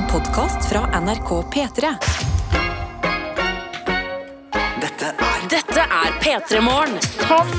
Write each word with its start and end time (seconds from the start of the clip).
En 0.00 0.06
podkast 0.08 0.64
fra 0.64 1.00
NRK 1.00 1.30
P3. 1.52 1.88
Dette 4.80 5.10
er 5.10 5.42
Dette 5.52 5.82
er 5.84 6.14
P3 6.22 6.62
Morgen. 6.64 6.96
Sånn, 7.04 7.52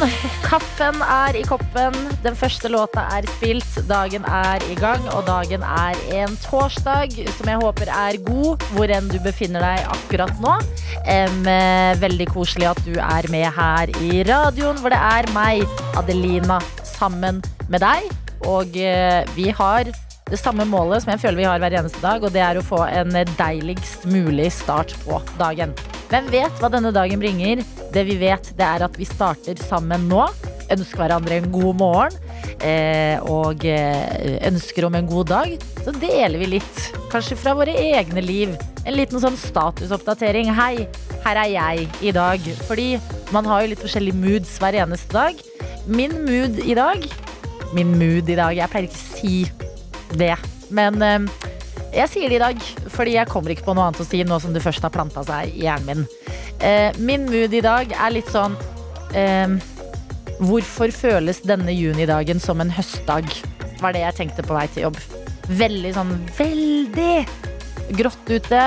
kaffen 0.48 1.04
er 1.06 1.38
i 1.38 1.44
koppen, 1.46 1.94
den 2.26 2.40
første 2.40 2.72
låta 2.74 3.04
er 3.14 3.30
spilt, 3.36 3.78
dagen 3.86 4.26
er 4.26 4.66
i 4.74 4.80
gang, 4.80 5.06
og 5.14 5.28
dagen 5.30 5.62
er 5.62 6.02
en 6.24 6.34
torsdag 6.48 7.14
som 7.38 7.52
jeg 7.52 7.62
håper 7.62 7.94
er 7.94 8.18
god, 8.26 8.66
hvor 8.74 8.90
enn 8.90 9.14
du 9.14 9.20
befinner 9.22 9.62
deg 9.68 9.86
akkurat 10.00 10.42
nå. 10.42 10.58
Eh, 11.06 11.94
veldig 12.02 12.32
koselig 12.34 12.72
at 12.72 12.86
du 12.88 12.96
er 12.98 13.30
med 13.30 13.52
her 13.54 13.94
i 14.02 14.24
radioen, 14.26 14.82
hvor 14.82 14.90
det 14.90 15.04
er 15.14 15.30
meg, 15.38 15.82
Adelina, 15.94 16.58
sammen 16.98 17.44
med 17.70 17.86
deg. 17.86 18.10
Og 18.50 18.74
uh, 18.74 19.22
vi 19.36 19.52
har 19.54 19.92
det 20.32 20.40
samme 20.40 20.64
målet 20.68 21.04
som 21.04 21.12
jeg 21.12 21.22
føler 21.26 21.42
vi 21.42 21.48
har 21.50 21.60
hver 21.60 21.76
eneste 21.82 22.00
dag, 22.04 22.24
og 22.24 22.32
det 22.32 22.42
er 22.44 22.58
å 22.58 22.64
få 22.64 22.86
en 22.88 23.12
deiligst 23.36 24.06
mulig 24.08 24.48
start 24.56 24.94
på 25.04 25.20
dagen. 25.40 25.74
Hvem 26.12 26.30
vet 26.32 26.58
hva 26.60 26.70
denne 26.72 26.94
dagen 26.96 27.20
bringer? 27.20 27.62
Det 27.92 28.04
vi 28.08 28.18
vet, 28.20 28.52
det 28.56 28.68
er 28.68 28.86
at 28.88 28.96
vi 29.00 29.08
starter 29.08 29.60
sammen 29.60 30.08
nå. 30.12 30.26
Ønsker 30.72 31.04
hverandre 31.04 31.38
en 31.40 31.50
god 31.52 31.80
morgen 31.80 32.16
eh, 32.64 33.20
og 33.28 33.66
eh, 33.68 34.38
ønsker 34.48 34.88
om 34.88 34.96
en 34.96 35.08
god 35.10 35.32
dag. 35.32 35.66
Så 35.84 35.96
deler 36.00 36.40
vi 36.40 36.54
litt, 36.54 36.84
kanskje 37.12 37.40
fra 37.40 37.56
våre 37.60 37.76
egne 37.76 38.24
liv. 38.24 38.56
En 38.86 38.96
liten 38.96 39.20
sånn 39.24 39.40
statusoppdatering. 39.40 40.52
Hei, 40.56 40.88
her 41.26 41.42
er 41.44 41.52
jeg 41.52 41.90
i 42.08 42.16
dag. 42.16 42.48
Fordi 42.70 42.94
man 43.36 43.48
har 43.48 43.64
jo 43.64 43.74
litt 43.74 43.84
forskjellige 43.84 44.20
moods 44.20 44.56
hver 44.64 44.80
eneste 44.84 45.12
dag. 45.16 45.44
Min 45.92 46.14
mood 46.28 46.60
i 46.62 46.76
dag 46.78 47.08
Min 47.74 47.96
mood 47.98 48.28
i 48.30 48.36
dag, 48.38 48.54
jeg 48.54 48.70
pleier 48.70 48.86
ikke 48.86 49.00
å 49.00 49.06
si 49.16 49.61
det. 50.20 50.36
Men 50.74 51.02
eh, 51.06 51.28
jeg 51.92 52.08
sier 52.12 52.32
det 52.32 52.40
i 52.40 52.44
dag, 52.44 52.66
fordi 52.94 53.18
jeg 53.18 53.30
kommer 53.32 53.54
ikke 53.54 53.68
på 53.68 53.76
noe 53.76 53.90
annet 53.90 54.04
å 54.04 54.08
si 54.08 54.22
nå 54.24 54.40
som 54.40 54.54
det 54.56 54.64
først 54.64 54.86
har 54.86 54.94
planta 54.94 55.24
seg 55.28 55.52
i 55.52 55.66
hjernen 55.66 56.04
min. 56.04 56.08
Eh, 56.62 56.90
min 57.02 57.26
mood 57.28 57.54
i 57.58 57.64
dag 57.64 57.92
er 57.92 58.14
litt 58.14 58.30
sånn 58.30 58.54
eh, 59.18 59.56
Hvorfor 60.42 60.90
føles 60.94 61.42
denne 61.46 61.74
junidagen 61.74 62.40
som 62.42 62.62
en 62.64 62.72
høstdag? 62.74 63.28
Var 63.82 63.94
det 63.94 64.02
jeg 64.02 64.18
tenkte 64.18 64.46
på 64.46 64.56
vei 64.58 64.66
til 64.74 64.88
jobb. 64.88 64.98
Veldig 65.60 65.92
sånn 65.94 66.16
veldig 66.38 67.16
grått 68.00 68.32
ute. 68.32 68.62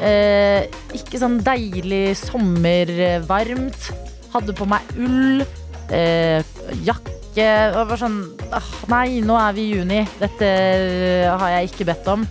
Eh, 0.00 0.64
ikke 0.96 1.20
sånn 1.20 1.40
deilig 1.44 2.16
sommervarmt. 2.22 3.90
Hadde 4.32 4.56
på 4.56 4.68
meg 4.70 4.94
ull. 4.96 5.44
Eh, 5.92 6.40
jakke. 6.86 7.19
Det 7.34 7.46
var 7.76 7.98
sånn 8.00 8.20
ah, 8.50 8.70
Nei, 8.90 9.20
nå 9.22 9.36
er 9.38 9.54
vi 9.54 9.68
i 9.68 9.74
juni. 9.78 10.00
Dette 10.18 10.48
har 11.30 11.52
jeg 11.54 11.70
ikke 11.70 11.86
bedt 11.92 12.08
om, 12.10 12.24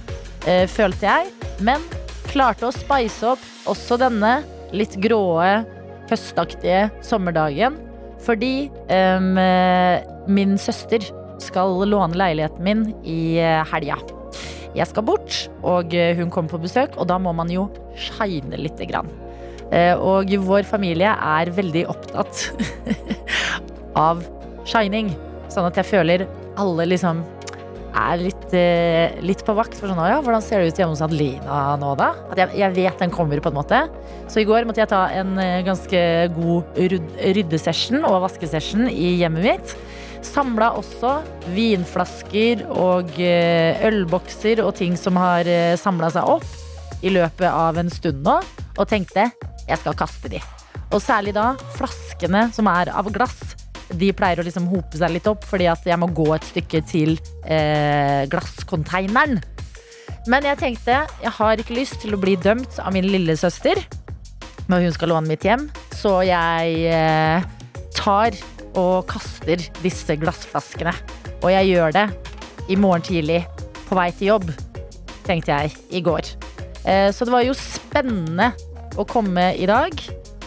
eh, 0.46 0.66
følte 0.68 1.08
jeg. 1.08 1.30
Men 1.64 1.84
klarte 2.30 2.68
å 2.68 2.74
spice 2.76 3.32
opp 3.34 3.46
også 3.70 3.98
denne 4.02 4.42
litt 4.76 4.98
gråe, 5.02 5.64
høstaktige 6.12 6.90
sommerdagen. 7.06 7.78
Fordi 8.26 8.70
eh, 8.92 9.20
min 10.28 10.58
søster 10.60 11.06
skal 11.40 11.78
låne 11.88 12.20
leiligheten 12.20 12.66
min 12.66 12.82
i 13.08 13.40
eh, 13.40 13.64
helga. 13.72 14.02
Jeg 14.76 14.86
skal 14.92 15.06
bort, 15.08 15.48
og 15.66 15.96
eh, 15.98 16.12
hun 16.20 16.30
kommer 16.30 16.52
på 16.52 16.60
besøk, 16.68 16.98
og 17.00 17.08
da 17.10 17.16
må 17.18 17.32
man 17.34 17.50
jo 17.50 17.70
shine 17.98 18.60
lite 18.60 18.86
grann. 18.90 19.08
Eh, 19.72 19.96
Og 19.96 20.30
vår 20.46 20.68
familie 20.68 21.10
er 21.16 21.54
veldig 21.56 21.86
opptatt 21.90 22.50
av 24.10 24.22
shining. 24.70 25.12
Sånn 25.50 25.68
at 25.68 25.78
jeg 25.82 25.90
føler 25.90 26.28
alle 26.60 26.86
liksom 26.92 27.24
er 28.00 28.20
litt, 28.22 28.54
eh, 28.54 29.18
litt 29.26 29.42
på 29.46 29.56
vakt 29.58 29.74
for 29.78 29.90
sånn, 29.90 30.00
ja, 30.08 30.20
hvordan 30.22 30.44
ser 30.46 30.62
det 30.62 30.72
ut 30.72 30.80
hjemme 30.80 30.94
hos 30.94 31.02
Adelina 31.02 31.76
nå 31.82 31.96
da? 31.98 32.12
At 32.30 32.38
jeg, 32.38 32.54
jeg 32.62 32.76
vet 32.78 33.02
den 33.02 33.14
kommer 33.14 33.42
på 33.42 33.50
en 33.50 33.58
måte. 33.58 33.80
Så 34.30 34.44
i 34.44 34.48
går 34.48 34.68
måtte 34.70 34.84
jeg 34.84 34.92
ta 34.92 35.08
en 35.18 35.38
eh, 35.42 35.62
ganske 35.66 36.02
god 36.36 36.78
ryd- 36.78 37.18
ryddesession 37.40 38.06
og 38.06 38.22
vaskesession 38.28 38.88
i 38.92 39.16
hjemmet 39.24 39.48
mitt. 39.48 39.76
Samla 40.26 40.74
også 40.78 41.16
vinflasker 41.56 42.66
og 42.70 43.14
eh, 43.24 43.80
ølbokser 43.90 44.62
og 44.66 44.76
ting 44.78 44.98
som 45.00 45.18
har 45.20 45.48
samla 45.80 46.12
seg 46.14 46.30
opp 46.38 46.46
i 47.02 47.14
løpet 47.16 47.48
av 47.48 47.80
en 47.80 47.90
stund 47.90 48.26
nå, 48.26 48.36
og 48.76 48.90
tenkte 48.92 49.30
jeg 49.70 49.80
skal 49.80 49.98
kaste 49.98 50.30
de. 50.32 50.42
Og 50.90 51.02
særlig 51.02 51.34
da 51.38 51.54
flaskene 51.78 52.50
som 52.54 52.68
er 52.70 52.92
av 52.92 53.10
glass. 53.14 53.59
De 53.98 54.12
pleier 54.14 54.42
å 54.42 54.46
liksom 54.46 54.68
hope 54.70 55.00
seg 55.00 55.16
litt 55.16 55.30
opp, 55.30 55.46
fordi 55.48 55.70
at 55.72 55.86
jeg 55.88 55.98
må 56.02 56.12
gå 56.14 56.28
et 56.36 56.46
stykke 56.46 56.84
til 56.90 57.16
eh, 57.46 58.28
glasskonteineren. 58.30 59.40
Men 60.30 60.46
jeg 60.46 60.60
tenkte 60.60 61.00
jeg 61.24 61.34
har 61.40 61.62
ikke 61.62 61.78
lyst 61.78 62.02
til 62.04 62.14
å 62.14 62.22
bli 62.22 62.36
dømt 62.38 62.78
av 62.84 62.94
min 62.94 63.08
lillesøster 63.08 63.82
når 64.70 64.86
hun 64.86 64.94
skal 64.94 65.10
låne 65.10 65.32
mitt 65.32 65.46
hjem, 65.48 65.66
så 65.98 66.20
jeg 66.22 66.84
eh, 66.94 67.46
tar 67.98 68.36
og 68.78 69.08
kaster 69.10 69.64
disse 69.82 70.14
glassflaskene. 70.22 70.94
Og 71.42 71.50
jeg 71.50 71.72
gjør 71.72 71.96
det 71.96 72.06
i 72.70 72.78
morgen 72.78 73.06
tidlig 73.06 73.42
på 73.88 73.98
vei 73.98 74.12
til 74.14 74.36
jobb, 74.36 74.52
tenkte 75.26 75.56
jeg 75.56 75.74
i 75.98 76.04
går. 76.06 76.30
Eh, 76.86 77.10
så 77.16 77.26
det 77.26 77.34
var 77.34 77.48
jo 77.48 77.58
spennende 77.58 78.52
å 79.00 79.08
komme 79.10 79.52
i 79.58 79.66
dag 79.70 79.98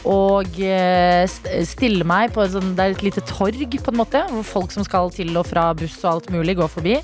og 0.09 0.57
eh, 0.59 1.23
stille 1.69 2.07
meg 2.09 2.33
på 2.35 2.43
et, 2.43 2.55
sånt, 2.55 2.81
et 2.83 3.05
lite 3.05 3.23
torg, 3.29 3.61
på 3.63 3.93
en 3.93 4.01
måte, 4.01 4.23
hvor 4.31 4.47
folk 4.47 4.75
som 4.75 4.87
skal 4.87 5.13
til 5.15 5.31
og 5.39 5.47
fra 5.47 5.69
buss 5.79 6.01
og 6.03 6.11
alt 6.13 6.33
mulig, 6.35 6.57
går 6.59 6.71
forbi. 6.73 6.97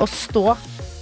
Og 0.00 0.08
stå 0.08 0.44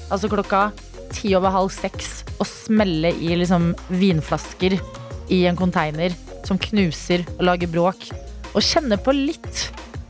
altså 0.08 0.30
klokka 0.30 0.68
ti 1.14 1.32
over 1.36 1.52
halv 1.52 1.72
seks 1.72 2.22
og 2.38 2.46
smelle 2.48 3.12
i 3.16 3.34
liksom 3.38 3.72
vinflasker 3.98 4.78
i 5.34 5.42
en 5.48 5.58
konteiner 5.58 6.14
som 6.46 6.60
knuser 6.60 7.24
og 7.36 7.44
lager 7.50 7.70
bråk. 7.72 8.08
Og 8.54 8.64
kjenne 8.64 8.96
på 9.00 9.12
litt 9.12 9.68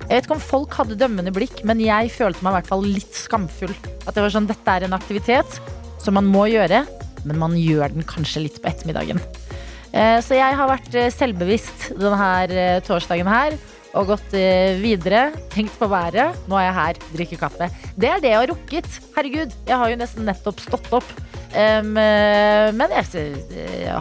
Jeg 0.09 0.15
vet 0.15 0.25
ikke 0.25 0.37
om 0.39 0.41
folk 0.41 0.77
hadde 0.79 0.97
dømmende 0.97 1.33
blikk, 1.37 1.59
men 1.69 1.83
jeg 1.85 2.09
følte 2.15 2.41
meg 2.41 2.55
i 2.55 2.57
hvert 2.57 2.71
fall 2.71 2.85
litt 2.87 3.13
skamfull. 3.13 3.75
At 4.07 4.15
det 4.17 4.23
var 4.25 4.33
sånn, 4.33 4.47
dette 4.49 4.73
er 4.73 4.87
en 4.87 4.97
aktivitet 4.97 5.59
som 6.01 6.17
man 6.17 6.25
må 6.33 6.47
gjøre, 6.49 6.87
men 7.29 7.41
man 7.43 7.57
gjør 7.61 7.93
den 7.93 8.07
kanskje 8.09 8.47
litt 8.47 8.57
på 8.63 8.71
ettermiddagen. 8.71 9.21
Eh, 9.93 10.21
Så 10.25 10.37
jeg 10.37 10.57
har 10.59 10.71
vært 10.71 10.95
eh, 10.97 11.11
selvbevisst 11.15 11.91
denne 11.99 12.31
eh, 12.53 12.79
torsdagen 12.87 13.29
her 13.31 13.59
og 13.97 14.11
gått 14.13 14.35
videre. 14.79 15.31
Tenkt 15.51 15.73
på 15.81 15.87
været. 15.91 16.37
Nå 16.47 16.59
er 16.61 16.67
jeg 16.67 16.75
her, 16.77 16.99
drikker 17.15 17.39
kaffe. 17.41 17.69
Det 17.97 18.11
er 18.13 18.21
det 18.21 18.31
jeg 18.31 18.39
har 18.39 18.51
rukket. 18.51 18.89
Herregud, 19.15 19.55
jeg 19.67 19.81
har 19.81 19.91
jo 19.91 19.97
nesten 19.99 20.29
nettopp 20.29 20.61
stått 20.61 20.91
opp. 20.95 21.09
Eh, 21.57 21.81
men 21.89 22.95
jeg, 22.95 23.41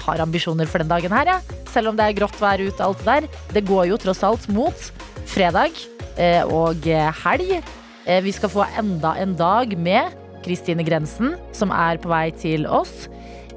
har 0.04 0.22
ambisjoner 0.26 0.70
for 0.70 0.84
den 0.84 0.92
dagen 0.92 1.16
her, 1.16 1.32
jeg. 1.32 1.58
Selv 1.72 1.94
om 1.94 1.98
det 1.98 2.04
er 2.04 2.18
grått 2.20 2.36
vær 2.44 2.62
ute, 2.62 2.84
alt 2.84 3.02
det 3.02 3.08
der. 3.08 3.42
Det 3.56 3.66
går 3.72 3.88
jo 3.94 4.02
tross 4.04 4.22
alt 4.28 4.46
mot 4.52 4.90
fredag 5.32 5.80
og 6.52 6.86
helg. 7.24 7.58
Vi 8.28 8.36
skal 8.36 8.52
få 8.52 8.68
enda 8.78 9.16
en 9.24 9.38
dag 9.40 9.72
med 9.80 10.12
Kristine 10.46 10.84
Grensen, 10.86 11.38
som 11.56 11.72
er 11.74 11.98
på 12.04 12.12
vei 12.12 12.28
til 12.36 12.68
oss. 12.68 13.08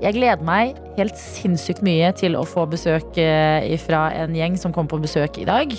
Jeg 0.00 0.16
gleder 0.16 0.41
meg 0.47 0.78
helt 0.97 1.19
sinnssykt 1.21 1.83
mye 1.84 2.09
til 2.16 2.33
å 2.38 2.47
få 2.49 2.62
besøk 2.72 3.19
eh, 3.21 3.66
fra 3.83 4.06
en 4.16 4.33
gjeng 4.37 4.55
som 4.56 4.72
kommer 4.72 4.94
på 4.94 5.00
besøk 5.03 5.37
i 5.43 5.44
dag. 5.49 5.75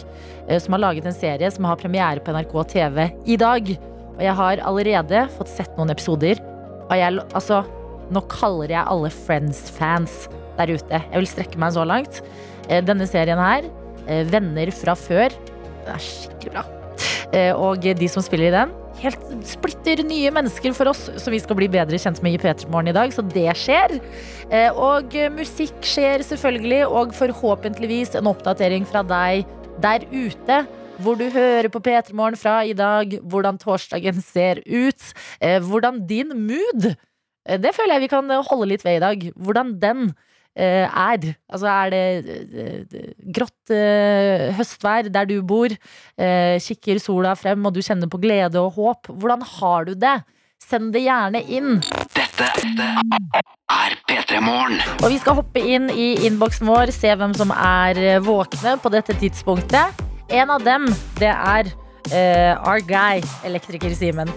eh, 0.48 0.60
Som 0.62 0.76
har 0.76 0.84
laget 0.84 1.08
en 1.10 1.16
serie 1.18 1.50
som 1.50 1.66
har 1.66 1.80
premiere 1.82 2.22
på 2.22 2.34
NRK 2.36 2.54
TV 2.70 3.08
i 3.26 3.38
dag. 3.42 3.72
Og 4.14 4.22
jeg 4.22 4.36
har 4.38 4.62
allerede 4.70 5.24
fått 5.40 5.50
sett 5.50 5.74
noen 5.78 5.90
episoder. 5.90 6.38
Og 6.86 6.94
jeg, 7.00 7.18
altså, 7.34 7.64
nå 8.14 8.22
kaller 8.30 8.76
jeg 8.76 8.86
alle 8.94 9.10
Friends-fans 9.10 10.28
der 10.60 10.76
ute. 10.76 11.00
Jeg 11.02 11.18
vil 11.24 11.30
strekke 11.32 11.58
meg 11.64 11.74
så 11.74 11.88
langt. 11.90 12.22
Eh, 12.70 12.84
Denne 12.86 13.10
serien 13.10 13.42
her, 13.42 13.66
Venner 14.30 14.72
fra 14.74 14.94
før, 14.98 15.30
den 15.86 15.92
er 15.94 16.02
skikkelig 16.02 16.54
bra. 16.56 16.64
Og 17.62 17.86
de 17.96 18.08
som 18.12 18.24
spiller 18.26 18.50
i 18.50 18.54
den, 18.56 18.72
helt 19.02 19.24
splitter 19.50 20.02
nye 20.06 20.32
mennesker 20.34 20.74
for 20.78 20.92
oss, 20.92 21.08
så 21.18 21.32
vi 21.34 21.40
skal 21.42 21.58
bli 21.60 21.68
bedre 21.72 21.98
kjent 22.02 22.22
med 22.24 22.36
i 22.38 22.42
P3 22.42 22.70
Morgen 22.72 22.92
i 22.92 22.96
dag. 22.96 23.14
Så 23.16 23.24
det 23.34 23.48
skjer. 23.58 23.98
Eh, 24.52 24.70
Og 24.72 25.16
eh, 25.18 25.32
musikk 25.34 25.82
skjer 25.86 26.24
selvfølgelig, 26.28 26.84
og 26.88 27.16
forhåpentligvis 27.18 28.16
en 28.20 28.30
oppdatering 28.32 28.86
fra 28.90 29.04
deg 29.04 29.46
der 29.82 30.06
ute. 30.12 30.62
Hvor 31.02 31.18
du 31.18 31.26
hører 31.34 31.70
på 31.74 31.82
P3 31.82 32.14
Morgen 32.14 32.38
fra 32.38 32.60
i 32.68 32.74
dag, 32.78 33.16
hvordan 33.26 33.58
torsdagen 33.62 34.22
ser 34.22 34.62
ut. 34.68 35.14
eh, 35.42 35.60
Hvordan 35.60 36.04
din 36.08 36.30
mood 36.36 36.92
Det 37.46 37.72
føler 37.74 37.96
jeg 37.98 38.02
vi 38.04 38.12
kan 38.12 38.30
holde 38.30 38.68
litt 38.70 38.84
ved 38.86 39.00
i 39.00 39.02
dag. 39.02 39.24
Hvordan 39.36 39.80
den 39.82 40.12
er. 40.58 41.32
Altså 41.52 41.70
er 41.72 41.94
det 41.94 42.04
eh, 42.66 43.08
grått 43.36 43.74
eh, 43.76 44.50
høstvær 44.58 45.08
der 45.14 45.30
du 45.30 45.38
bor? 45.48 45.72
Eh, 46.18 46.58
kikker 46.60 47.00
sola 47.00 47.36
frem, 47.40 47.66
og 47.66 47.76
du 47.76 47.82
kjenner 47.86 48.12
på 48.12 48.20
glede 48.22 48.60
og 48.60 48.76
håp. 48.76 49.12
Hvordan 49.12 49.46
har 49.58 49.90
du 49.90 49.96
det? 49.96 50.20
Send 50.62 50.92
det 50.94 51.02
gjerne 51.04 51.42
inn. 51.50 51.80
Dette 52.14 52.48
er 53.72 53.96
P3 54.08 54.42
Morgen. 54.44 54.78
Og 55.02 55.10
vi 55.12 55.20
skal 55.22 55.40
hoppe 55.40 55.64
inn 55.64 55.90
i 55.90 56.14
innboksen 56.28 56.70
vår, 56.70 56.94
se 56.96 57.12
hvem 57.18 57.34
som 57.38 57.54
er 57.56 58.00
eh, 58.00 58.20
våkne 58.24 58.78
på 58.82 58.92
dette 58.94 59.16
tidspunktet. 59.20 60.04
En 60.32 60.54
av 60.54 60.64
dem, 60.64 60.86
det 61.20 61.32
er 61.32 61.68
uh, 62.14 62.54
our 62.64 62.80
guy, 62.88 63.20
elektriker 63.44 63.92
Simen. 63.98 64.32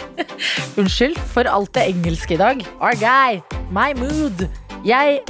Unnskyld 0.80 1.20
for 1.30 1.46
alt 1.46 1.70
det 1.76 1.86
engelske 1.92 2.34
i 2.34 2.40
dag. 2.40 2.64
Our 2.80 2.98
guy, 2.98 3.38
my 3.70 3.92
mood. 4.00 4.42
Jeg, 4.82 5.20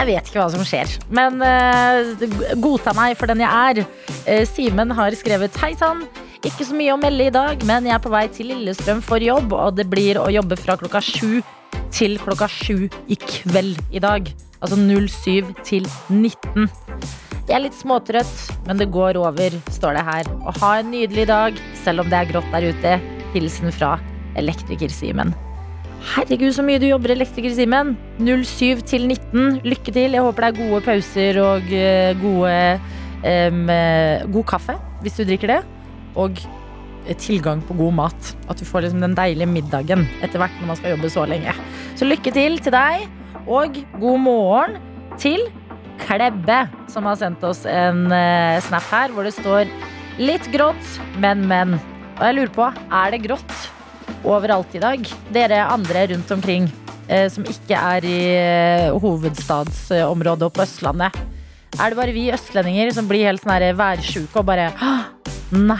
jeg 0.00 0.08
vet 0.08 0.28
ikke 0.30 0.40
hva 0.40 0.48
som 0.52 0.64
skjer, 0.64 0.92
men 1.12 1.42
uh, 1.44 2.54
godta 2.62 2.94
meg 2.96 3.18
for 3.20 3.28
den 3.28 3.42
jeg 3.44 3.50
er. 3.52 3.82
Uh, 4.24 4.44
Simen 4.48 4.94
har 4.96 5.16
skrevet 5.18 5.56
Hei 5.60 5.74
sann. 5.76 6.06
Ikke 6.40 6.64
så 6.64 6.76
mye 6.76 6.94
å 6.94 7.00
melde 7.00 7.26
i 7.28 7.32
dag, 7.34 7.60
men 7.68 7.84
jeg 7.84 7.92
er 7.98 8.00
på 8.00 8.12
vei 8.12 8.24
til 8.32 8.48
Lillestrøm 8.48 9.02
for 9.04 9.20
jobb, 9.20 9.52
og 9.52 9.76
det 9.76 9.84
blir 9.92 10.16
å 10.16 10.30
jobbe 10.32 10.56
fra 10.56 10.78
klokka 10.80 11.02
sju 11.04 11.42
til 11.92 12.16
klokka 12.22 12.48
sju 12.48 12.86
i 13.12 13.18
kveld 13.20 13.82
i 13.92 14.00
dag. 14.00 14.30
Altså 14.64 14.78
07 14.80 15.52
til 15.68 15.88
19. 16.08 16.64
Jeg 17.50 17.56
er 17.58 17.64
litt 17.66 17.76
småtrøtt, 17.76 18.32
men 18.68 18.80
det 18.80 18.88
går 18.94 19.20
over, 19.20 19.56
står 19.74 19.98
det 19.98 20.06
her. 20.08 20.32
Og 20.46 20.56
ha 20.62 20.72
en 20.80 20.90
nydelig 20.94 21.28
dag, 21.28 21.60
selv 21.84 22.06
om 22.06 22.08
det 22.08 22.22
er 22.22 22.32
grått 22.32 22.56
der 22.56 22.70
ute. 22.72 22.96
Hilsen 23.34 23.74
fra 23.74 23.98
Elektriker-Simen. 24.40 25.36
Herregud, 26.00 26.54
så 26.56 26.62
mye 26.64 26.80
du 26.80 26.86
jobber, 26.88 27.12
Elektriker-Simen. 27.12 27.92
07 28.18 28.80
til 28.88 29.04
19. 29.04 29.60
Lykke 29.68 29.92
til. 29.92 30.16
Jeg 30.16 30.24
håper 30.24 30.46
det 30.46 30.48
er 30.48 30.56
gode 30.56 30.80
pauser 30.86 31.38
og 31.42 31.72
eh, 31.76 32.12
gode 32.16 32.54
eh, 33.28 34.30
god 34.32 34.46
kaffe, 34.48 34.78
hvis 35.04 35.18
du 35.18 35.26
drikker 35.28 35.52
det. 35.52 35.58
Og 36.16 36.40
eh, 36.40 37.16
tilgang 37.20 37.60
på 37.68 37.76
god 37.76 37.92
mat. 37.98 38.30
At 38.48 38.56
du 38.56 38.64
får 38.64 38.86
liksom 38.86 39.04
den 39.04 39.16
deilige 39.18 39.50
middagen 39.50 40.06
etter 40.24 40.40
hvert 40.40 40.56
når 40.62 40.70
man 40.70 40.80
skal 40.80 40.94
jobbe 40.94 41.10
så 41.12 41.26
lenge. 41.28 41.52
Så 42.00 42.08
lykke 42.08 42.32
til 42.32 42.56
til 42.64 42.72
deg, 42.72 43.04
og 43.44 43.76
god 44.00 44.24
morgen 44.24 44.78
til 45.20 45.44
Klebbe, 46.00 46.62
som 46.88 47.04
har 47.04 47.18
sendt 47.20 47.44
oss 47.44 47.66
en 47.68 48.06
uh, 48.08 48.56
snap 48.64 48.86
her 48.88 49.12
hvor 49.12 49.26
det 49.28 49.34
står 49.36 49.68
litt 50.16 50.48
grått, 50.54 50.96
men, 51.20 51.44
men. 51.50 51.76
Og 52.16 52.24
jeg 52.24 52.38
lurer 52.38 52.54
på, 52.56 52.70
er 52.88 53.12
det 53.12 53.20
grått 53.26 53.58
overalt 54.28 54.74
i 54.76 54.82
dag? 54.82 55.10
Dere 55.32 55.64
andre 55.70 56.06
rundt 56.12 56.30
omkring 56.34 56.68
eh, 57.08 57.26
som 57.32 57.46
ikke 57.48 57.76
er 57.76 58.06
i 58.06 58.18
eh, 58.36 59.00
hovedstadsområdet 59.00 60.48
og 60.48 60.54
på 60.56 60.64
Østlandet. 60.64 61.16
Er 61.78 61.92
det 61.92 61.98
bare 62.00 62.14
vi 62.14 62.30
østlendinger 62.34 62.90
som 62.94 63.06
blir 63.08 63.28
helt 63.28 63.42
sånn 63.44 63.54
her 63.54 63.76
værsjuke 63.78 64.42
og 64.42 64.48
bare 64.48 64.70
Nei, 65.54 65.78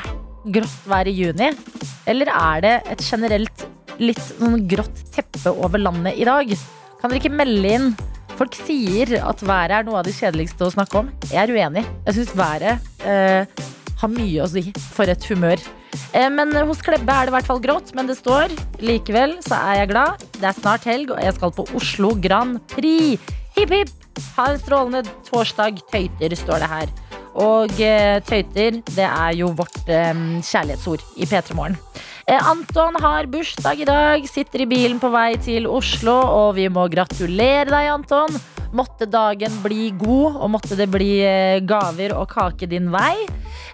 grått 0.55 0.87
vær 0.91 1.11
i 1.11 1.15
juni? 1.15 1.51
Eller 2.11 2.31
er 2.33 2.63
det 2.65 2.77
et 2.95 3.03
generelt 3.05 3.67
litt 4.01 4.23
sånn 4.23 4.65
grått 4.71 5.03
teppe 5.15 5.53
over 5.53 5.83
landet 5.83 6.19
i 6.19 6.27
dag? 6.27 6.55
Kan 7.01 7.11
dere 7.11 7.21
ikke 7.23 7.35
melde 7.35 7.75
inn? 7.75 7.91
Folk 8.39 8.57
sier 8.57 9.19
at 9.21 9.43
været 9.45 9.75
er 9.81 9.85
noe 9.85 10.01
av 10.01 10.07
det 10.07 10.15
kjedeligste 10.17 10.65
å 10.65 10.73
snakke 10.73 11.03
om. 11.03 11.11
Jeg 11.29 11.43
er 11.43 11.53
uenig. 11.53 11.85
Jeg 12.07 12.17
syns 12.17 12.33
været 12.39 13.05
eh, 13.05 13.61
har 14.01 14.13
mye 14.13 14.43
å 14.45 14.49
si 14.51 14.65
for 14.95 15.11
et 15.11 15.29
humør. 15.31 15.61
Eh, 16.15 16.29
men 16.33 16.55
hos 16.69 16.83
Klebbe 16.85 17.13
er 17.13 17.29
det 17.29 17.33
i 17.33 17.37
hvert 17.39 17.51
fall 17.51 17.63
grått, 17.63 17.93
men 17.97 18.09
det 18.11 18.19
står 18.19 18.53
likevel 18.83 19.39
så 19.47 19.59
er 19.59 19.83
jeg 19.83 19.93
glad. 19.93 20.25
Det 20.39 20.49
er 20.51 20.59
snart 20.59 20.87
helg, 20.89 21.15
og 21.15 21.23
jeg 21.23 21.37
skal 21.37 21.55
på 21.57 21.67
Oslo 21.79 22.15
Grand 22.23 22.61
Prix. 22.73 23.33
Hipp, 23.57 23.75
hipp! 23.75 23.97
Ha 24.37 24.51
en 24.51 24.61
strålende 24.61 25.05
torsdag, 25.29 25.81
tøyter, 25.93 26.35
står 26.37 26.63
det 26.63 26.71
her. 26.71 26.95
Og 27.41 27.83
eh, 27.83 28.19
tøyter, 28.27 28.81
det 28.91 29.07
er 29.07 29.37
jo 29.39 29.53
vårt 29.57 29.83
eh, 29.87 30.15
kjærlighetsord 30.45 31.05
i 31.17 31.29
P3 31.31 31.59
Morgen. 31.59 31.79
Anton 32.31 32.95
har 33.03 33.27
bursdag 33.27 33.81
i 33.83 33.87
dag, 33.89 34.27
sitter 34.31 34.63
i 34.63 34.67
bilen 34.71 35.01
på 35.03 35.09
vei 35.11 35.33
til 35.43 35.65
Oslo, 35.67 36.15
og 36.15 36.53
vi 36.61 36.69
må 36.71 36.85
gratulere 36.93 37.67
deg, 37.73 37.89
Anton. 37.91 38.37
Måtte 38.77 39.09
dagen 39.11 39.55
bli 39.65 39.89
god, 39.99 40.37
og 40.39 40.51
måtte 40.55 40.77
det 40.79 40.87
bli 40.93 41.19
eh, 41.27 41.59
gaver 41.67 42.15
og 42.15 42.29
kake 42.31 42.69
din 42.71 42.91
vei. 42.93 43.17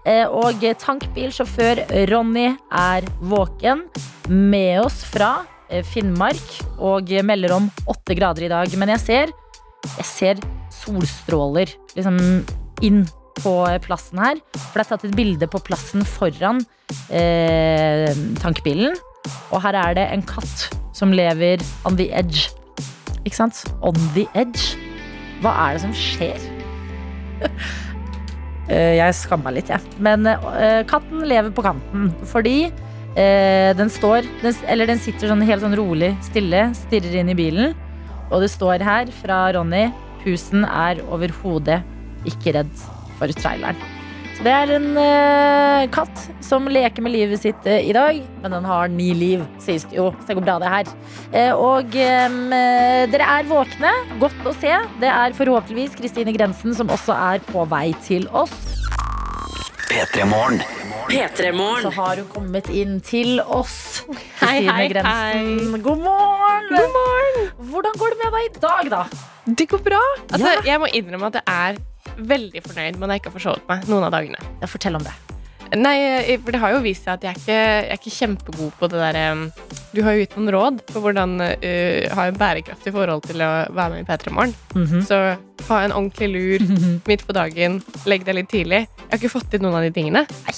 Eh, 0.07 0.25
Og 0.25 0.63
tankbilsjåfør 0.81 1.83
Ronny 2.09 2.49
er 2.73 3.05
våken 3.21 3.85
med 4.31 4.81
oss 4.87 5.03
fra 5.05 5.43
eh, 5.69 5.85
Finnmark 5.85 6.57
og 6.79 7.13
melder 7.29 7.57
om 7.59 7.69
åtte 7.93 8.17
grader 8.17 8.47
i 8.47 8.53
dag. 8.53 8.73
Men 8.81 8.95
jeg 8.95 9.05
ser, 9.05 9.35
jeg 9.99 10.09
ser 10.09 10.43
solstråler 10.73 11.77
liksom 11.97 12.17
inn 12.87 13.05
på 13.43 13.53
plassen 13.85 14.23
her. 14.23 14.41
For 14.57 14.79
det 14.81 14.87
er 14.87 14.93
tatt 14.95 15.07
et 15.11 15.19
bilde 15.19 15.51
på 15.53 15.61
plassen 15.67 16.07
foran 16.09 16.65
eh, 17.13 18.09
tankbilen. 18.41 18.97
Og 19.53 19.61
her 19.65 19.77
er 19.77 19.99
det 19.99 20.09
en 20.15 20.25
katt 20.25 20.71
som 20.97 21.13
lever 21.13 21.61
on 21.85 21.99
the 22.01 22.09
edge. 22.17 22.49
Ikke 23.27 23.43
sant? 23.43 23.65
On 23.85 23.97
the 24.15 24.25
edge. 24.39 24.79
Hva 25.43 25.53
er 25.67 25.77
det 25.77 25.85
som 25.87 25.97
skjer? 25.97 26.47
Eh, 28.67 28.97
jeg 28.99 29.15
skammer 29.15 29.47
meg 29.47 29.61
litt, 29.61 29.69
jeg. 29.71 29.99
Men 30.03 30.27
uh, 30.27 30.81
katten 30.91 31.21
lever 31.31 31.53
på 31.55 31.63
kanten 31.63 32.09
fordi 32.27 32.65
uh, 32.67 33.71
den 33.79 33.93
står 33.95 34.27
den, 34.41 34.57
Eller 34.67 34.91
den 34.91 34.99
sitter 34.99 35.31
sånn 35.31 35.45
helt 35.47 35.63
sånn 35.63 35.77
rolig 35.79 36.09
stille, 36.27 36.65
stirrer 36.75 37.15
inn 37.21 37.31
i 37.31 37.37
bilen. 37.39 37.77
Og 38.27 38.43
det 38.43 38.51
står 38.51 38.83
her 38.83 39.13
fra 39.23 39.45
Ronny 39.55 39.85
Pusen 40.25 40.67
er 40.67 40.99
overhodet 41.07 41.79
ikke 42.27 42.57
redd 42.59 42.75
for 43.21 43.31
traileren. 43.39 43.96
Så 44.37 44.45
det 44.45 44.53
er 44.53 44.71
en 44.77 44.89
uh, 45.01 45.87
katt 45.95 46.25
som 46.45 46.67
leker 46.69 47.01
med 47.01 47.15
livet 47.15 47.41
sitt 47.41 47.69
uh, 47.69 47.79
i 47.81 47.95
dag. 47.97 48.19
Men 48.43 48.53
den 48.53 48.67
har 48.69 48.91
ni 48.93 49.09
liv, 49.17 49.45
sies 49.65 49.87
det 49.89 49.97
jo. 49.97 50.11
Så 50.21 50.29
det 50.29 50.37
går 50.37 50.45
bra, 50.45 50.59
det 50.61 50.73
her. 50.75 50.91
Uh, 51.33 51.53
og 51.57 51.97
um, 51.97 52.41
dere 53.15 53.31
er 53.39 53.49
våkne. 53.49 53.93
Godt 54.21 54.45
å 54.45 54.53
se. 54.59 54.75
Det 55.01 55.09
er 55.09 55.37
forhåpentligvis 55.39 55.97
Kristine 55.97 56.37
Grensen 56.37 56.77
som 56.77 56.93
også 56.93 57.17
er 57.17 57.41
på 57.49 57.65
vei 57.73 57.89
til 58.05 58.29
oss. 58.37 58.53
Petremorne. 59.89 60.67
Petremorne. 61.09 61.87
Så 61.87 61.95
har 61.97 62.21
hun 62.21 62.29
kommet 62.35 62.69
inn 62.69 63.01
til 63.01 63.41
oss. 63.41 64.03
Hei, 64.43 64.67
hei, 64.67 64.89
hei, 64.93 65.43
God 65.81 66.05
morgen. 66.05 66.71
God 66.75 66.93
morgen! 67.01 67.51
Hvordan 67.73 68.01
går 68.01 68.13
det 68.13 68.21
med 68.25 68.37
deg 68.37 68.49
i 68.49 68.65
dag, 68.69 68.95
da? 68.99 69.05
Det 69.47 69.69
går 69.71 69.85
bra. 69.87 70.03
Altså, 70.29 70.49
Ja. 70.51 70.65
Jeg 70.75 70.83
må 70.83 70.91
innrømme 70.93 71.31
at 71.31 71.39
det 71.39 71.47
er 71.47 71.79
veldig 72.19 72.63
fornøyd 72.65 72.99
med 72.99 73.09
at 73.09 73.17
jeg 73.17 73.25
ikke 73.25 73.33
har 73.33 73.39
forsovet 73.41 73.71
meg 73.71 73.89
noen 73.91 74.09
av 74.09 74.15
dagene. 74.15 74.53
Ja, 74.63 74.71
fortell 74.71 74.99
om 74.99 75.07
det. 75.07 75.15
Nei, 75.75 76.37
for 76.45 76.55
Det 76.55 76.61
har 76.63 76.75
jo 76.77 76.83
vist 76.85 77.07
seg 77.07 77.17
at 77.17 77.25
jeg 77.27 77.33
er 77.33 77.41
ikke, 77.41 77.57
jeg 77.57 77.91
er 77.91 77.99
ikke 77.99 78.15
kjempegod 78.15 78.77
på 78.79 78.91
det 78.93 79.01
der 79.03 79.19
um, 79.33 79.43
Du 79.97 80.03
har 80.05 80.15
jo 80.15 80.23
gitt 80.23 80.37
noen 80.39 80.53
råd 80.55 80.79
på 80.93 81.03
hvordan 81.03 81.35
uh, 81.43 82.15
ha 82.15 82.29
en 82.29 82.39
bærekraftig 82.39 82.93
forhold 82.95 83.27
til 83.27 83.43
å 83.43 83.51
være 83.75 83.97
med 83.97 84.05
i 84.05 84.07
P3 84.07 84.35
Morgen. 84.37 84.55
Mhm. 84.77 85.03
Så 85.09 85.19
ha 85.67 85.83
en 85.83 85.97
ordentlig 85.97 86.31
lur 86.31 86.65
midt 87.11 87.27
på 87.27 87.35
dagen, 87.35 87.81
legg 88.07 88.27
deg 88.29 88.39
litt 88.39 88.51
tidlig. 88.53 88.85
Jeg 88.87 89.11
har 89.11 89.23
ikke 89.23 89.35
fått 89.39 89.51
til 89.55 89.65
noen 89.65 89.79
av 89.81 89.87
de 89.87 89.93
tingene. 89.97 90.27
Nei. 90.47 90.57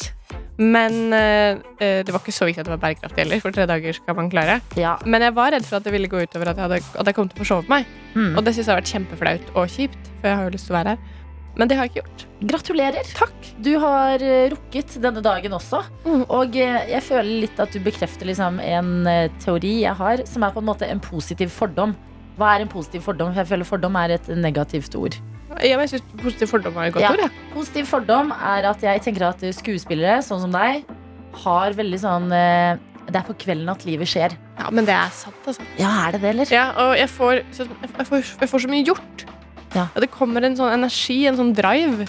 Men 0.59 1.15
uh, 1.15 1.61
det 1.79 2.11
var 2.11 2.19
ikke 2.19 2.35
så 2.35 2.49
viktig 2.49 2.65
at 2.65 2.67
det 2.67 2.75
var 2.75 2.83
bærekraftig 2.83 3.23
heller, 3.23 3.41
for 3.41 3.55
tre 3.55 3.69
dager 3.71 3.95
skal 3.97 4.17
man 4.19 4.29
klare. 4.33 4.59
Ja. 4.77 4.97
Men 5.07 5.25
jeg 5.25 5.37
var 5.39 5.55
redd 5.55 5.69
for 5.69 5.79
at 5.79 5.87
det 5.87 5.95
ville 5.95 6.11
gå 6.11 6.25
utover 6.27 6.51
at 6.51 6.59
jeg, 6.59 6.67
hadde, 6.67 6.99
at 6.99 7.13
jeg 7.13 7.17
kom 7.17 7.31
til 7.31 7.39
å 7.39 7.45
forsove 7.45 7.71
meg. 7.71 7.87
Mm. 8.17 8.33
Og 8.35 8.43
det 8.43 8.57
synes 8.57 8.67
jeg 8.67 8.75
har 8.75 8.83
vært 8.83 8.93
kjempeflaut 8.93 9.55
og 9.55 9.71
kjipt, 9.71 10.11
for 10.19 10.29
jeg 10.29 10.41
har 10.41 10.49
jo 10.49 10.57
lyst 10.57 10.69
til 10.69 10.75
å 10.75 10.81
være 10.81 10.97
her. 10.97 11.15
Men 11.57 11.69
det 11.69 11.77
har 11.79 11.87
jeg 11.89 11.91
ikke 11.97 12.03
gjort. 12.05 12.25
Gratulerer. 12.53 13.09
Takk. 13.19 13.49
Du 13.65 13.73
har 13.83 14.23
eh, 14.23 14.49
rukket 14.53 14.99
denne 15.03 15.23
dagen 15.25 15.53
også. 15.57 15.81
Mhm. 16.05 16.27
Og 16.31 16.55
eh, 16.57 16.85
jeg 16.93 17.03
føler 17.03 17.41
litt 17.47 17.59
at 17.61 17.73
du 17.75 17.81
bekrefter 17.83 18.29
liksom 18.29 18.61
en 18.63 18.93
eh, 19.11 19.31
teori 19.43 19.81
jeg 19.83 19.95
har, 19.99 20.23
som 20.29 20.45
er 20.47 20.53
på 20.55 20.63
en 20.63 20.69
måte 20.69 20.87
en 20.87 21.01
positiv 21.03 21.51
fordom. 21.51 21.97
Hva 22.39 22.53
er 22.55 22.63
en 22.63 22.71
positiv 22.71 23.03
fordom? 23.03 23.33
For 23.35 23.43
jeg 23.43 23.51
føler 23.51 23.67
fordom 23.67 23.97
er 23.99 24.15
et 24.19 24.29
negativt 24.39 24.95
ord. 24.95 25.17
Ja, 25.65 25.79
jeg 25.81 25.89
synes 25.91 26.05
positiv 26.23 26.53
fordom 26.53 26.77
er 26.79 26.91
et 26.91 26.95
godt 26.95 27.03
Ja. 27.03 27.11
ord. 27.17 27.25
Ja. 27.27 27.29
Positiv 27.55 27.89
fordom 27.91 28.31
er 28.37 28.69
at 28.71 28.85
jeg 28.87 29.03
tenker 29.03 29.27
at 29.33 29.43
skuespillere, 29.57 30.21
sånn 30.23 30.45
som 30.45 30.53
deg, 30.55 30.85
har 31.43 31.75
veldig 31.75 31.99
sånn 32.01 32.29
Det 32.31 33.17
er 33.17 33.25
på 33.27 33.35
kvelden 33.41 33.69
at 33.73 33.83
livet 33.89 34.07
skjer. 34.07 34.37
ja, 34.59 34.69
men 34.71 34.85
det 34.85 34.95
er 34.95 35.09
sant, 35.11 35.35
altså. 35.49 35.63
Ja, 35.81 36.07
er 36.07 36.13
det 36.13 36.21
det, 36.23 36.31
eller? 36.35 36.51
Ja, 36.53 36.65
og 36.77 36.95
jeg 36.97 37.09
får, 37.09 37.35
jeg, 37.57 38.07
får, 38.07 38.23
jeg 38.43 38.49
får 38.53 38.61
så 38.65 38.69
mye 38.69 38.85
gjort. 38.85 39.25
Ja. 39.75 39.89
Og 39.95 40.01
det 40.05 40.11
kommer 40.11 40.45
en 40.47 40.57
sånn 40.57 40.73
energi, 40.73 41.27
en 41.29 41.37
sånn 41.37 41.55
drive. 41.57 42.07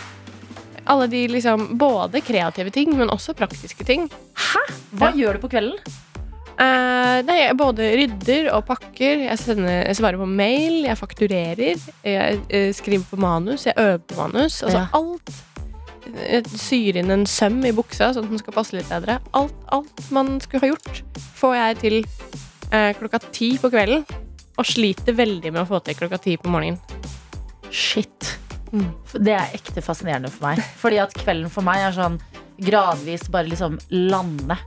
Alle 0.89 1.07
de 1.11 1.27
liksom, 1.27 1.77
Både 1.77 2.21
kreative 2.25 2.71
ting, 2.73 2.95
men 2.97 3.09
også 3.13 3.35
praktiske 3.37 3.85
ting. 3.85 4.07
Hæ? 4.35 4.61
Hva 4.95 5.11
Ja. 5.11 5.17
gjør 5.17 5.33
du 5.39 5.47
på 5.47 5.51
kvelden? 5.51 5.79
Eh, 6.59 7.21
nei, 7.23 7.37
jeg 7.39 7.55
både 7.55 7.85
rydder 7.95 8.49
og 8.53 8.65
pakker. 8.67 9.21
Jeg, 9.29 9.37
sender, 9.39 9.85
jeg 9.87 9.95
svarer 9.95 10.17
på 10.19 10.27
mail, 10.27 10.83
jeg 10.89 10.97
fakturerer. 10.99 11.79
Jeg 12.03 12.39
eh, 12.49 12.71
skriver 12.75 13.05
på 13.07 13.17
manus, 13.21 13.63
jeg 13.65 13.75
øver 13.77 13.99
på 13.99 14.17
manus. 14.17 14.61
Altså 14.63 14.79
Ja. 14.79 14.87
alt. 14.93 15.29
Jeg 16.09 16.43
syr 16.57 16.97
inn 16.97 17.11
en 17.11 17.25
søm 17.25 17.63
i 17.65 17.71
buksa, 17.71 18.09
sånn 18.13 18.23
at 18.25 18.29
den 18.33 18.39
skal 18.39 18.53
passe 18.53 18.73
litt 18.73 18.89
bedre. 18.89 19.19
Alt, 19.33 19.53
alt 19.71 20.11
man 20.11 20.39
skulle 20.41 20.61
ha 20.61 20.71
gjort, 20.73 21.01
får 21.37 21.55
jeg 21.55 21.77
til 21.79 22.05
eh, 22.71 22.93
klokka 22.93 23.19
ti 23.31 23.57
på 23.57 23.69
kvelden. 23.71 24.03
Og 24.57 24.65
sliter 24.65 25.13
veldig 25.15 25.53
med 25.53 25.61
å 25.61 25.67
få 25.69 25.79
til 25.85 25.95
klokka 25.95 26.19
ti 26.19 26.35
på 26.35 26.49
morgenen. 26.49 26.79
Shit. 27.71 28.37
Mm. 28.73 28.91
Det 29.13 29.33
er 29.33 29.55
ekte 29.57 29.81
fascinerende 29.81 30.31
for 30.33 30.49
meg. 30.49 30.61
Fordi 30.81 30.99
at 31.01 31.15
kvelden 31.17 31.49
for 31.53 31.65
meg 31.65 31.85
er 31.87 31.95
sånn 31.95 32.19
gradvis 32.59 33.27
bare 33.31 33.49
liksom 33.49 33.79
lande. 34.11 34.57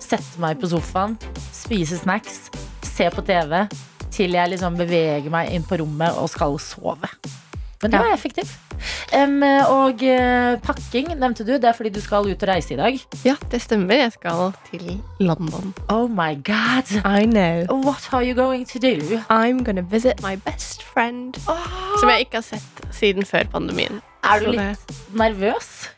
Sette 0.00 0.40
meg 0.42 0.60
på 0.60 0.70
sofaen, 0.70 1.16
spise 1.52 1.98
snacks, 2.00 2.48
se 2.86 3.08
på 3.12 3.24
TV. 3.26 3.64
Til 4.10 4.34
jeg 4.34 4.54
liksom 4.54 4.78
beveger 4.80 5.30
meg 5.32 5.52
inn 5.54 5.66
på 5.66 5.78
rommet 5.80 6.16
og 6.18 6.30
skal 6.32 6.56
sove. 6.62 7.10
Men 7.82 7.92
det 7.92 8.00
var 8.02 8.12
effektiv. 8.12 8.50
Em, 9.12 9.42
og 9.68 10.02
uh, 10.04 10.58
pakking 10.64 11.08
nevnte 11.16 11.44
du. 11.48 11.54
Det 11.56 11.64
er 11.64 11.76
fordi 11.76 11.92
du 11.94 12.00
skal 12.04 12.28
ut 12.28 12.42
og 12.42 12.48
reise 12.48 12.74
i 12.74 12.76
dag. 12.76 12.98
Ja, 13.24 13.34
det 13.52 13.62
stemmer. 13.62 13.94
Jeg 13.94 14.12
skal 14.12 14.52
til 14.70 15.00
London. 15.20 15.72
Oh 15.88 16.04
my 16.10 16.34
god. 16.44 16.92
I 17.04 17.24
know. 17.24 17.64
What 17.84 18.08
are 18.12 18.24
you 18.24 18.34
going 18.34 18.66
to 18.68 18.78
do? 18.78 19.20
I'm 19.30 19.64
gonna 19.64 19.80
visit 19.80 20.20
my 20.22 20.36
best 20.36 20.82
friend. 20.82 21.34
Som 22.00 22.08
jeg 22.08 22.26
ikke 22.26 22.42
har 22.42 22.46
sett 22.52 22.84
siden 22.92 23.24
før 23.24 23.48
pandemien. 23.52 24.02
Er 24.24 24.44
du 24.44 24.52
litt 24.52 24.94
nervøs? 25.16 25.88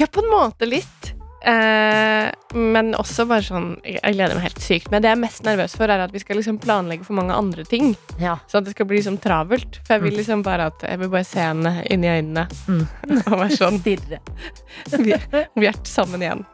Ja, 0.00 0.06
på 0.10 0.24
en 0.24 0.30
måte 0.32 0.66
litt. 0.66 1.14
Eh, 1.40 2.30
men 2.52 2.90
også 2.98 3.24
bare 3.30 3.40
sånn 3.46 3.68
Jeg 3.86 4.12
gleder 4.16 4.34
meg 4.36 4.42
helt 4.48 4.58
sykt. 4.60 4.90
Men 4.92 5.00
det 5.00 5.08
jeg 5.08 5.16
er 5.16 5.22
mest 5.22 5.44
nervøs 5.46 5.76
for, 5.78 5.88
er 5.88 6.02
at 6.04 6.12
vi 6.12 6.20
skal 6.22 6.36
liksom 6.36 6.58
planlegge 6.60 7.06
for 7.06 7.16
mange 7.16 7.32
andre 7.36 7.64
ting. 7.64 7.94
Ja. 8.20 8.36
Sånn 8.50 8.60
at 8.60 8.68
det 8.68 8.74
skal 8.76 8.88
bli 8.90 8.98
liksom 9.00 9.16
travelt. 9.22 9.78
For 9.86 9.96
jeg 9.96 10.02
vil 10.04 10.18
liksom 10.20 10.42
bare 10.46 10.66
at 10.72 10.82
Jeg 10.84 10.98
vil 11.00 11.08
bare 11.12 11.24
se 11.24 11.40
henne 11.40 11.72
inn 11.90 12.04
i 12.04 12.10
øynene. 12.12 12.46
Mm. 12.68 12.84
og 13.30 13.38
være 13.44 13.56
sånn 13.56 13.80
Stirre. 13.80 14.20
Vi, 15.00 15.14
vi 15.56 15.66
er 15.68 15.76
sammen 15.88 16.22
igjen. 16.22 16.44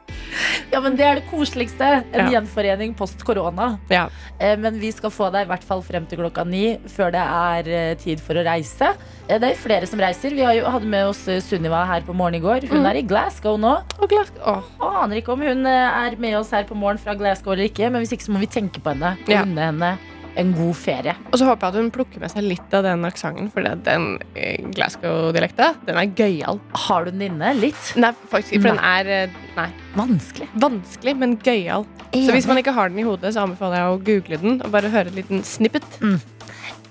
Ja, 0.73 0.81
men 0.83 0.97
det 0.99 1.05
er 1.07 1.19
det 1.21 1.27
koseligste. 1.31 1.87
En 2.13 2.27
Ja. 2.27 2.29
gjenforening 2.37 2.95
post 2.99 3.23
korona. 3.25 3.79
Ja. 3.91 4.07
Eh, 4.39 4.57
Men 4.57 4.79
vi 4.81 4.91
skal 4.93 5.11
få 5.11 5.31
deg 5.33 5.47
i 5.47 5.51
hvert 5.51 5.65
fall 5.65 5.83
frem 5.83 6.07
til 6.09 6.19
klokka 6.19 6.45
ni 6.47 6.77
før 6.89 7.11
det 7.15 7.23
er 7.23 7.69
eh, 7.69 7.95
tid 8.01 8.21
for 8.21 8.35
å 8.39 8.45
reise. 8.47 8.93
Det 9.27 9.43
er 9.43 9.59
flere 9.59 9.87
som 9.91 9.99
reiser. 9.99 10.31
Vi 10.37 10.45
har 10.47 10.55
jo 10.55 10.69
hadde 10.71 10.87
med 10.87 11.07
oss 11.09 11.25
Sunniva 11.47 11.85
her 11.87 12.03
på 12.07 12.15
morgen 12.15 12.37
i 12.39 12.41
går. 12.45 12.69
Hun 12.71 12.83
Mm. 12.85 12.87
er 12.91 12.97
i 13.01 13.03
Glasgow 13.03 13.57
nå. 13.59 13.75
Og 13.99 14.09
Glasgow. 14.09 14.43
Åh. 14.47 14.63
Aner 14.83 15.21
ikke 15.23 15.33
om 15.33 15.41
hun 15.45 15.65
eh, 15.67 16.03
er 16.07 16.17
med 16.21 16.35
oss 16.39 16.51
her 16.53 16.67
på 16.69 16.77
morgen 16.77 16.99
fra 17.01 17.15
Glasgow 17.17 17.55
eller 17.55 17.71
ikke, 17.71 17.89
men 17.91 18.03
hvis 18.05 18.13
ikke 18.17 18.27
så 18.29 18.35
må 18.35 18.43
vi 18.43 18.51
tenke 18.53 18.83
på 18.85 18.93
henne 18.93 19.15
og 19.23 19.33
Ja. 19.33 19.43
unne 19.47 19.71
henne 19.71 19.97
en 20.37 20.51
god 20.53 20.75
ferie. 20.77 21.15
Og 21.33 21.39
så 21.41 21.47
håper 21.49 21.65
jeg 21.65 21.73
at 21.73 21.79
hun 21.81 21.87
plukker 21.95 22.21
med 22.21 22.29
seg 22.29 22.45
litt 22.45 22.75
av 22.77 22.83
den 22.85 23.07
aksenten, 23.09 23.47
for 23.55 23.65
den 23.65 24.19
eh, 24.37 24.59
Glasgow-dialekta, 24.77 25.71
den 25.87 25.97
er 25.97 26.11
gøyal. 26.19 26.59
Har 26.77 27.07
du 27.07 27.11
den 27.15 27.23
inne? 27.31 27.55
Litt? 27.57 27.95
Nei, 27.97 28.11
faktisk, 28.29 28.61
for 28.61 28.75
den 28.75 28.83
er 28.85 29.09
eh, 29.23 29.39
nei, 29.57 29.71
Vanskelig. 29.97 30.51
vanskelig, 30.61 31.15
men 31.17 31.39
gøyal. 31.41 31.87
Så 32.13 32.37
hvis 32.37 32.47
man 32.49 32.61
ikke 32.61 32.75
har 32.77 32.93
den 32.93 33.01
i 33.01 33.07
hodet, 33.09 33.33
så 33.33 33.47
anbefaler 33.47 33.81
jeg 33.81 33.95
å 33.95 34.03
google 34.11 34.41
den 34.45 34.61
og 34.61 34.71
bare 34.77 34.93
høre 34.93 35.09
en 35.09 35.17
liten 35.23 35.41
snippet. 35.45 35.89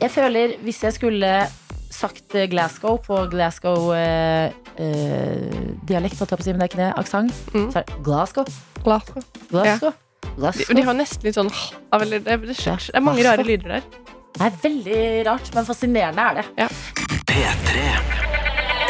Jeg 0.02 0.10
føler 0.12 0.58
hvis 0.66 0.82
jeg 0.84 0.98
skulle 0.98 1.30
sagt 1.96 2.36
eh, 2.36 2.46
Glasgow 2.52 2.98
på 3.04 3.16
Glasgow-dialekt, 3.32 6.20
holdt 6.22 6.32
jeg 6.36 6.44
si, 6.46 6.52
men 6.54 6.60
det 6.62 6.66
er 6.68 6.72
ikke 6.72 6.84
det. 6.84 6.92
Aksent. 7.02 7.34
Mm. 7.56 7.68
Så 7.74 7.78
er 7.82 7.86
det 7.90 7.96
Glasgow. 8.06 8.46
Glasgow. 8.86 9.22
Glasgow. 9.52 9.92
De, 9.96 10.00
Glasgow. 10.40 10.74
de 10.76 10.82
har 10.90 10.96
nesten 10.98 11.24
litt 11.28 11.38
sånn 11.38 11.52
det, 11.52 12.20
det, 12.26 12.34
det 12.44 12.56
er 12.58 13.04
mange 13.04 13.24
rare 13.26 13.44
lyder 13.48 13.70
der. 13.78 13.84
Det 14.36 14.44
er 14.50 14.54
veldig 14.66 15.00
rart, 15.30 15.48
men 15.56 15.64
fascinerende 15.68 16.22
er 16.28 16.34
det. 16.42 16.46
P3. 17.30 17.76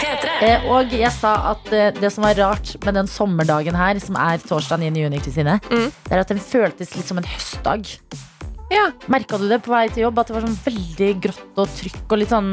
P3. 0.01 0.25
Eh, 0.45 0.59
og 0.73 0.81
jeg 0.95 1.11
sa 1.13 1.31
at 1.53 1.65
eh, 1.73 1.91
det 1.99 2.09
som 2.13 2.21
var 2.25 2.33
rart 2.39 2.67
med 2.85 2.93
den 2.97 3.07
sommerdagen 3.09 3.75
her, 3.77 3.95
som 4.03 4.15
er 4.19 4.37
torsdag 4.41 4.77
9. 4.81 4.89
juni, 5.05 5.19
Kristine, 5.21 5.59
Mm. 5.69 5.89
det 6.07 6.13
er 6.17 6.21
at 6.25 6.31
den 6.33 6.41
føltes 6.41 6.95
litt 6.97 7.07
som 7.07 7.17
en 7.21 7.29
høstdag. 7.29 7.81
Ja. 8.73 8.87
Merka 9.11 9.37
du 9.37 9.45
det 9.49 9.59
på 9.65 9.73
vei 9.73 9.85
til 9.93 10.05
jobb? 10.07 10.19
At 10.21 10.29
det 10.29 10.35
var 10.37 10.45
sånn 10.47 10.57
veldig 10.65 11.09
grått 11.21 11.59
og 11.61 11.73
trykk 11.77 12.15
og 12.15 12.21
litt 12.21 12.31
sånn 12.33 12.49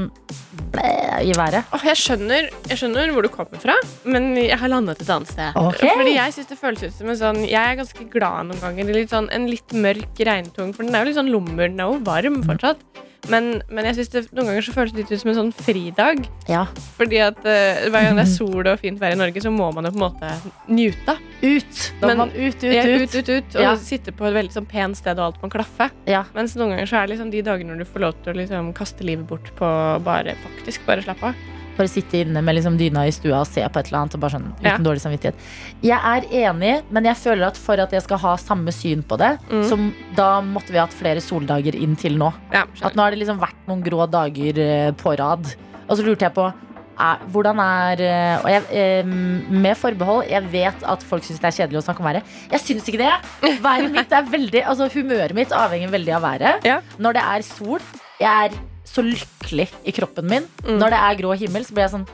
i 1.22 1.32
været? 1.36 1.68
Åh, 1.72 1.86
jeg, 1.88 1.98
skjønner, 2.00 2.48
jeg 2.68 2.80
skjønner 2.80 3.12
hvor 3.14 3.24
du 3.24 3.30
kommer 3.32 3.60
fra, 3.62 3.76
men 4.08 4.32
jeg 4.40 4.58
har 4.60 4.72
landet 4.72 5.00
et 5.04 5.12
annet 5.12 5.30
sted. 5.32 5.56
Okay. 5.56 5.92
Fordi 5.96 6.16
jeg 6.16 6.36
synes 6.36 6.50
det 6.50 6.58
føles 6.60 6.84
ut 6.84 6.98
som 6.98 7.12
en 7.12 7.20
sånn 7.20 7.40
Jeg 7.44 7.60
er 7.60 7.78
ganske 7.80 8.06
glad 8.12 8.50
noen 8.50 8.60
ganger 8.62 8.92
litt 8.92 9.12
sånn, 9.12 9.30
en 9.32 9.48
litt 9.50 9.76
mørk 9.76 10.22
regntung, 10.28 10.74
for 10.76 10.84
den 10.84 10.96
er 10.96 11.04
jo 11.04 11.10
litt 11.10 11.20
sånn 11.20 11.32
lummer, 11.32 11.68
den 11.68 11.80
er 11.80 11.92
jo 11.92 12.02
varm 12.06 12.42
fortsatt. 12.48 12.84
Men, 13.30 13.62
men 13.70 13.84
jeg 13.86 13.94
synes 14.00 14.08
det 14.10 14.22
noen 14.34 14.48
ganger 14.50 14.64
så 14.66 14.72
føles 14.74 14.92
det 14.94 15.04
litt 15.04 15.12
ut 15.14 15.20
som 15.22 15.30
en 15.30 15.36
sånn 15.36 15.52
fridag. 15.54 16.24
Ja. 16.50 16.64
Fordi 16.96 17.20
at 17.22 17.38
eh, 17.46 17.84
hver 17.92 18.08
gang 18.08 18.16
det 18.18 18.24
er 18.24 18.32
sol 18.32 18.66
og 18.66 18.80
fint 18.82 18.98
vær 18.98 19.14
i 19.14 19.18
Norge, 19.20 19.42
så 19.44 19.52
må 19.54 19.68
man 19.76 19.86
jo 19.86 19.92
på 19.94 20.00
en 20.00 20.06
måte 20.08 20.32
njute. 20.66 21.14
Ut! 21.42 21.84
Da 22.00 22.06
Men- 22.10 22.18
man 22.24 22.32
ut, 22.34 22.56
ut, 22.58 22.66
Ja, 22.74 22.82
ut. 22.82 23.02
ut, 23.06 23.14
ut, 23.14 23.28
ut 23.30 23.56
og 23.56 23.62
Ja. 23.62 23.76
sitte 23.78 24.10
på 24.12 24.26
et 24.26 24.34
veldig 24.34 24.52
sånn 24.56 24.66
pent 24.66 24.96
sted, 24.98 25.18
og 25.18 25.24
alt 25.34 25.42
må 25.42 25.50
klaffe. 25.54 25.90
Ja. 26.10 26.24
Mens 26.34 26.56
noen 26.56 26.74
ganger 26.74 26.86
så 26.90 26.96
er 26.98 27.06
det 27.06 27.14
liksom 27.16 27.30
de 27.30 27.42
dagene 27.42 27.70
når 27.76 27.78
du 27.78 27.84
får 27.92 28.00
lov 28.08 28.14
til 28.24 28.32
å 28.34 28.36
liksom 28.42 28.72
kaste 28.74 29.06
livet 29.06 29.26
bort 29.28 29.54
på 29.56 29.70
bare 30.02 30.34
faktisk 30.42 30.84
bare 30.86 31.02
slappe 31.06 31.22
av. 31.30 31.34
Bare 31.76 31.88
sitte 31.88 32.20
inne 32.20 32.42
med 32.44 32.54
liksom 32.58 32.76
dyna 32.78 33.06
i 33.08 33.10
stua 33.14 33.40
og 33.40 33.46
se 33.48 33.62
på 33.64 33.80
et 33.80 33.86
eller 33.88 34.00
annet. 34.02 34.14
Og 34.14 34.20
bare 34.20 34.30
sånn, 34.36 34.48
uten 34.58 34.64
Ja. 34.64 34.76
dårlig 34.78 35.00
samvittighet 35.00 35.34
Jeg 35.82 35.98
er 35.98 36.26
enig, 36.50 36.82
men 36.90 37.04
jeg 37.04 37.16
føler 37.16 37.46
at 37.46 37.56
for 37.56 37.80
at 37.80 37.90
jeg 37.92 38.02
skal 38.02 38.18
ha 38.18 38.36
samme 38.36 38.72
syn 38.72 39.02
på 39.02 39.16
det, 39.18 39.38
Mm. 39.50 39.62
så 39.64 39.92
da 40.14 40.40
måtte 40.42 40.68
vi 40.70 40.78
ha 40.78 40.86
hatt 40.86 40.94
flere 40.94 41.20
soldager 41.20 41.74
inn 41.74 41.96
til 41.96 42.18
nå. 42.18 42.32
Ja, 42.52 42.64
At 42.82 42.94
nå 42.94 43.02
har 43.02 43.10
det 43.10 43.18
liksom 43.20 43.38
vært 43.40 43.56
noen 43.66 43.82
grå 43.82 44.06
dager 44.10 44.58
eh, 44.58 44.90
på 44.92 45.16
rad. 45.18 45.46
Og 45.88 45.96
så 45.98 46.04
lurte 46.04 46.20
jeg 46.28 46.34
på 46.34 46.52
er, 47.00 47.18
hvordan 47.32 47.58
er 47.58 48.00
eh, 48.00 48.38
Og 48.44 48.50
jeg, 48.50 48.62
eh, 48.70 49.02
med 49.04 49.74
forbehold, 49.76 50.28
jeg 50.28 50.42
vet 50.52 50.82
at 50.84 51.02
folk 51.02 51.22
syns 51.24 51.40
det 51.40 51.48
er 51.48 51.66
kjedelig 51.66 51.78
å 51.80 51.84
snakke 51.86 52.00
om 52.00 52.06
været. 52.06 52.22
Jeg 52.50 52.60
syns 52.60 52.88
ikke 52.88 52.98
det. 52.98 53.60
Været 53.62 53.90
mitt 53.90 54.12
er 54.12 54.22
veldig 54.22 54.62
Altså 54.66 54.90
Humøret 54.92 55.34
mitt 55.34 55.48
avhenger 55.50 55.88
veldig 55.90 56.14
av 56.14 56.22
været. 56.22 56.64
Ja. 56.64 56.80
Når 56.98 57.12
det 57.14 57.22
er 57.22 57.42
sol, 57.42 57.80
jeg 58.20 58.28
er 58.44 58.50
så 58.84 59.04
lykkelig 59.06 59.68
i 59.88 59.92
kroppen 59.94 60.28
min. 60.28 60.46
Mm. 60.66 60.76
Når 60.80 60.92
det 60.94 61.00
er 61.00 61.18
grå 61.22 61.32
himmel, 61.38 61.64
så 61.64 61.74
blir 61.76 61.86
jeg 61.86 61.94
sånn 61.96 62.06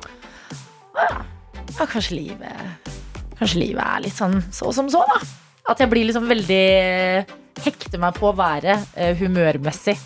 «Ah, 0.98 1.20
ja, 1.78 1.86
kanskje 1.86 2.16
livet 2.18 2.94
Kanskje 3.38 3.60
livet 3.60 3.84
er 3.84 4.00
litt 4.02 4.16
sånn 4.18 4.40
så 4.50 4.72
som 4.74 4.88
så, 4.90 5.04
da. 5.06 5.20
At 5.70 5.78
jeg 5.82 5.90
blir 5.92 6.08
liksom 6.08 6.26
veldig 6.30 6.64
Hekter 7.58 7.98
meg 7.98 8.14
på 8.14 8.30
været 8.38 8.84
eh, 8.94 9.16
humørmessig. 9.18 9.96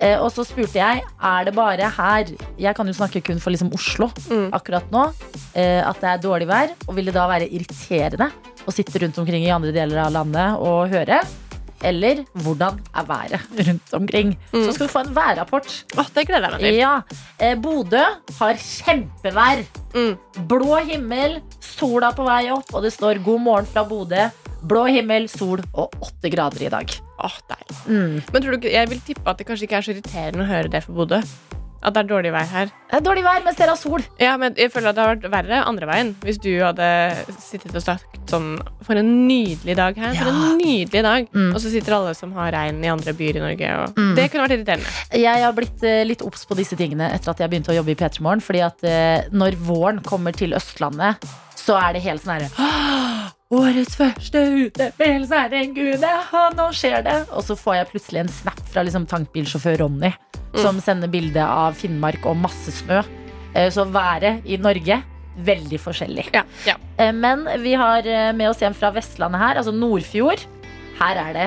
Eh, 0.00 0.14
og 0.16 0.30
så 0.32 0.46
spurte 0.48 0.78
jeg 0.80 1.02
er 1.04 1.44
det 1.44 1.52
bare 1.52 1.90
her 1.92 2.30
Jeg 2.56 2.72
kan 2.78 2.88
jo 2.88 2.94
snakke 2.96 3.20
kun 3.20 3.40
for 3.42 3.52
liksom 3.52 3.68
Oslo 3.76 4.08
Mm. 4.30 4.48
akkurat 4.56 4.88
nå. 4.92 5.02
Eh, 5.52 5.82
at 5.84 6.00
det 6.00 6.08
er 6.08 6.22
dårlig 6.24 6.48
vær. 6.48 6.72
Og 6.88 6.96
vil 6.96 7.10
det 7.10 7.14
da 7.16 7.26
være 7.28 7.50
irriterende 7.52 8.30
å 8.64 8.72
sitte 8.72 8.96
rundt 9.02 9.18
omkring 9.20 9.44
i 9.44 9.52
andre 9.52 9.74
deler 9.76 10.06
av 10.06 10.12
landet 10.14 10.56
og 10.64 10.88
høre? 10.92 11.20
Eller 11.82 12.22
hvordan 12.44 12.78
er 12.94 13.06
været 13.08 13.40
rundt 13.68 13.94
omkring? 13.98 14.34
Mm. 14.52 14.64
Så 14.64 14.72
skal 14.72 14.86
du 14.86 14.92
få 14.92 15.02
en 15.06 15.14
værrapport. 15.16 15.70
Åh, 15.98 16.10
det 16.14 16.26
gleder 16.28 16.48
jeg 16.48 16.52
meg 16.52 16.60
til. 16.60 16.78
Ja, 16.78 16.94
eh, 17.40 17.56
Bodø 17.58 18.02
har 18.38 18.60
kjempevær. 18.62 19.64
Mm. 19.94 20.46
Blå 20.48 20.78
himmel, 20.88 21.40
sola 21.60 22.12
på 22.16 22.26
vei 22.28 22.46
opp, 22.54 22.70
og 22.72 22.86
det 22.86 22.92
står 22.94 23.22
'God 23.24 23.40
morgen 23.40 23.66
fra 23.66 23.84
Bodø'. 23.84 24.30
Blå 24.62 24.84
himmel, 24.86 25.26
sol 25.28 25.58
og 25.74 25.90
åtte 26.00 26.30
grader 26.30 26.62
i 26.62 26.70
dag. 26.70 26.92
Åh, 27.18 27.38
deilig. 27.50 27.78
Mm. 27.86 28.22
Men 28.32 28.42
tror 28.42 28.56
du 28.56 28.68
jeg 28.68 28.90
vil 28.90 29.00
tippe 29.00 29.26
at 29.30 29.38
det 29.38 29.46
kanskje 29.46 29.66
ikke 29.66 29.76
er 29.76 29.86
så 29.88 29.90
irriterende 29.90 30.46
å 30.46 30.52
høre 30.52 30.70
det 30.70 30.84
for 30.84 30.92
Bodø. 30.92 31.18
At 31.82 31.96
det 31.96 32.04
er 32.04 32.08
dårlig 32.12 32.30
vær 32.30 32.46
her. 32.46 32.68
Det 32.90 32.98
er 33.00 33.02
dårlig 33.02 33.24
vær 33.26 33.40
mens 33.42 33.56
dere 33.58 33.72
har 33.74 33.78
sol. 33.80 34.04
Ja, 34.22 34.36
men 34.38 34.54
jeg 34.54 34.70
føler 34.70 34.92
at 34.92 34.96
det 34.98 35.02
har 35.02 35.16
vært 35.16 35.24
verre 35.32 35.62
andre 35.66 35.88
veien. 35.90 36.12
Hvis 36.22 36.38
du 36.42 36.50
hadde 36.62 36.86
sittet 37.42 37.74
og 37.74 37.82
sagt 37.82 38.20
sånn 38.30 38.52
For 38.86 38.96
en 39.00 39.10
nydelig 39.26 39.74
dag 39.76 39.98
her. 39.98 40.14
For 40.20 40.30
en 40.30 40.58
nydelig 40.60 41.02
dag. 41.02 41.26
Mm. 41.34 41.50
Og 41.50 41.58
så 41.64 41.72
sitter 41.72 41.96
alle 41.98 42.14
som 42.14 42.30
har 42.38 42.52
regn 42.54 42.78
i 42.86 42.90
andre 42.92 43.14
byer 43.18 43.40
i 43.40 43.44
Norge. 43.48 43.72
Og 43.82 43.98
Mm. 44.02 44.14
Det 44.16 44.28
kunne 44.30 44.46
vært 44.46 44.54
irriterende. 44.56 44.92
Jeg 45.20 45.42
har 45.44 45.52
blitt 45.56 45.82
eh, 45.84 46.04
litt 46.06 46.22
obs 46.24 46.46
på 46.48 46.56
disse 46.56 46.76
tingene 46.78 47.10
etter 47.12 47.30
at 47.34 47.42
jeg 47.42 47.50
begynte 47.52 47.72
å 47.74 47.76
jobbe 47.76 47.92
i 47.92 47.98
P3 47.98 48.22
Morgen. 48.24 48.40
Fordi 48.40 48.62
at 48.64 48.84
eh, 48.88 49.26
når 49.34 49.58
våren 49.66 49.98
kommer 50.06 50.32
til 50.32 50.54
Østlandet, 50.56 51.22
så 51.58 51.76
er 51.78 51.94
det 51.98 52.02
helt 52.06 52.22
sånn 52.24 52.38
herre 52.38 52.50
Årets 53.52 53.98
første 53.98 54.40
utefjell, 54.48 55.26
så 55.28 55.42
er 55.42 55.54
en 55.58 55.74
gud, 55.76 56.00
ja, 56.00 56.44
nå 56.56 56.70
skjer 56.72 57.02
det. 57.04 57.18
Og 57.36 57.44
så 57.44 57.52
får 57.58 57.74
jeg 57.76 57.88
plutselig 57.90 58.20
en 58.22 58.30
snap 58.32 58.62
fra 58.72 58.80
liksom, 58.86 59.04
tankbilsjåfør 59.10 59.82
Ronny, 59.82 60.08
som 60.60 60.80
sender 60.80 61.08
bilde 61.08 61.42
av 61.42 61.74
Finnmark 61.78 62.26
og 62.28 62.36
masse 62.36 62.72
snø. 62.82 63.02
Eh, 63.54 63.70
Så 63.70 63.84
været 63.88 64.44
i 64.44 64.56
Norge 64.56 65.02
veldig 65.38 65.78
forskjellig. 65.80 66.26
Ja, 66.34 66.42
ja. 66.66 66.76
Eh, 66.98 67.12
Men 67.12 67.46
vi 67.62 67.72
har 67.74 68.06
eh, 68.06 68.32
med 68.32 68.50
oss 68.50 68.60
hjem 68.60 68.74
fra 68.74 68.90
Vestlandet 68.92 69.40
her, 69.40 69.56
altså 69.56 69.72
Nordfjord. 69.72 70.44
Her 71.00 71.16
er 71.16 71.32
det 71.32 71.46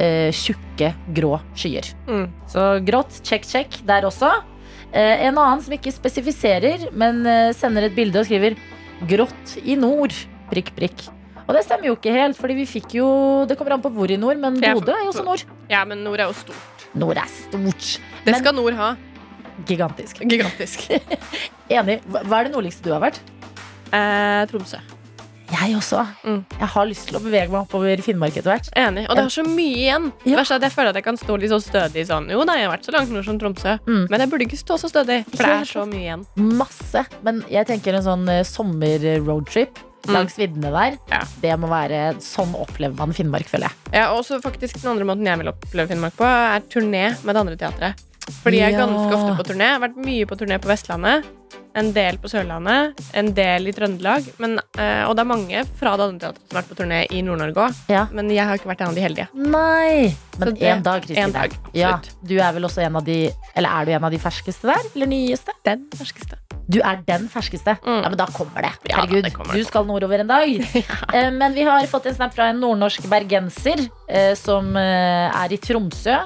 uh, 0.00 0.30
tjukke, 0.34 0.92
grå 1.14 1.36
skyer. 1.54 1.86
Mm. 2.08 2.26
Så 2.50 2.64
grått, 2.86 3.20
check, 3.24 3.44
check 3.46 3.76
der 3.86 4.06
også. 4.08 4.30
Uh, 4.94 5.14
en 5.26 5.36
annen 5.36 5.62
som 5.62 5.74
ikke 5.76 5.92
spesifiserer, 5.92 6.88
men 6.96 7.20
uh, 7.26 7.52
sender 7.56 7.86
et 7.86 7.94
bilde 7.94 8.18
og 8.20 8.26
skriver 8.26 8.56
'grått 9.06 9.58
i 9.62 9.76
nord'. 9.76 10.16
Prikk, 10.50 10.72
prikk. 10.76 11.08
Og 11.46 11.54
det 11.54 11.62
stemmer 11.66 11.86
jo 11.90 11.94
ikke 11.94 12.12
helt, 12.14 12.36
fordi 12.38 12.54
vi 12.58 12.64
fikk 12.66 12.94
jo 12.98 13.06
Det 13.46 13.56
kommer 13.58 13.76
an 13.76 13.82
på 13.82 13.90
hvor 13.94 14.10
i 14.10 14.16
nord, 14.18 14.38
men 14.38 14.56
Bodø 14.58 14.92
er 14.92 15.04
jo 15.04 15.12
også 15.12 15.24
nord. 15.24 15.44
ja, 15.70 15.84
men 15.84 16.02
nord 16.02 16.18
er 16.18 16.26
jo 16.26 16.32
stort. 16.32 16.75
Nord 16.96 17.16
er 17.20 17.28
stort. 17.30 18.00
Det 18.24 18.32
Men- 18.32 18.40
skal 18.42 18.54
nord 18.56 18.74
ha. 18.78 18.94
Gigantisk. 19.66 20.18
Gigantisk. 20.28 20.88
Enig. 21.72 22.00
Hva 22.10 22.40
er 22.40 22.44
det 22.48 22.52
nordligste 22.52 22.84
du 22.84 22.92
har 22.92 23.00
vært? 23.06 23.20
Eh, 23.92 24.44
Tromsø. 24.50 24.80
Jeg 25.46 25.76
også. 25.78 26.00
Mm. 26.26 26.40
Jeg 26.58 26.68
har 26.72 26.86
lyst 26.90 27.06
til 27.06 27.16
å 27.16 27.22
bevege 27.22 27.46
meg 27.52 27.60
oppover 27.62 28.00
Finnmark 28.02 28.34
etter 28.36 28.50
hvert. 28.50 28.68
Enig. 28.76 29.04
Og 29.06 29.14
det 29.14 29.22
har 29.28 29.30
så 29.30 29.44
mye 29.46 29.76
igjen. 29.78 30.08
Det 30.24 30.32
Ja. 30.32 30.40
verste 30.40 30.56
er 30.56 30.58
at 30.58 30.62
jeg 30.66 30.72
føler 30.74 30.88
at 30.90 30.98
jeg 30.98 31.04
kan 31.06 31.16
stå 31.16 31.36
litt 31.38 31.50
så 31.54 31.60
stødig 31.62 32.02
sånn. 32.08 32.26
Jo, 32.34 32.42
nei, 32.44 32.56
jeg 32.58 32.66
har 32.68 32.76
vært 32.76 32.84
så 32.88 32.92
langt 32.96 33.10
nord 33.14 33.24
som 33.24 33.38
Tromsø. 33.38 33.76
Mm. 33.86 34.08
Men 34.10 34.20
jeg 34.20 34.28
burde 34.32 34.46
ikke 34.48 34.58
stå 34.58 34.74
så 34.82 34.90
stødig, 34.90 35.20
for 35.30 35.44
det 35.46 35.54
er 35.54 35.70
så 35.70 35.86
mye 35.86 36.02
igjen. 36.02 36.26
Masse. 36.36 37.06
Men 37.22 37.44
jeg 37.48 37.66
tenker 37.70 37.94
en 37.94 38.02
sånn 38.02 38.28
eh, 38.28 38.42
sommer-roadtrip 38.42 39.78
langs 40.12 40.36
viddene 40.38 40.70
der. 40.74 40.98
Ja. 41.10 41.22
Det 41.42 41.54
må 41.60 41.68
være 41.68 42.16
Sånn 42.22 42.54
opplever 42.54 42.96
man 42.98 43.12
Finnmark, 43.16 43.48
føler 43.50 43.68
jeg. 43.70 43.94
Ja, 44.00 44.10
og 44.14 44.24
så 44.26 44.40
faktisk 44.42 44.80
Den 44.82 44.92
andre 44.94 45.04
måten 45.08 45.26
jeg 45.26 45.38
vil 45.38 45.48
oppleve 45.52 45.88
Finnmark 45.92 46.16
på, 46.18 46.24
er 46.26 46.60
turné 46.72 47.08
med 47.24 47.34
det 47.34 47.40
andre 47.42 47.56
teatret. 47.56 48.04
Fordi 48.42 48.58
jeg 48.58 48.74
er 48.74 48.80
ganske 48.80 49.14
ofte 49.14 49.34
på 49.38 49.44
turné. 49.52 49.68
Jeg 49.70 49.78
har 49.78 49.82
vært 49.88 49.98
mye 50.02 50.26
på 50.26 50.36
turné 50.38 50.56
på 50.62 50.68
Vestlandet. 50.72 51.24
en 51.76 51.92
del 51.92 52.16
på 52.16 52.28
Sørlandet, 52.32 52.96
en 53.12 53.34
del 53.36 53.68
i 53.68 53.72
Trøndelag. 53.76 54.24
Men, 54.40 54.54
eh, 54.78 55.02
og 55.04 55.14
det 55.14 55.20
er 55.20 55.28
mange 55.28 55.64
fra 55.76 55.92
det 55.96 56.06
andre 56.06 56.18
teatret 56.22 56.40
som 56.48 56.56
har 56.56 56.62
vært 56.62 56.70
på 56.70 56.76
turné 56.78 57.00
i 57.12 57.20
Nord-Norge 57.20 57.66
òg. 57.66 57.74
Ja. 57.92 58.06
Men 58.12 58.30
jeg 58.30 58.46
har 58.48 58.56
ikke 58.56 58.70
vært 58.70 58.80
en 58.80 58.88
av 58.88 58.94
de 58.94 59.04
heldige. 59.04 59.28
Nei! 59.34 60.16
Men 60.38 60.54
det- 60.54 60.62
én 60.62 60.82
dag, 60.82 61.02
Kristin. 61.02 61.24
en 61.24 61.32
dag, 61.32 61.52
ja, 61.74 62.00
du 62.24 62.38
er 62.38 62.52
vel 62.52 62.62
også 62.64 62.82
en 62.82 62.96
av 62.96 63.04
de 63.04 63.30
Eller 63.54 63.68
er 63.68 63.84
du 63.84 63.92
en 63.92 64.04
av 64.04 64.10
de 64.10 64.18
ferskeste 64.18 64.62
der? 64.62 64.82
Eller 64.94 65.06
nyeste? 65.06 65.52
Den 65.64 65.86
ferskeste. 65.90 66.36
Du 66.68 66.80
er 66.82 66.98
den 67.06 67.28
ferskeste? 67.30 67.76
Mm. 67.84 68.00
Ja, 68.02 68.08
men 68.10 68.18
da 68.18 68.26
kommer 68.34 68.64
det. 68.66 68.72
Ja, 68.90 68.96
Herregud, 69.00 69.24
det 69.28 69.32
kommer, 69.36 69.54
du 69.54 69.62
skal 69.66 69.86
nordover 69.86 70.22
en 70.24 70.30
dag. 70.30 70.54
ja. 71.14 71.30
Men 71.30 71.54
vi 71.54 71.62
har 71.66 71.86
fått 71.90 72.08
en 72.10 72.16
snap 72.18 72.34
fra 72.34 72.48
en 72.50 72.58
nordnorsk 72.62 73.06
bergenser 73.10 73.84
eh, 74.08 74.32
som 74.38 74.72
eh, 74.76 75.30
er 75.44 75.54
i 75.54 75.60
Tromsø 75.62 76.16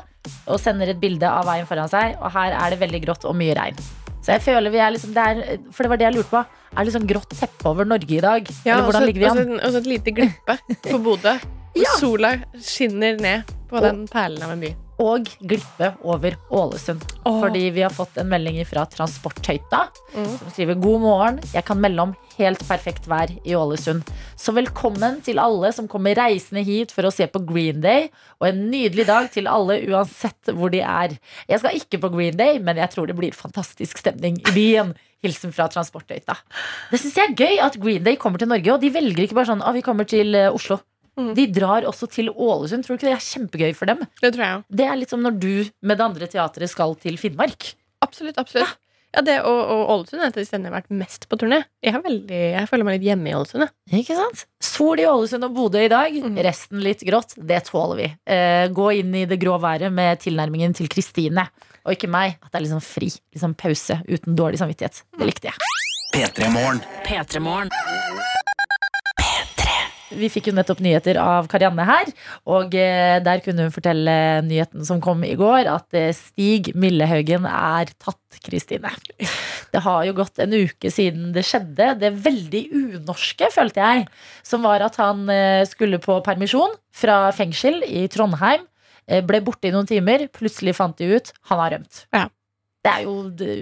og 0.51 0.59
sender 0.61 0.91
et 0.93 1.01
bilde 1.01 1.29
av 1.29 1.47
veien 1.49 1.69
foran 1.69 1.89
seg, 1.89 2.17
og 2.21 2.33
her 2.35 2.53
er 2.53 2.73
det 2.75 2.81
veldig 2.81 3.01
grått 3.07 3.25
og 3.29 3.37
mye 3.41 3.55
regn. 3.57 3.79
Så 4.21 4.35
jeg 4.35 4.43
føler 4.45 4.73
vi 4.73 4.81
er 4.85 4.93
liksom 4.93 5.15
det 5.17 5.23
er, 5.25 5.39
For 5.73 5.87
det 5.87 5.91
var 5.95 6.01
det 6.01 6.05
jeg 6.11 6.17
lurte 6.19 6.33
på. 6.35 6.43
Er 6.71 6.77
det 6.85 6.91
liksom 6.91 7.07
grått 7.09 7.33
teppe 7.39 7.71
over 7.71 7.89
Norge 7.89 8.19
i 8.19 8.21
dag? 8.21 8.51
Eller 8.65 8.85
hvordan 8.85 9.01
også- 9.01 9.07
ligger 9.09 9.21
vi 9.25 9.31
an? 9.31 9.55
Og 9.61 9.73
så 9.73 9.81
et 9.81 9.89
lite 9.89 10.13
glippe 10.17 10.59
på 10.89 11.01
Bodø. 11.07 11.33
Ja. 11.79 11.93
sola 12.01 12.33
skinner 12.59 13.17
ned 13.23 13.51
på 13.71 13.81
den 13.81 14.03
perlen 14.11 14.43
av 14.43 14.51
en 14.57 14.61
by. 14.65 14.73
Og 15.01 15.29
glippe 15.49 15.95
over 16.05 16.35
Ålesund. 16.53 17.05
Oh. 17.25 17.39
Fordi 17.41 17.71
vi 17.73 17.81
har 17.87 17.93
fått 17.95 18.19
en 18.21 18.29
melding 18.29 18.59
fra 18.69 18.83
Transporthøyta 18.91 19.87
Mm. 20.11 20.39
som 20.39 20.51
skriver 20.51 20.75
God 20.83 21.01
morgen, 21.01 21.37
jeg 21.55 21.65
kan 21.65 21.79
melde 21.81 22.03
om 22.03 22.15
helt 22.37 22.59
perfekt 22.67 23.05
vær 23.07 23.31
i 23.47 23.55
Ålesund. 23.55 24.03
Så 24.37 24.53
velkommen 24.53 25.21
til 25.23 25.39
alle 25.39 25.71
som 25.73 25.87
kommer 25.89 26.17
reisende 26.19 26.65
hit 26.67 26.91
for 26.91 27.07
å 27.07 27.13
se 27.15 27.29
på 27.31 27.39
Green 27.47 27.81
Day. 27.81 28.09
Og 28.41 28.49
en 28.49 28.65
nydelig 28.73 29.07
dag 29.07 29.31
til 29.31 29.47
alle 29.47 29.79
uansett 29.87 30.51
hvor 30.53 30.73
de 30.75 30.81
er. 30.83 31.15
Jeg 31.49 31.63
skal 31.63 31.79
ikke 31.79 32.01
på 32.03 32.11
Green 32.17 32.37
Day, 32.37 32.59
men 32.59 32.77
jeg 32.77 32.91
tror 32.91 33.07
det 33.07 33.17
blir 33.17 33.33
fantastisk 33.33 34.03
stemning 34.03 34.41
i 34.43 34.51
byen. 34.57 34.93
Hilsen 35.23 35.53
fra 35.53 35.69
Transporthøyta. 35.69 36.35
Det 36.91 36.99
syns 36.99 37.15
jeg 37.17 37.31
er 37.31 37.37
gøy 37.37 37.59
at 37.63 37.79
Green 37.79 38.03
Day 38.03 38.17
kommer 38.17 38.41
til 38.41 38.49
Norge, 38.49 38.73
og 38.73 38.81
de 38.81 38.91
velger 38.91 39.27
ikke 39.27 39.37
bare 39.37 39.53
sånn 39.53 39.63
at 39.63 39.77
vi 39.77 39.83
kommer 39.85 40.09
til 40.09 40.35
eh, 40.35 40.51
Oslo. 40.51 40.81
Mm. 41.19 41.33
De 41.39 41.47
drar 41.55 41.89
også 41.89 42.09
til 42.11 42.31
Ålesund. 42.31 42.87
Tror 42.87 42.97
du 42.97 43.01
ikke 43.01 43.11
det 43.11 43.17
er 43.17 43.27
kjempegøy 43.27 43.73
for 43.77 43.91
dem? 43.91 44.05
Det 44.23 44.35
tror 44.37 44.47
jeg. 44.47 44.63
Det 44.81 44.87
er 44.87 45.01
litt 45.01 45.13
som 45.13 45.25
når 45.25 45.41
du 45.41 45.53
med 45.83 45.99
det 45.99 46.07
andre 46.07 46.31
teatret 46.31 46.73
skal 46.73 46.95
til 47.01 47.19
Finnmark. 47.21 47.73
Absolutt. 48.05 48.39
absolutt. 48.41 48.79
Ja, 49.11 49.23
det 49.27 49.41
og, 49.43 49.59
og 49.59 49.89
Ålesund 49.97 50.23
er 50.23 50.29
et 50.29 50.37
av 50.37 50.39
de 50.39 50.47
stedene 50.47 50.69
jeg 50.69 50.75
har 50.75 50.85
vært 50.85 50.99
mest 51.01 51.27
på 51.27 51.39
turné. 51.41 51.65
Jeg, 51.83 51.95
har 51.97 52.03
veldig, 52.05 52.43
jeg 52.55 52.69
føler 52.71 52.87
meg 52.87 52.99
litt 52.99 53.09
hjemme 53.09 53.33
i 53.33 53.35
Ålesund. 53.35 53.67
jeg. 53.67 54.03
Ikke 54.05 54.19
sant? 54.19 54.45
Sol 54.63 55.03
i 55.03 55.09
Ålesund 55.11 55.49
og 55.49 55.57
Bodø 55.57 55.83
i 55.83 55.91
dag. 55.91 56.15
Mm. 56.15 56.39
Resten 56.47 56.85
litt 56.85 57.03
grått. 57.07 57.35
Det 57.35 57.59
tåler 57.67 57.99
vi. 57.99 58.09
Eh, 58.31 58.69
gå 58.71 58.87
inn 59.01 59.17
i 59.19 59.27
det 59.31 59.41
grå 59.43 59.59
været 59.63 59.91
med 59.93 60.23
tilnærmingen 60.23 60.77
til 60.79 60.91
Kristine. 60.93 61.49
Og 61.83 61.97
ikke 61.97 62.11
meg. 62.13 62.39
At 62.39 62.55
det 62.55 62.63
er 62.63 62.71
sånn 62.77 62.87
fri. 62.87 63.11
Sånn 63.35 63.59
pause 63.59 63.99
uten 64.07 64.39
dårlig 64.39 64.63
samvittighet. 64.63 65.03
Det 65.19 65.27
likte 65.27 65.51
jeg. 65.51 65.71
P3 66.15 67.43
Morgen. 67.43 67.75
P3morgen. 70.11 70.19
Vi 70.21 70.29
fikk 70.31 70.49
jo 70.51 70.55
nettopp 70.55 70.81
nyheter 70.81 71.19
av 71.21 71.49
Karianne 71.49 71.85
her. 71.87 72.11
Og 72.47 72.75
eh, 72.75 73.21
der 73.23 73.41
kunne 73.45 73.67
hun 73.67 73.75
fortelle 73.75 74.43
nyheten 74.43 74.85
som 74.85 75.01
kom 75.01 75.23
i 75.25 75.35
går, 75.39 75.69
at 75.71 75.95
eh, 75.95 76.13
Stig 76.13 76.75
Millehaugen 76.75 77.47
er 77.47 77.87
tatt, 77.99 78.19
Kristine. 78.45 78.91
Det 79.71 79.83
har 79.85 80.05
jo 80.07 80.15
gått 80.15 80.39
en 80.43 80.53
uke 80.53 80.91
siden 80.91 81.33
det 81.35 81.45
skjedde. 81.47 81.95
Det 82.01 82.13
veldig 82.25 82.65
unorske, 82.73 83.51
følte 83.55 83.81
jeg, 83.81 84.09
som 84.43 84.63
var 84.63 84.83
at 84.83 84.97
han 85.01 85.29
eh, 85.31 85.63
skulle 85.69 86.01
på 86.03 86.21
permisjon 86.27 86.75
fra 86.95 87.31
fengsel 87.33 87.83
i 87.87 88.09
Trondheim. 88.11 88.67
Ble 89.27 89.41
borte 89.43 89.67
i 89.67 89.73
noen 89.75 89.89
timer. 89.91 90.29
Plutselig 90.31 90.77
fant 90.79 90.95
de 90.99 91.17
ut 91.17 91.33
han 91.51 91.59
har 91.59 91.73
rømt. 91.75 92.05
Ja. 92.15 92.29
Det 92.81 92.93
er 92.95 93.03
jo 93.05 93.15
det, 93.37 93.55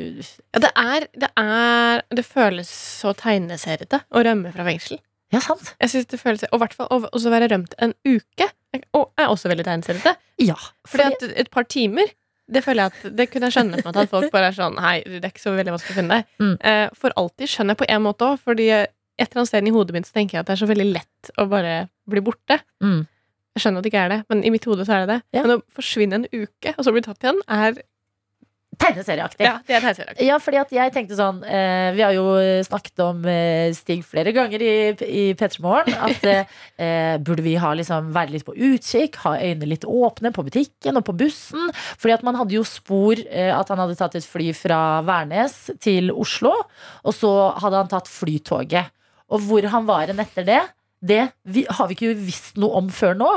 Ja, 0.55 0.61
det 0.63 0.69
er, 0.79 1.07
det 1.19 1.29
er 1.41 2.05
Det 2.15 2.23
føles 2.23 2.69
så 2.71 3.11
tegneseriete 3.19 4.05
å 4.15 4.23
rømme 4.23 4.53
fra 4.55 4.67
fengsel. 4.69 5.01
Ja, 5.35 5.43
sant? 5.45 5.75
Jeg 5.77 5.93
synes 5.93 6.07
det 6.09 6.21
føles 6.23 6.45
Og 6.53 6.63
hvert 6.63 6.77
fall 6.77 6.89
å 6.89 7.21
være 7.29 7.51
rømt 7.53 7.75
en 7.85 7.93
uke 8.07 8.49
og 8.97 9.11
er 9.17 9.31
også 9.33 9.49
veldig 9.49 9.65
tegneseriete. 9.65 10.13
Ja. 10.45 10.57
Fordi 10.89 11.07
at 11.09 11.23
et 11.41 11.51
par 11.53 11.65
timer 11.69 12.11
det 12.49 12.63
føler 12.65 12.87
jeg 12.87 12.93
at 12.93 13.17
Det 13.17 13.27
kunne 13.29 13.49
jeg 13.49 13.57
skjønne 13.59 13.81
på 13.85 13.93
at 13.93 14.11
folk 14.13 14.33
bare 14.33 14.51
er 14.51 14.57
sånn 14.57 14.79
Hei, 14.81 15.03
det 15.05 15.21
er 15.21 15.33
ikke 15.33 15.43
så 15.43 15.53
veldig 15.57 15.75
vanskelig 15.75 15.95
å 15.95 15.99
finne 15.99 16.17
deg. 16.17 16.31
Mm. 16.41 16.55
Eh, 16.71 16.87
for 16.97 17.17
alltid 17.21 17.53
skjønner 17.53 17.77
jeg 17.77 17.83
på 17.83 17.89
en 17.93 18.05
måte 18.05 18.29
òg, 18.29 18.41
fordi 18.45 18.71
et 18.73 19.27
eller 19.27 19.43
annet 19.43 19.51
sted 19.51 19.69
i 19.69 19.75
hodet 19.75 19.97
mitt 19.97 20.09
så 20.09 20.15
tenker 20.17 20.39
jeg 20.39 20.45
at 20.45 20.49
det 20.49 20.55
er 20.55 20.63
så 20.63 20.69
veldig 20.71 20.89
lett 20.95 21.31
å 21.37 21.49
bare 21.51 21.75
bli 22.09 22.23
borte. 22.25 22.61
Mm. 22.85 23.03
Jeg 23.57 23.65
skjønner 23.65 23.83
at 23.83 23.87
det 23.87 23.91
ikke 23.91 24.05
er 24.07 24.13
det, 24.15 24.19
men 24.31 24.45
i 24.47 24.53
mitt 24.55 24.69
hode 24.71 24.87
så 24.87 24.95
er 24.95 25.05
det 25.05 25.17
det. 25.17 25.19
Ja. 25.35 25.43
Men 25.45 25.57
å 25.57 25.63
forsvinne 25.75 26.21
en 26.21 26.29
uke, 26.31 26.73
og 26.77 26.87
så 26.87 26.95
bli 26.95 27.03
tatt 27.05 27.25
igjen, 27.27 27.41
er 27.51 27.81
Tegneserieaktig. 28.79 29.43
Ja, 29.43 29.57
det 29.67 29.75
er 29.75 29.83
tegneserieaktig. 29.83 30.27
Ja, 30.29 30.37
fordi 30.43 30.59
at 30.61 30.73
jeg 30.75 30.93
tenkte 30.95 31.17
sånn 31.19 31.41
eh, 31.43 31.91
Vi 31.97 32.05
har 32.05 32.15
jo 32.15 32.27
snakket 32.67 33.03
om 33.03 33.25
eh, 33.29 33.71
Stig 33.77 34.05
flere 34.07 34.33
ganger 34.37 34.63
i, 34.63 34.75
i 35.03 35.25
P3 35.39 35.63
Morgen. 35.65 35.97
At 35.99 36.27
eh, 36.31 37.17
burde 37.25 37.45
vi 37.47 37.57
ha, 37.59 37.73
liksom, 37.79 38.13
være 38.15 38.37
litt 38.37 38.47
på 38.47 38.55
utkikk, 38.55 39.19
ha 39.25 39.35
øynene 39.41 39.73
litt 39.73 39.87
åpne 39.89 40.33
på 40.35 40.47
butikken 40.47 41.01
og 41.01 41.07
på 41.09 41.17
bussen. 41.19 41.73
Fordi 41.99 42.17
at 42.19 42.27
man 42.27 42.39
hadde 42.39 42.55
jo 42.59 42.65
spor 42.69 43.19
eh, 43.27 43.51
at 43.55 43.73
han 43.73 43.83
hadde 43.83 43.99
tatt 43.99 44.19
et 44.19 44.29
fly 44.29 44.53
fra 44.57 44.81
Værnes 45.07 45.59
til 45.83 46.13
Oslo. 46.15 46.55
Og 47.03 47.17
så 47.17 47.35
hadde 47.59 47.83
han 47.83 47.91
tatt 47.91 48.11
flytoget. 48.11 48.95
Og 49.35 49.43
hvor 49.45 49.67
han 49.75 49.89
var 49.89 50.09
hen 50.09 50.23
etter 50.23 50.47
det, 50.47 50.63
det 51.01 51.29
har 51.71 51.89
vi 51.89 51.95
ikke 51.97 52.15
visst 52.19 52.57
noe 52.59 52.81
om 52.81 52.89
før 52.91 53.15
nå. 53.19 53.31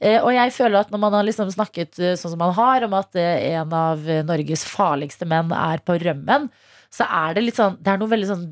Eh, 0.00 0.20
og 0.22 0.30
jeg 0.34 0.54
føler 0.54 0.80
at 0.84 0.92
når 0.92 1.02
man 1.02 1.16
har 1.18 1.26
liksom 1.26 1.50
snakket 1.50 1.98
eh, 1.98 2.14
sånn 2.18 2.36
som 2.36 2.40
man 2.42 2.54
har, 2.56 2.86
om 2.86 2.94
at 2.98 3.18
eh, 3.18 3.50
en 3.56 3.74
av 3.74 4.06
Norges 4.28 4.64
farligste 4.68 5.26
menn 5.28 5.50
er 5.56 5.82
på 5.82 5.98
rømmen, 6.00 6.48
så 6.90 7.06
er 7.06 7.36
det 7.36 7.44
litt 7.44 7.58
sånn 7.58 7.76
Det 7.78 7.92
er 7.92 8.00
noe 8.00 8.10
veldig 8.10 8.30
sånn 8.32 8.48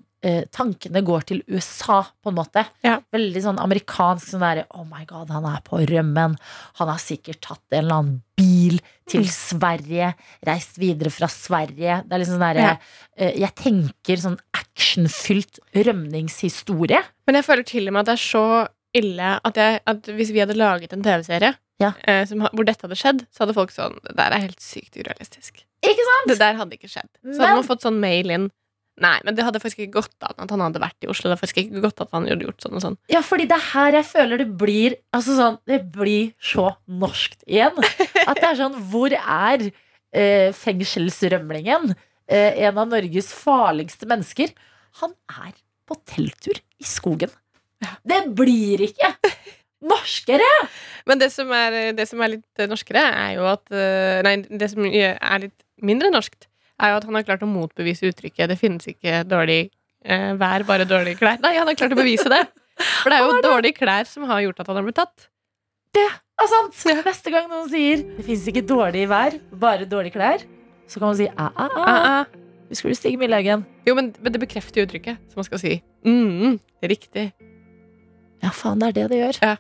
Tankene 0.50 0.98
går 1.06 1.22
til 1.28 1.44
USA, 1.46 2.00
på 2.26 2.32
en 2.32 2.34
måte. 2.34 2.64
Ja. 2.82 2.96
Veldig 3.14 3.38
sånn 3.44 3.60
amerikansk 3.62 4.32
sånn 4.32 4.42
derre 4.42 4.64
Oh 4.74 4.82
my 4.82 5.04
god, 5.06 5.30
han 5.30 5.46
er 5.46 5.60
på 5.62 5.78
rømmen. 5.86 6.34
Han 6.80 6.90
har 6.90 6.98
sikkert 6.98 7.38
tatt 7.46 7.62
en 7.70 7.84
eller 7.84 8.00
annen 8.00 8.16
bil 8.34 8.80
til 9.06 9.22
Mm. 9.22 9.30
Sverige, 9.30 10.08
reist 10.44 10.74
videre 10.82 11.14
fra 11.14 11.30
Sverige. 11.30 12.00
Det 12.02 12.12
er 12.16 12.18
liksom 12.24 12.34
sånn 12.34 12.46
derre 12.48 12.66
Ja. 12.66 13.30
Jeg 13.44 13.54
tenker 13.62 14.18
sånn 14.24 14.40
actionfylt 14.78 15.58
rømningshistorie. 15.74 17.00
Men 17.26 17.34
jeg 17.40 17.44
føler 17.46 17.66
til 17.66 17.88
og 17.90 17.96
med 17.96 18.04
at 18.06 18.12
det 18.12 18.16
er 18.18 18.22
så 18.24 18.44
ille 18.96 19.32
at, 19.44 19.58
jeg, 19.58 19.80
at 19.90 20.06
hvis 20.16 20.30
vi 20.32 20.40
hadde 20.40 20.56
laget 20.56 20.92
en 20.96 21.02
TV-serie 21.04 21.54
Ja. 21.82 21.92
eh, 22.08 22.24
hvor 22.26 22.64
dette 22.66 22.86
hadde 22.86 22.96
skjedd, 22.98 23.26
så 23.30 23.44
hadde 23.44 23.54
folk 23.54 23.70
sånn 23.70 23.98
Det 24.02 24.16
der 24.16 24.32
er 24.34 24.40
helt 24.46 24.60
sykt 24.64 24.96
urealistisk. 24.96 25.60
Ikke 25.84 26.06
sant? 26.08 26.30
Det 26.32 26.38
der 26.40 26.56
hadde 26.58 26.74
ikke 26.78 26.88
skjedd. 26.90 27.10
Så 27.22 27.36
Men- 27.36 27.40
hadde 27.46 27.60
man 27.60 27.68
fått 27.68 27.82
sånn 27.84 28.00
mail 28.00 28.30
inn 28.30 28.48
Nei, 29.00 29.20
men 29.22 29.36
det 29.36 29.44
hadde 29.46 29.60
faktisk 29.62 29.78
ikke 29.86 30.00
gått 30.02 30.24
an 30.26 30.34
at 30.42 30.50
han 30.50 30.58
hadde 30.58 30.80
vært 30.82 31.04
i 31.04 31.06
Oslo. 31.06 31.28
Det 31.30 31.36
hadde 31.38 31.42
faktisk 31.46 31.60
ikke 31.70 31.82
gått 31.84 32.00
at 32.02 32.08
han 32.10 32.26
hadde 32.26 32.42
gjort 32.42 32.64
sånn 32.64 32.74
og 32.74 32.82
sånn. 32.82 32.96
Ja, 33.08 33.20
fordi 33.22 33.44
det 33.46 33.54
er 33.54 33.66
her 33.70 33.92
jeg 33.92 34.04
føler 34.08 34.38
det 34.38 34.48
blir 34.58 34.96
Altså 35.14 35.36
sånn, 35.38 35.58
det 35.70 35.92
blir 35.92 36.32
så 36.42 36.74
norskt 36.90 37.44
igjen. 37.46 37.78
At 38.26 38.40
det 38.40 38.48
er 38.48 38.56
sånn 38.58 38.74
Hvor 38.90 39.12
er 39.14 39.70
eh, 40.12 40.50
fengselsrømlingen? 40.50 41.94
Eh, 42.28 42.60
en 42.68 42.78
av 42.78 42.90
Norges 42.90 43.30
farligste 43.32 44.08
mennesker. 44.08 44.52
Han 45.00 45.14
er 45.46 45.54
på 45.88 45.96
telttur 46.08 46.58
i 46.58 46.84
skogen. 46.84 47.32
Det 48.04 48.20
blir 48.36 48.82
ikke 48.88 49.14
norskere! 49.88 50.48
Men 51.08 51.22
det 51.22 51.30
som 51.32 51.50
er, 51.54 51.94
det 51.96 52.08
som 52.10 52.20
er 52.20 52.34
litt 52.36 52.68
norskere, 52.68 53.00
er 53.00 53.38
jo 53.38 53.48
at 53.48 53.72
eh, 53.72 54.20
Nei, 54.26 54.34
det 54.50 54.68
som 54.74 54.84
er 54.84 55.44
litt 55.46 55.56
mindre 55.80 56.10
norskt, 56.12 56.48
er 56.78 56.92
jo 56.92 57.00
at 57.00 57.08
han 57.08 57.16
har 57.18 57.26
klart 57.26 57.46
å 57.46 57.50
motbevise 57.50 58.10
uttrykket 58.10 58.50
'det 58.50 58.58
finnes 58.58 58.90
ikke 58.90 59.22
dårlig 59.26 59.70
eh, 60.04 60.34
vær, 60.38 60.66
bare 60.68 60.86
dårlige 60.86 61.18
klær'. 61.22 61.40
Nei, 61.42 61.56
han 61.56 61.66
har 61.70 61.78
klart 61.78 61.96
å 61.96 62.02
bevise 62.02 62.30
det. 62.30 62.44
For 63.02 63.10
det 63.10 63.18
er 63.18 63.24
jo 63.24 63.40
dårlige 63.42 63.80
klær 63.80 64.06
som 64.06 64.28
har 64.28 64.44
gjort 64.44 64.60
at 64.60 64.68
han 64.70 64.78
har 64.78 64.86
blitt 64.86 65.00
tatt. 65.00 65.30
Det 65.96 66.04
er 66.04 66.50
sant? 66.52 66.84
Neste 67.06 67.32
gang 67.32 67.48
noen 67.48 67.70
sier 67.72 68.04
'det 68.04 68.26
fins 68.26 68.46
ikke 68.46 68.66
dårlig 68.66 69.08
vær, 69.08 69.40
bare 69.50 69.88
dårlige 69.88 70.18
klær', 70.18 70.46
så 70.88 71.00
kan 71.00 71.10
man 71.10 71.18
si 71.18 71.28
ah, 71.36 71.50
ah, 71.54 71.68
ah. 71.68 71.84
Ah, 71.84 72.08
ah. 72.20 72.24
Husker 72.68 72.92
du 72.92 72.96
Stig 72.96 73.16
Millehaugen? 73.20 73.64
Jo, 73.86 73.94
men, 73.96 74.10
men 74.20 74.32
det 74.34 74.40
bekrefter 74.42 74.82
jo 74.82 74.88
uttrykket, 74.88 75.20
som 75.30 75.40
man 75.40 75.46
skal 75.46 75.60
si 75.62 75.78
mm, 76.04 76.58
riktig. 76.84 77.30
Ja, 78.44 78.52
faen, 78.54 78.80
det 78.80 78.90
er 78.90 78.96
det 78.98 79.06
det 79.12 79.20
gjør. 79.22 79.40
Ja. 79.42 79.54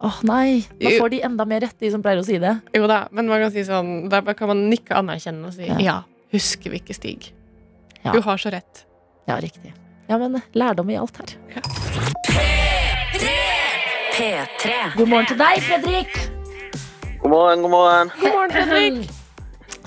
Åh, 0.00 0.20
nei. 0.24 0.62
Da 0.80 0.92
får 0.96 1.12
de 1.12 1.20
enda 1.28 1.44
mer 1.48 1.60
rett, 1.64 1.76
de 1.80 1.90
som 1.92 2.04
pleier 2.04 2.22
å 2.22 2.24
si 2.24 2.38
det. 2.40 2.54
Jo 2.76 2.88
da, 2.88 3.02
men 3.12 3.28
man 3.28 3.42
kan 3.42 3.52
si 3.52 3.64
sånn 3.68 4.08
Da 4.12 4.22
kan 4.32 4.48
man 4.48 4.64
nikke 4.72 4.96
anerkjennende 4.96 5.50
og 5.50 5.56
si 5.58 5.68
Ja. 5.68 5.76
ja, 5.84 5.96
husker 6.32 6.72
vi 6.72 6.80
ikke 6.80 6.96
Stig? 6.96 7.32
Ja. 8.00 8.14
Du 8.16 8.22
har 8.24 8.40
så 8.40 8.52
rett. 8.52 8.86
Ja, 9.28 9.36
riktig. 9.40 9.74
Ja, 10.08 10.16
men 10.18 10.40
lærdom 10.56 10.90
i 10.90 10.96
alt 10.96 11.20
her. 11.20 11.36
P3. 14.16 14.96
God 14.96 15.08
morgen 15.08 15.28
til 15.28 15.38
deg, 15.40 15.62
Fredrik. 15.68 16.20
God 17.20 17.30
morgen, 17.30 17.64
god 17.64 17.70
morgen. 17.76 18.12
God 18.20 18.36
morgen, 18.36 18.56
Fredrik. 18.56 19.16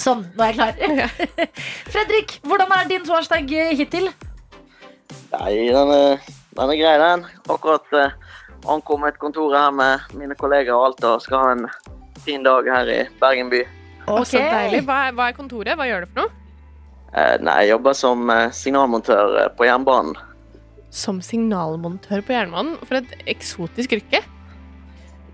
Sånn, 0.01 0.25
nå 0.33 0.45
er 0.45 0.53
jeg 0.53 0.57
klar. 0.57 1.09
Fredrik, 1.93 2.37
hvordan 2.47 2.73
er 2.75 2.89
din 2.89 3.05
torsdag 3.07 3.51
eh, 3.53 3.73
hittil? 3.77 4.09
Nei, 5.33 5.53
den 5.69 5.93
er, 5.93 6.27
den 6.57 6.73
er 6.73 6.79
grei, 6.79 6.93
den. 7.01 7.25
Akkurat 7.49 7.97
eh, 7.97 8.15
ankommet 8.69 9.19
kontoret 9.21 9.59
her 9.59 9.73
med 9.75 10.17
mine 10.17 10.37
kolleger 10.39 10.75
og 10.75 10.89
alt, 10.89 11.07
og 11.07 11.23
skal 11.25 11.41
ha 11.41 11.55
en 11.57 11.65
fin 12.23 12.45
dag 12.45 12.67
her 12.69 12.89
i 12.91 12.99
Bergen 13.21 13.51
by. 13.53 13.63
Okay. 14.07 14.25
Så 14.33 14.41
deilig. 14.41 14.83
Hva 14.87 14.99
er, 15.07 15.15
hva 15.17 15.29
er 15.29 15.37
kontoret? 15.37 15.77
Hva 15.79 15.87
gjør 15.87 16.05
du 16.05 16.11
for 16.11 16.23
noe? 16.23 16.39
Eh, 17.13 17.37
nei, 17.45 17.59
jeg 17.63 17.75
jobber 17.75 17.97
som 17.97 18.29
eh, 18.33 18.49
signalmontør 18.55 19.39
eh, 19.43 19.49
på 19.57 19.67
jernbanen. 19.67 20.17
Som 20.93 21.21
signalmontør 21.25 22.23
på 22.25 22.33
jernbanen. 22.35 22.75
For 22.87 22.99
et 22.99 23.13
eksotisk 23.29 23.95
yrke. 23.99 24.23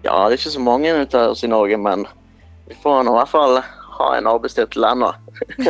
Ja, 0.04 0.16
det 0.28 0.36
er 0.36 0.38
ikke 0.40 0.56
så 0.56 0.64
mange 0.64 0.94
ute 1.02 1.24
i 1.32 1.52
Norge, 1.52 1.80
men 1.80 2.06
vi 2.70 2.78
får 2.84 3.04
nå 3.04 3.14
i 3.16 3.20
hvert 3.20 3.32
fall 3.32 3.60
ha 4.00 4.10
en 4.18 4.30
arbeidstittel 4.32 4.88
ennå. 4.90 5.12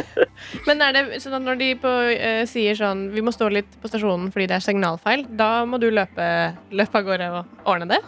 Men 0.68 0.86
er 0.86 0.96
det 0.96 1.22
sånn 1.24 1.40
at 1.40 1.46
når 1.46 1.60
de 1.60 1.72
på, 1.82 1.90
uh, 1.90 2.44
sier 2.50 2.78
sånn 2.78 3.10
Vi 3.14 3.22
må 3.26 3.34
stå 3.36 3.50
litt 3.54 3.76
på 3.82 3.90
stasjonen 3.92 4.32
fordi 4.34 4.48
det 4.50 4.58
er 4.58 4.66
signalfeil, 4.66 5.26
da 5.38 5.66
må 5.70 5.82
du 5.82 5.90
løpe, 5.94 6.30
løpe 6.74 7.02
av 7.02 7.10
gårde 7.10 7.34
og 7.36 7.70
ordne 7.70 7.90
det? 7.92 8.00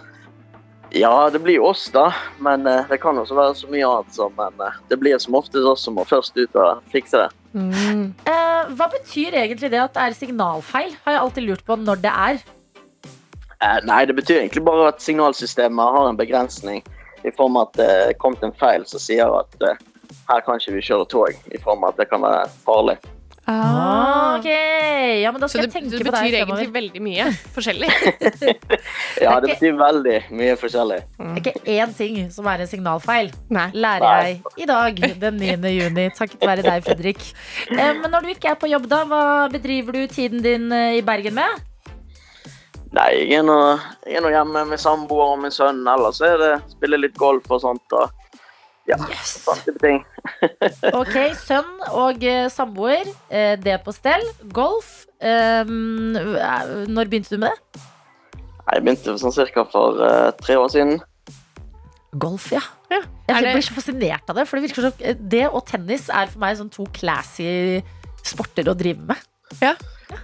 Ja, 0.98 1.30
det 1.32 1.40
blir 1.44 1.60
jo 1.60 1.70
oss, 1.70 1.86
da. 1.94 2.10
Men 2.44 2.66
uh, 2.68 2.88
det 2.90 3.02
kan 3.04 3.20
også 3.20 3.38
være 3.38 3.60
så 3.62 3.70
mye 3.72 3.92
annet 3.92 4.18
som 4.18 4.34
Men 4.40 4.58
uh, 4.62 4.82
det 4.90 5.00
blir 5.02 5.20
som 5.22 5.38
oftest 5.40 5.68
oss 5.68 5.86
som 5.86 6.00
må 6.00 6.08
først 6.08 6.38
ut 6.40 6.60
og 6.60 6.82
fikse 6.94 7.22
det. 7.26 7.30
Eh, 7.52 8.70
hva 8.78 8.88
betyr 8.92 9.36
egentlig 9.36 9.72
det 9.74 9.82
at 9.82 9.96
det 9.96 10.06
er 10.06 10.16
signalfeil? 10.16 10.96
Har 11.04 11.16
jeg 11.16 11.22
alltid 11.22 11.48
lurt 11.50 11.66
på 11.68 11.76
når 11.76 12.04
det 12.04 12.12
er. 12.12 12.42
Eh, 13.62 13.80
nei, 13.86 14.06
det 14.08 14.16
betyr 14.16 14.40
egentlig 14.40 14.64
bare 14.66 14.88
at 14.94 15.04
signalsystemet 15.04 15.96
har 15.98 16.10
en 16.10 16.20
begrensning 16.20 16.82
i 17.28 17.34
form 17.36 17.60
av 17.60 17.70
at 17.70 17.80
det 17.82 17.90
er 17.92 18.20
kommet 18.22 18.44
en 18.46 18.56
feil 18.58 18.86
som 18.90 19.02
sier 19.04 19.30
at 19.36 19.58
her 20.30 20.44
kan 20.46 20.60
ikke 20.62 20.76
vi 20.78 20.86
kjøre 20.86 21.08
tog, 21.12 21.42
i 21.52 21.60
form 21.64 21.84
av 21.84 21.94
at 21.96 22.04
det 22.04 22.10
kan 22.12 22.22
være 22.24 22.46
farlig. 22.66 22.98
Ah, 23.50 24.38
ok, 24.38 24.46
ja, 24.46 25.32
men 25.34 25.42
da 25.42 25.48
Så 25.50 25.58
skal 25.58 25.66
det, 25.66 25.72
jeg 25.74 25.82
tenke 25.82 25.98
det 25.98 26.06
på 26.06 26.12
betyr 26.14 26.28
deg 26.30 26.36
egentlig 26.38 26.68
fremover. 26.68 26.76
veldig 26.76 27.02
mye 27.02 27.26
forskjellig. 27.56 27.90
Ja, 29.24 29.34
Det 29.40 29.48
det 29.50 29.56
betyr 29.56 29.74
veldig 29.80 30.14
mye 30.38 30.54
forskjellig. 30.62 31.00
Det 31.18 31.26
er 31.32 31.40
ikke 31.42 31.74
én 31.74 31.96
ting 31.98 32.20
som 32.32 32.48
er 32.48 32.64
en 32.64 32.70
signalfeil. 32.70 33.32
Nei. 33.50 33.66
Lærer 33.74 34.22
jeg 34.28 34.38
i 34.62 34.68
dag, 34.70 35.02
den 35.26 35.42
9. 35.42 35.74
juni. 35.74 36.06
Takket 36.16 36.46
være 36.48 36.64
deg, 36.70 36.86
Fredrik. 36.86 37.26
Eh, 37.74 37.92
men 37.98 38.08
når 38.14 38.28
du 38.28 38.32
ikke 38.36 38.54
er 38.54 38.62
på 38.62 38.70
jobb, 38.72 38.88
da, 38.94 39.02
hva 39.10 39.24
bedriver 39.52 39.98
du 39.98 40.06
tiden 40.08 40.46
din 40.46 40.72
eh, 40.72 41.00
i 41.02 41.04
Bergen 41.06 41.36
med? 41.42 41.66
Nei, 42.94 43.10
jeg 43.26 43.40
er 43.42 43.46
nå 43.48 43.58
jeg 44.06 44.18
er 44.20 44.24
nå 44.26 44.32
hjemme 44.34 44.66
med 44.70 44.80
samboer 44.82 45.34
og 45.36 45.42
min 45.44 45.54
sønn. 45.56 45.82
Ellers 45.88 46.22
er 46.28 46.38
det 46.42 46.54
spille 46.76 47.02
litt 47.02 47.18
golf 47.20 47.50
og 47.50 47.62
sånt. 47.66 47.98
Og 47.98 48.10
ja, 48.90 48.98
Yes. 49.10 49.46
type 49.66 49.80
ting. 49.82 50.02
Ok, 51.02 51.16
sønn 51.38 51.70
og 51.92 52.24
eh, 52.26 52.48
samboer. 52.52 53.08
Eh, 53.30 53.56
det 53.62 53.80
på 53.86 53.94
stell. 53.96 54.24
Golf. 54.54 55.06
Eh, 55.22 55.70
når 55.70 57.12
begynte 57.12 57.36
du 57.36 57.42
med 57.42 57.54
det? 57.54 57.86
Jeg 58.72 58.84
begynte 58.86 59.18
sånn 59.20 59.34
cirka 59.36 59.66
for 59.70 59.98
tre 60.40 60.56
år 60.60 60.70
siden. 60.72 61.00
Golf, 62.20 62.50
ja. 62.52 62.62
Ja. 62.92 63.00
Jeg 63.30 63.38
Er 63.38 63.54
blir 63.56 63.64
så 63.64 63.76
fascinert 63.76 64.30
av 64.30 64.36
det. 64.36 64.46
For 64.48 64.60
Det 64.60 64.70
virker 64.70 64.90
som 64.90 65.28
Det 65.32 65.46
og 65.48 65.66
tennis 65.68 66.10
er 66.10 66.28
for 66.32 66.44
meg 66.44 66.58
sånn 66.60 66.72
to 66.72 66.86
classy 66.96 67.82
sporter 68.24 68.68
å 68.70 68.76
drive 68.78 69.02
med. 69.08 69.18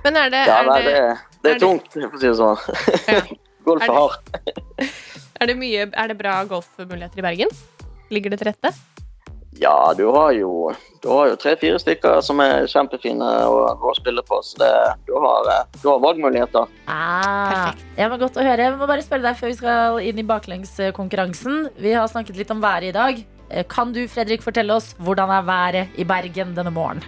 Men 0.03 0.19
er 0.19 0.31
det, 0.33 0.43
Ja, 0.47 0.59
er 0.61 0.67
nei, 0.67 0.81
det, 0.83 0.93
det, 0.93 1.41
det 1.43 1.51
er 1.51 1.55
er 1.55 1.63
tungt, 1.63 1.93
for 1.93 2.17
å 2.17 2.19
si 2.19 2.27
det 2.27 2.35
sånn. 2.39 2.57
Ja. 3.07 3.21
Golf 3.67 3.83
Er 3.83 3.89
er 3.91 3.97
hardt. 3.97 4.29
er 5.41 5.49
det 5.49 5.57
mye 5.59 5.87
Er 5.91 6.07
det 6.11 6.17
bra 6.19 6.37
golfmuligheter 6.47 7.19
i 7.19 7.25
Bergen? 7.25 7.51
Ligger 8.13 8.33
det 8.33 8.39
til 8.41 8.51
rette? 8.51 8.71
Ja, 9.57 9.93
du 9.97 10.03
har 10.13 10.35
jo, 10.37 10.69
jo 11.01 11.35
tre-fire 11.41 11.79
stykker 11.81 12.19
som 12.21 12.41
er 12.43 12.67
kjempefine 12.69 13.25
å 13.49 13.63
å 13.87 13.93
spille 13.97 14.21
på, 14.25 14.37
så 14.45 14.59
det, 14.61 14.69
du, 15.07 15.15
har, 15.17 15.47
eh, 15.53 15.63
du 15.81 15.87
har 15.89 16.01
valgmuligheter. 16.03 16.67
Ah, 16.91 17.71
ja, 17.97 18.09
men 18.11 18.19
Godt 18.21 18.37
å 18.37 18.45
høre. 18.45 18.67
Jeg 18.67 18.75
må 18.77 18.89
bare 18.89 19.05
spørre 19.05 19.25
deg 19.25 19.39
før 19.39 19.49
vi 19.49 19.57
skal 19.57 19.99
inn 20.05 20.21
i 20.21 20.27
baklengskonkurransen. 20.29 21.71
Vi 21.81 21.95
har 21.97 22.09
snakket 22.11 22.37
litt 22.37 22.53
om 22.53 22.61
været 22.61 22.91
i 22.91 22.95
dag. 22.97 23.23
Eh, 23.49 23.65
Kan 23.69 23.93
du 23.95 24.03
Fredrik, 24.11 24.43
fortelle 24.45 24.75
oss 24.77 24.93
hvordan 25.01 25.31
er 25.33 25.47
været 25.47 25.97
i 25.97 26.05
Bergen 26.05 26.53
denne 26.57 26.73
morgenen? 26.75 27.05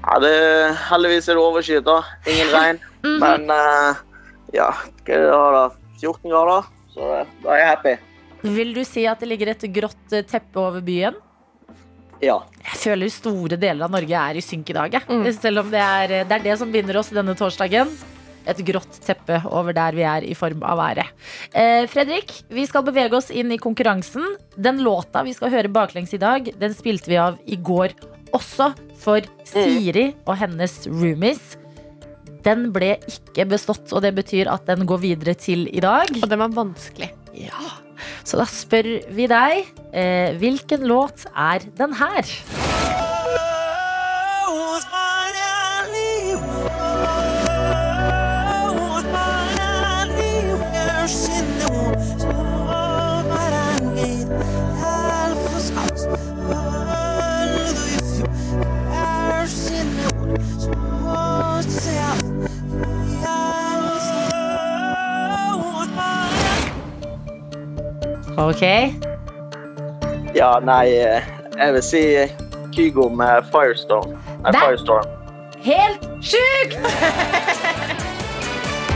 Ja, 0.00 0.16
det, 0.20 0.34
heldigvis 0.88 1.28
er 1.28 1.36
det 1.36 1.44
overskyet, 1.44 1.84
da. 1.88 2.02
Ingen 2.28 2.52
regn. 2.56 2.84
Mhm. 3.04 3.18
Men 3.20 3.48
uh, 3.52 3.96
ja, 4.56 4.70
hva 5.06 5.16
er 5.16 5.24
det 5.24 5.32
da? 5.32 5.42
da? 5.56 5.64
14 6.00 6.30
grader, 6.32 6.68
så 6.94 7.08
da 7.44 7.52
er 7.54 7.60
jeg 7.60 7.68
happy. 7.68 7.96
Vil 8.42 8.72
du 8.76 8.84
si 8.88 9.04
at 9.08 9.20
det 9.20 9.28
ligger 9.30 9.52
et 9.52 9.66
grått 9.74 10.14
eh, 10.16 10.24
teppe 10.26 10.60
over 10.62 10.84
byen? 10.84 11.18
Ja. 12.20 12.42
Jeg 12.60 12.80
føler 12.82 13.12
store 13.12 13.56
deler 13.60 13.86
av 13.86 13.92
Norge 13.94 14.22
er 14.28 14.38
i 14.38 14.44
synk 14.44 14.72
i 14.72 14.76
dag. 14.76 14.96
Mm. 15.08 15.26
Selv 15.36 15.62
om 15.62 15.70
det 15.72 15.80
er, 15.80 16.16
det 16.28 16.36
er 16.36 16.48
det 16.50 16.56
som 16.60 16.72
binder 16.72 17.00
oss 17.00 17.12
denne 17.16 17.36
torsdagen. 17.38 17.92
Et 18.48 18.60
grått 18.64 19.00
teppe 19.04 19.40
over 19.52 19.76
der 19.76 19.96
vi 19.96 20.04
er 20.08 20.24
i 20.28 20.36
form 20.36 20.64
av 20.66 20.80
været. 20.80 21.12
Eh, 21.52 21.84
Fredrik, 21.92 22.32
vi 22.52 22.64
skal 22.68 22.84
bevege 22.86 23.16
oss 23.16 23.30
inn 23.32 23.52
i 23.52 23.60
konkurransen. 23.60 24.24
Den 24.56 24.80
låta 24.84 25.24
vi 25.26 25.34
skal 25.36 25.52
høre 25.52 25.72
baklengs 25.72 26.14
i 26.16 26.20
dag, 26.20 26.48
den 26.60 26.76
spilte 26.76 27.12
vi 27.12 27.20
av 27.20 27.40
i 27.44 27.60
går 27.60 27.96
også 28.36 28.70
for 29.00 29.24
Siri 29.48 30.10
og 30.26 30.36
hennes 30.40 30.76
roomies. 30.88 31.56
Den 32.44 32.70
ble 32.72 32.94
ikke 33.10 33.44
bestått, 33.50 33.90
og 33.92 34.04
det 34.04 34.14
betyr 34.16 34.48
at 34.48 34.64
den 34.68 34.86
går 34.88 35.02
videre 35.02 35.34
til 35.36 35.66
i 35.68 35.82
dag. 35.84 36.08
Og 36.22 36.28
den 36.28 36.40
var 36.40 36.54
vanskelig. 36.56 37.10
Ja, 37.36 37.68
Så 38.24 38.40
da 38.40 38.46
spør 38.48 38.90
vi 39.14 39.28
deg, 39.30 39.70
eh, 39.92 40.36
hvilken 40.40 40.86
låt 40.88 41.26
er 41.34 41.66
den 41.78 41.96
her? 42.00 43.59
Ok, 68.40 68.62
ja, 70.34 70.50
nei, 70.64 70.86
eh, 70.96 71.26
jeg 71.58 71.74
vil 71.76 71.82
si 71.84 72.02
Kygo 72.74 73.08
med 73.12 73.44
Firestorm. 73.52 74.14
Nei, 74.44 74.52
det? 74.54 74.62
Firestorm. 74.62 75.08
helt 75.66 76.06
sjukt! 76.24 76.78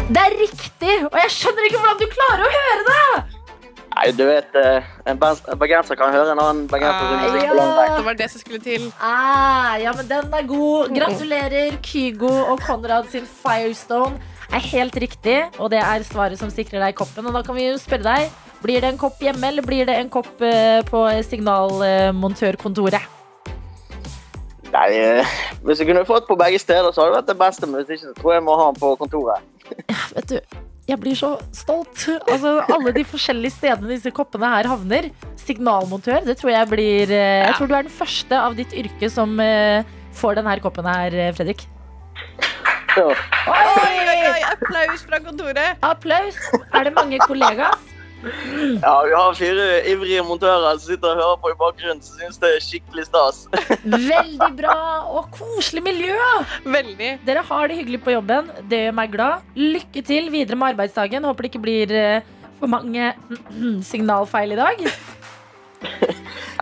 Det 0.04 0.20
er 0.20 0.34
riktig, 0.36 0.94
og 1.08 1.14
jeg 1.16 1.30
skjønner 1.32 1.64
ikke 1.64 1.78
hvordan 1.80 2.00
du 2.02 2.10
klarer 2.12 2.42
å 2.44 2.50
høre 2.52 2.82
det! 2.88 3.22
Nei, 3.94 4.04
du 4.18 4.20
vet, 4.28 4.56
eh, 4.60 4.88
en 5.08 5.16
bergenser 5.22 5.96
kan 5.96 6.12
høre 6.12 6.34
en 6.34 6.42
annen 6.42 6.66
bergenser 6.68 7.06
Ah, 7.08 7.38
ja. 7.40 7.46
på 7.48 7.56
lang 7.56 7.72
vei. 7.78 7.86
Det 7.94 8.04
var 8.10 8.18
det 8.18 8.26
som 8.32 8.42
skulle 8.42 8.60
til. 8.60 8.84
Ah, 9.00 9.76
ja, 9.80 9.94
men 9.96 10.08
den 10.10 10.28
er 10.36 10.44
god. 10.50 10.92
Gratulerer, 10.98 11.78
Kygo 11.86 12.30
og 12.52 12.60
Konrad 12.66 13.08
sin 13.12 13.24
Firestone. 13.24 14.20
Er 14.52 14.60
helt 14.74 14.98
riktig, 15.00 15.38
og 15.58 15.70
det 15.72 15.80
er 15.80 16.04
svaret 16.04 16.38
som 16.42 16.52
sikrer 16.52 16.84
deg 16.84 16.98
koppen. 17.00 17.24
Og 17.30 17.38
da 17.38 17.40
kan 17.46 17.56
vi 17.56 17.64
jo 17.70 17.78
spørre 17.80 18.04
deg, 18.04 18.28
blir 18.64 18.80
det 18.80 18.94
en 18.94 19.00
kopp 19.00 19.20
hjemme, 19.22 19.50
eller 19.50 19.66
blir 19.66 19.84
det 19.88 19.96
en 20.00 20.10
kopp 20.12 20.40
eh, 20.44 20.80
på 20.88 21.04
signalmontørkontoret? 21.28 23.12
Nei, 24.74 24.88
eh, 24.98 25.34
hvis 25.62 25.82
jeg 25.82 25.90
kunne 25.90 26.06
fått 26.08 26.26
på 26.26 26.36
begge 26.40 26.58
steder, 26.58 26.90
så 26.90 27.04
hadde 27.04 27.12
det 27.12 27.18
vært 27.20 27.32
det 27.32 27.40
beste, 27.44 27.68
men 27.68 27.82
hvis 27.82 27.98
ikke, 27.98 28.10
så 28.10 28.16
tror 28.20 28.32
jeg 28.32 28.40
jeg 28.40 28.46
må 28.48 28.56
ha 28.58 28.70
den 28.70 28.80
på 28.80 28.94
kontoret. 29.02 29.44
Vet 30.16 30.32
du, 30.32 30.56
jeg 30.88 31.00
blir 31.00 31.16
så 31.18 31.30
stolt. 31.54 32.08
Altså, 32.24 32.56
alle 32.74 32.94
de 32.96 33.04
forskjellige 33.08 33.54
stedene 33.58 33.92
disse 33.92 34.12
koppene 34.16 34.50
her 34.56 34.68
havner. 34.72 35.12
Signalmontør, 35.44 36.24
det 36.26 36.38
tror 36.40 36.54
jeg 36.56 36.70
blir 36.72 37.12
eh, 37.12 37.44
Jeg 37.44 37.54
tror 37.60 37.70
du 37.70 37.76
er 37.76 37.86
den 37.86 37.98
første 38.00 38.40
av 38.48 38.56
ditt 38.58 38.74
yrke 38.74 39.12
som 39.12 39.36
får 40.14 40.40
denne 40.40 40.58
koppen 40.64 40.88
her, 40.88 41.16
Fredrik. 41.36 41.68
Ja. 42.94 43.08
Oi! 43.50 44.44
Applaus 44.54 45.02
fra 45.02 45.18
kontoret. 45.20 45.82
Applaus! 45.82 46.38
Er 46.72 46.86
det 46.86 46.94
mange 46.96 47.18
kollegaer? 47.26 47.93
Ja, 48.24 48.94
vi 49.04 49.14
har 49.14 49.36
fire 49.38 49.66
ivrige 49.90 50.22
montører 50.26 50.78
som 50.78 50.84
sitter 50.86 51.12
og 51.12 51.22
hører 51.22 51.40
på 51.42 51.52
i 51.52 51.56
bakgrunnen, 51.60 52.02
som 52.04 52.20
syns 52.20 52.40
det 52.42 52.52
er 52.56 52.64
skikkelig 52.64 53.06
stas. 53.08 53.42
Veldig 53.84 54.50
bra 54.58 54.76
og 55.12 55.28
koselig 55.34 55.84
miljø. 55.84 56.16
Veldig. 56.64 57.10
Dere 57.26 57.44
har 57.50 57.68
det 57.70 57.80
hyggelig 57.82 58.02
på 58.04 58.14
jobben. 58.16 58.50
Det 58.70 58.86
gjør 58.86 58.96
meg 59.00 59.12
glad. 59.14 59.50
Lykke 59.58 60.04
til 60.06 60.30
videre 60.34 60.58
med 60.60 60.74
arbeidsdagen. 60.74 61.26
Håper 61.28 61.46
det 61.46 61.52
ikke 61.52 61.64
blir 61.64 61.96
eh, 61.98 62.32
for 62.60 62.72
mange 62.72 63.12
signalfeil 63.90 64.56
i 64.56 64.60
dag. 64.60 64.86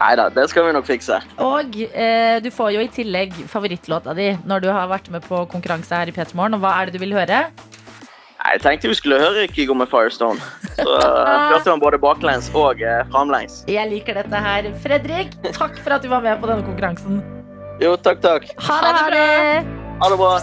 Nei 0.03 0.15
da, 0.19 0.27
det 0.35 0.49
skal 0.51 0.67
vi 0.67 0.73
nok 0.75 0.87
fikse. 0.89 1.21
Og 1.45 1.77
eh, 1.87 2.39
du 2.43 2.49
får 2.55 2.73
jo 2.75 2.83
i 2.83 2.91
tillegg 2.91 3.37
favorittlåta 3.51 4.15
di 4.19 4.33
når 4.49 4.65
du 4.65 4.71
har 4.73 4.91
vært 4.91 5.13
med 5.15 5.23
på 5.29 5.45
konkurranse 5.53 5.95
her 5.95 6.11
i 6.11 6.15
P3 6.17 6.35
Morgen. 6.39 6.59
Og 6.59 6.65
hva 6.65 6.75
er 6.81 6.89
det 6.91 6.97
du 6.99 7.05
vil 7.05 7.15
høre? 7.15 7.45
Jeg 8.43 8.63
tenkte 8.65 8.91
vi 8.91 8.97
skulle 8.99 9.21
høre 9.23 9.47
Kygo 9.55 9.75
med 9.79 9.87
Firestone. 9.91 10.43
Så 10.75 10.97
hørte 11.53 11.71
man 11.71 11.83
både 11.83 12.01
baklengs 12.03 12.51
og 12.59 12.83
uh, 12.83 13.05
framlengs. 13.13 13.63
Jeg 13.71 13.87
liker 13.93 14.19
dette 14.19 14.43
her. 14.47 14.73
Fredrik, 14.83 15.37
takk 15.55 15.79
for 15.85 15.95
at 15.95 16.03
du 16.03 16.11
var 16.11 16.25
med 16.27 16.43
på 16.43 16.51
denne 16.51 16.67
konkurransen. 16.67 17.23
Jo, 17.83 17.95
takk, 17.97 18.19
takk. 18.25 18.51
Ha 18.67 18.81
det, 18.83 18.93
ha 18.99 19.09
det. 19.15 19.81
Ha 20.03 20.11
det 20.11 20.19
bra. 20.19 20.35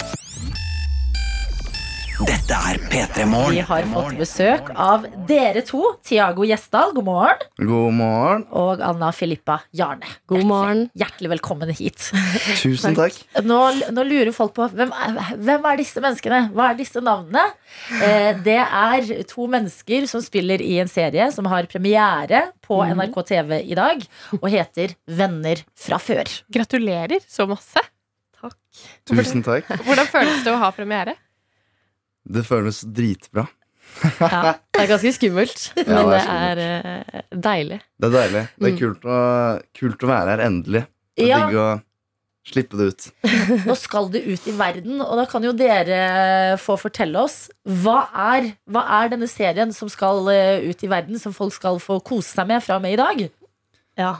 Dette 2.20 2.52
er 2.52 2.76
P3 2.92 3.24
Vi 3.54 3.62
har 3.64 3.86
fått 3.94 4.18
besøk 4.20 4.70
av 4.76 5.06
dere 5.30 5.62
to. 5.64 5.80
Tiago 6.04 6.44
Gjesdal, 6.44 6.92
god 6.98 7.06
morgen. 7.08 7.46
God 7.62 7.94
morgen. 7.96 8.44
Og 8.60 8.82
Anna 8.84 9.14
Filippa 9.16 9.62
Jarne. 9.76 10.10
God 10.28 10.44
morgen. 10.50 10.82
Hjertelig 11.00 11.32
velkommen 11.38 11.72
hit. 11.72 12.10
Tusen 12.60 12.98
takk. 12.98 13.16
Nå, 13.46 13.60
nå 13.96 14.04
lurer 14.10 14.34
folk 14.36 14.52
på 14.58 14.68
hvem 14.74 14.92
er, 14.92 15.22
hvem 15.40 15.70
er 15.72 15.80
disse 15.80 16.04
menneskene? 16.04 16.42
Hva 16.58 16.74
er 16.74 16.82
disse 16.82 17.04
navnene? 17.06 17.46
Eh, 18.02 18.34
det 18.44 18.58
er 18.66 19.14
to 19.30 19.48
mennesker 19.56 20.10
som 20.12 20.26
spiller 20.26 20.60
i 20.66 20.76
en 20.84 20.92
serie 20.92 21.30
som 21.36 21.48
har 21.48 21.72
premiere 21.72 22.50
på 22.68 22.82
NRK 22.84 23.22
TV 23.32 23.56
i 23.64 23.80
dag, 23.80 24.04
og 24.42 24.50
heter 24.52 24.98
Venner 25.08 25.64
fra 25.80 26.02
før. 26.04 26.28
Gratulerer 26.52 27.24
så 27.32 27.48
masse. 27.48 27.88
Takk. 28.44 28.60
Tusen 29.08 29.48
takk. 29.48 29.72
Hvordan 29.88 30.12
føles 30.12 30.44
det 30.44 30.52
å 30.52 30.60
ha 30.60 30.76
premiere? 30.76 31.16
Det 32.30 32.44
føles 32.46 32.84
dritbra. 32.86 33.48
Ja, 34.22 34.54
det 34.76 34.84
er 34.84 34.90
ganske 34.92 35.12
skummelt, 35.16 35.64
men 35.76 35.86
det 35.90 36.10
det 36.14 36.24
er 36.30 36.60
er 36.62 36.64
eh, 36.64 37.22
deilig. 37.34 37.80
Det 38.00 38.10
er 38.10 38.16
deilig. 38.16 38.44
Det 38.60 38.68
er 38.68 38.74
Mm. 38.76 38.80
kult 38.84 39.06
å, 39.10 39.20
kult 39.80 40.04
å 40.06 40.10
være 40.12 40.30
her 40.36 40.44
endelig. 40.46 40.84
Det 41.18 41.26
er 41.26 41.32
Ja. 41.32 41.40
digg 41.48 41.58
å 41.58 41.70
slippe 42.50 42.78
det 42.78 42.86
ut. 42.94 43.08
Nå 43.68 43.76
skal 43.78 44.08
det 44.14 44.22
ut 44.30 44.46
i 44.48 44.54
verden, 44.58 45.02
og 45.02 45.18
da 45.18 45.26
kan 45.30 45.44
jo 45.44 45.52
dere 45.58 46.56
få 46.62 46.78
fortelle 46.80 47.18
oss 47.26 47.50
hva 47.66 48.04
er, 48.14 48.52
hva 48.70 48.86
er 49.02 49.10
denne 49.10 49.28
serien 49.30 49.74
som 49.76 49.90
skal 49.90 50.22
eh, 50.34 50.70
ut 50.70 50.84
i 50.86 50.90
verden, 50.90 51.18
som 51.20 51.34
folk 51.34 51.54
skal 51.58 51.82
få 51.82 51.98
kose 52.06 52.30
seg 52.30 52.48
med 52.48 52.62
fra 52.64 52.78
og 52.78 52.86
med 52.86 52.94
i 52.94 53.02
dag? 53.02 53.26
Ja. 53.98 54.14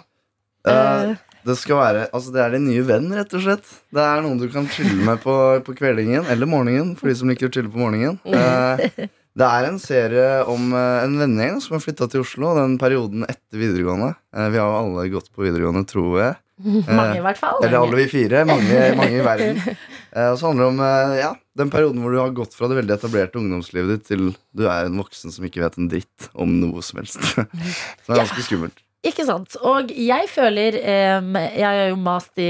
Eh, 0.68 1.14
det 1.48 1.56
skal 1.60 1.80
være 1.80 2.08
Altså, 2.10 2.34
det 2.36 2.42
er 2.44 2.56
din 2.56 2.68
nye 2.68 2.84
venn, 2.88 3.08
rett 3.16 3.34
og 3.38 3.46
slett. 3.46 3.72
Det 3.96 4.04
er 4.04 4.24
noen 4.26 4.42
du 4.42 4.50
kan 4.52 4.68
chille 4.72 4.98
med 5.06 5.22
på, 5.24 5.36
på 5.66 5.76
kveldingen 5.78 6.28
eller 6.32 6.50
morgenen, 6.50 6.96
for 7.00 7.12
de 7.12 7.16
som 7.20 7.32
liker 7.32 7.50
å 7.50 7.54
chille 7.54 7.72
på 7.72 7.80
morgenen. 7.80 8.20
Eh, 8.26 9.08
det 9.40 9.48
er 9.48 9.70
en 9.70 9.80
serie 9.82 10.28
om 10.52 10.74
eh, 10.76 11.06
en 11.06 11.16
vennegjeng 11.22 11.62
som 11.64 11.78
har 11.78 11.86
flytta 11.86 12.10
til 12.12 12.26
Oslo, 12.26 12.52
den 12.58 12.76
perioden 12.82 13.26
etter 13.30 13.62
videregående. 13.62 14.14
Eh, 14.36 14.50
vi 14.52 14.62
har 14.62 14.68
jo 14.68 14.80
alle 14.82 15.08
gått 15.14 15.32
på 15.32 15.46
videregående, 15.46 15.86
tror 15.90 16.20
jeg. 16.24 16.40
Mange, 16.90 17.16
i 17.22 17.24
hvert 17.24 17.40
fall. 17.40 17.62
Eller 17.64 17.80
alle 17.80 18.02
vi 18.02 18.10
fire. 18.12 18.44
Mange, 18.50 18.82
mange 19.00 19.22
i 19.22 19.24
verden. 19.24 19.62
Og 20.34 20.40
så 20.42 20.50
handler 20.50 20.66
det 20.66 20.72
om 20.74 20.82
ja, 21.22 21.30
den 21.62 21.72
perioden 21.72 22.02
hvor 22.04 22.12
du 22.12 22.20
har 22.20 22.36
gått 22.36 22.58
fra 22.58 22.68
det 22.68 22.82
veldig 22.82 22.96
etablerte 22.98 23.40
ungdomslivet 23.40 23.94
ditt 23.94 24.08
til 24.10 24.32
du 24.58 24.66
er 24.66 24.90
en 24.90 25.00
voksen 25.00 25.32
som 25.32 25.46
ikke 25.48 25.62
vet 25.62 25.78
en 25.80 25.88
dritt 25.92 26.28
om 26.34 26.58
noe 26.60 26.84
som 26.84 27.00
helst. 27.00 27.22
det 27.38 28.10
er 28.10 28.24
ganske 28.26 28.44
skummelt. 28.44 28.82
Ikke 29.08 29.24
sant. 29.24 29.56
Og 29.64 29.92
jeg 29.96 30.26
føler 30.28 30.76
um, 31.20 31.36
Jeg 31.40 31.64
har 31.64 31.86
jo 31.88 31.96
mast 32.04 32.36
i 32.42 32.50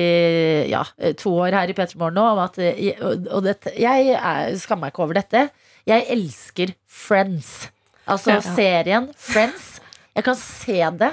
ja, 0.71 0.81
to 1.21 1.33
år 1.45 1.53
her 1.53 1.69
i 1.69 1.75
P3 1.77 1.93
Morgen 2.01 2.17
nå 2.17 2.23
om 2.31 2.39
at 2.41 2.57
eh, 2.63 2.97
Og, 3.05 3.43
dette, 3.45 3.75
jeg 3.77 4.15
er, 4.17 4.55
skammer 4.57 4.88
meg 4.88 4.95
ikke 4.95 5.03
over 5.05 5.19
dette. 5.19 5.43
Jeg 5.89 6.07
elsker 6.09 6.73
Friends. 6.89 7.69
Altså 8.09 8.39
Ja. 8.39 8.41
serien 8.41 9.12
Friends. 9.13 9.75
Jeg 10.17 10.25
kan 10.25 10.35
se 10.41 10.79
det 11.03 11.12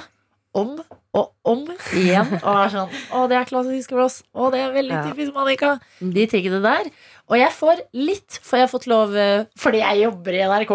om 0.57 0.79
og 1.17 1.33
om 1.47 1.63
igjen. 1.97 2.29
Og 2.37 2.49
er 2.51 2.73
sånn 2.73 2.95
Å, 3.15 3.23
det 3.31 3.39
er 3.39 3.49
klassisk 3.49 3.93
for 3.95 4.05
oss. 4.05 4.19
Å, 4.35 4.49
det 4.53 4.61
er 4.63 4.75
veldig 4.75 5.01
typisk 5.09 5.35
Monica. 5.35 5.73
De 5.99 6.27
tingene 6.29 6.61
der. 6.63 6.91
Og 7.27 7.35
jeg 7.39 7.53
får 7.57 7.83
litt, 7.97 8.39
for 8.39 8.59
jeg 8.59 8.67
har 8.67 8.71
fått 8.71 8.87
lov 8.87 9.17
eh, 9.19 9.49
Fordi 9.59 9.81
jeg 9.83 10.05
jobber 10.05 10.37
i 10.37 10.45
NRK. 10.47 10.73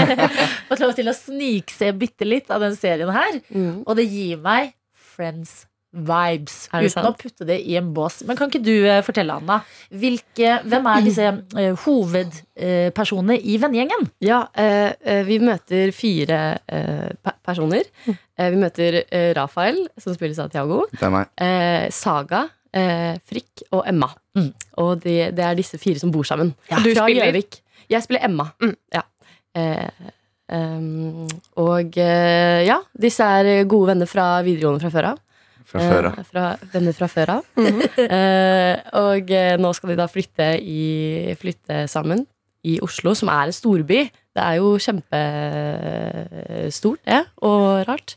fått 0.70 0.84
lov 0.86 0.96
til 0.96 1.12
å 1.12 1.16
snikse 1.18 1.92
bitte 1.98 2.28
litt 2.28 2.54
av 2.54 2.64
den 2.64 2.78
serien 2.78 3.12
her. 3.14 3.38
Mm. 3.50 3.84
Og 3.84 3.94
det 3.98 4.08
gir 4.08 4.40
meg 4.44 4.74
Friends 5.14 5.64
vibes. 5.94 6.56
Uten 6.74 7.06
å 7.06 7.12
putte 7.18 7.46
det 7.48 7.60
i 7.62 7.76
en 7.78 7.92
bås. 7.94 8.20
Men 8.26 8.38
kan 8.38 8.50
ikke 8.50 8.62
du 8.64 8.72
eh, 8.82 9.00
fortelle, 9.06 9.36
Anna? 9.38 9.60
Hvilke, 9.94 10.58
hvem 10.66 10.88
er 10.90 11.04
disse 11.06 11.28
eh, 11.30 11.70
hovedpersonene 11.84 13.38
i 13.38 13.56
vennegjengen? 13.62 14.08
Ja, 14.24 14.42
eh, 14.58 14.90
eh, 15.00 15.22
vi 15.28 15.38
møter 15.42 15.94
fire 15.94 16.40
eh, 16.66 17.08
pe 17.14 17.36
personer. 17.44 17.86
Eh, 18.08 18.50
vi 18.50 18.58
møter 18.58 19.00
Rafael, 19.36 19.84
som 20.00 20.16
spilles 20.16 20.40
av 20.42 20.50
Tiago. 20.52 20.84
Det 20.90 21.06
er 21.06 21.12
meg. 21.14 21.30
Eh, 21.38 21.86
Saga, 21.94 22.46
eh, 22.74 23.14
Frikk 23.28 23.66
og 23.70 23.84
Emma. 23.86 24.10
Mm. 24.34 24.50
Og 24.82 24.98
det, 25.04 25.18
det 25.38 25.46
er 25.46 25.58
disse 25.58 25.78
fire 25.78 26.00
som 26.02 26.12
bor 26.14 26.26
sammen. 26.26 26.54
Ja. 26.70 26.80
Du 26.82 26.90
Fra 26.90 27.06
spiller? 27.06 27.30
Gjøvik. 27.30 27.60
Jeg 27.92 28.06
spiller 28.06 28.24
Emma. 28.26 28.48
Mm. 28.62 28.74
Ja. 28.94 29.04
Eh, 29.54 30.08
em, 30.50 31.28
og 31.62 31.98
eh, 32.00 32.64
ja, 32.66 32.80
disse 32.98 33.28
er 33.38 33.68
gode 33.70 33.92
venner 33.92 34.10
fra 34.10 34.26
videregående 34.46 34.82
fra 34.82 34.92
før 34.94 35.12
av. 35.12 35.20
Fra 35.64 35.80
før 35.80 36.06
av. 36.10 36.18
Eh, 36.20 36.24
fra, 36.28 36.44
venner 36.74 36.92
fra 36.96 37.06
før 37.08 37.28
av. 37.38 37.44
eh, 37.58 38.76
og 39.00 39.30
eh, 39.32 39.56
nå 39.60 39.70
skal 39.76 39.90
de 39.94 39.98
da 40.02 40.06
flytte, 40.10 40.48
i, 40.60 41.34
flytte 41.40 41.84
sammen 41.90 42.26
i 42.64 42.78
Oslo, 42.84 43.14
som 43.16 43.28
er 43.32 43.44
en 43.50 43.56
storby. 43.56 44.00
Det 44.34 44.42
er 44.44 44.54
jo 44.60 44.68
kjempestort, 44.80 47.00
det, 47.06 47.22
og 47.44 47.84
rart. 47.88 48.10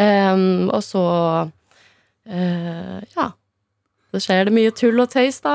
Um, 0.00 0.70
og 0.72 0.82
så 0.86 1.02
uh, 2.24 3.00
Ja. 3.16 3.26
Så 4.12 4.18
skjer 4.26 4.44
det 4.48 4.52
mye 4.52 4.68
tull 4.76 5.00
og 5.00 5.08
tøys, 5.08 5.38
da. 5.40 5.54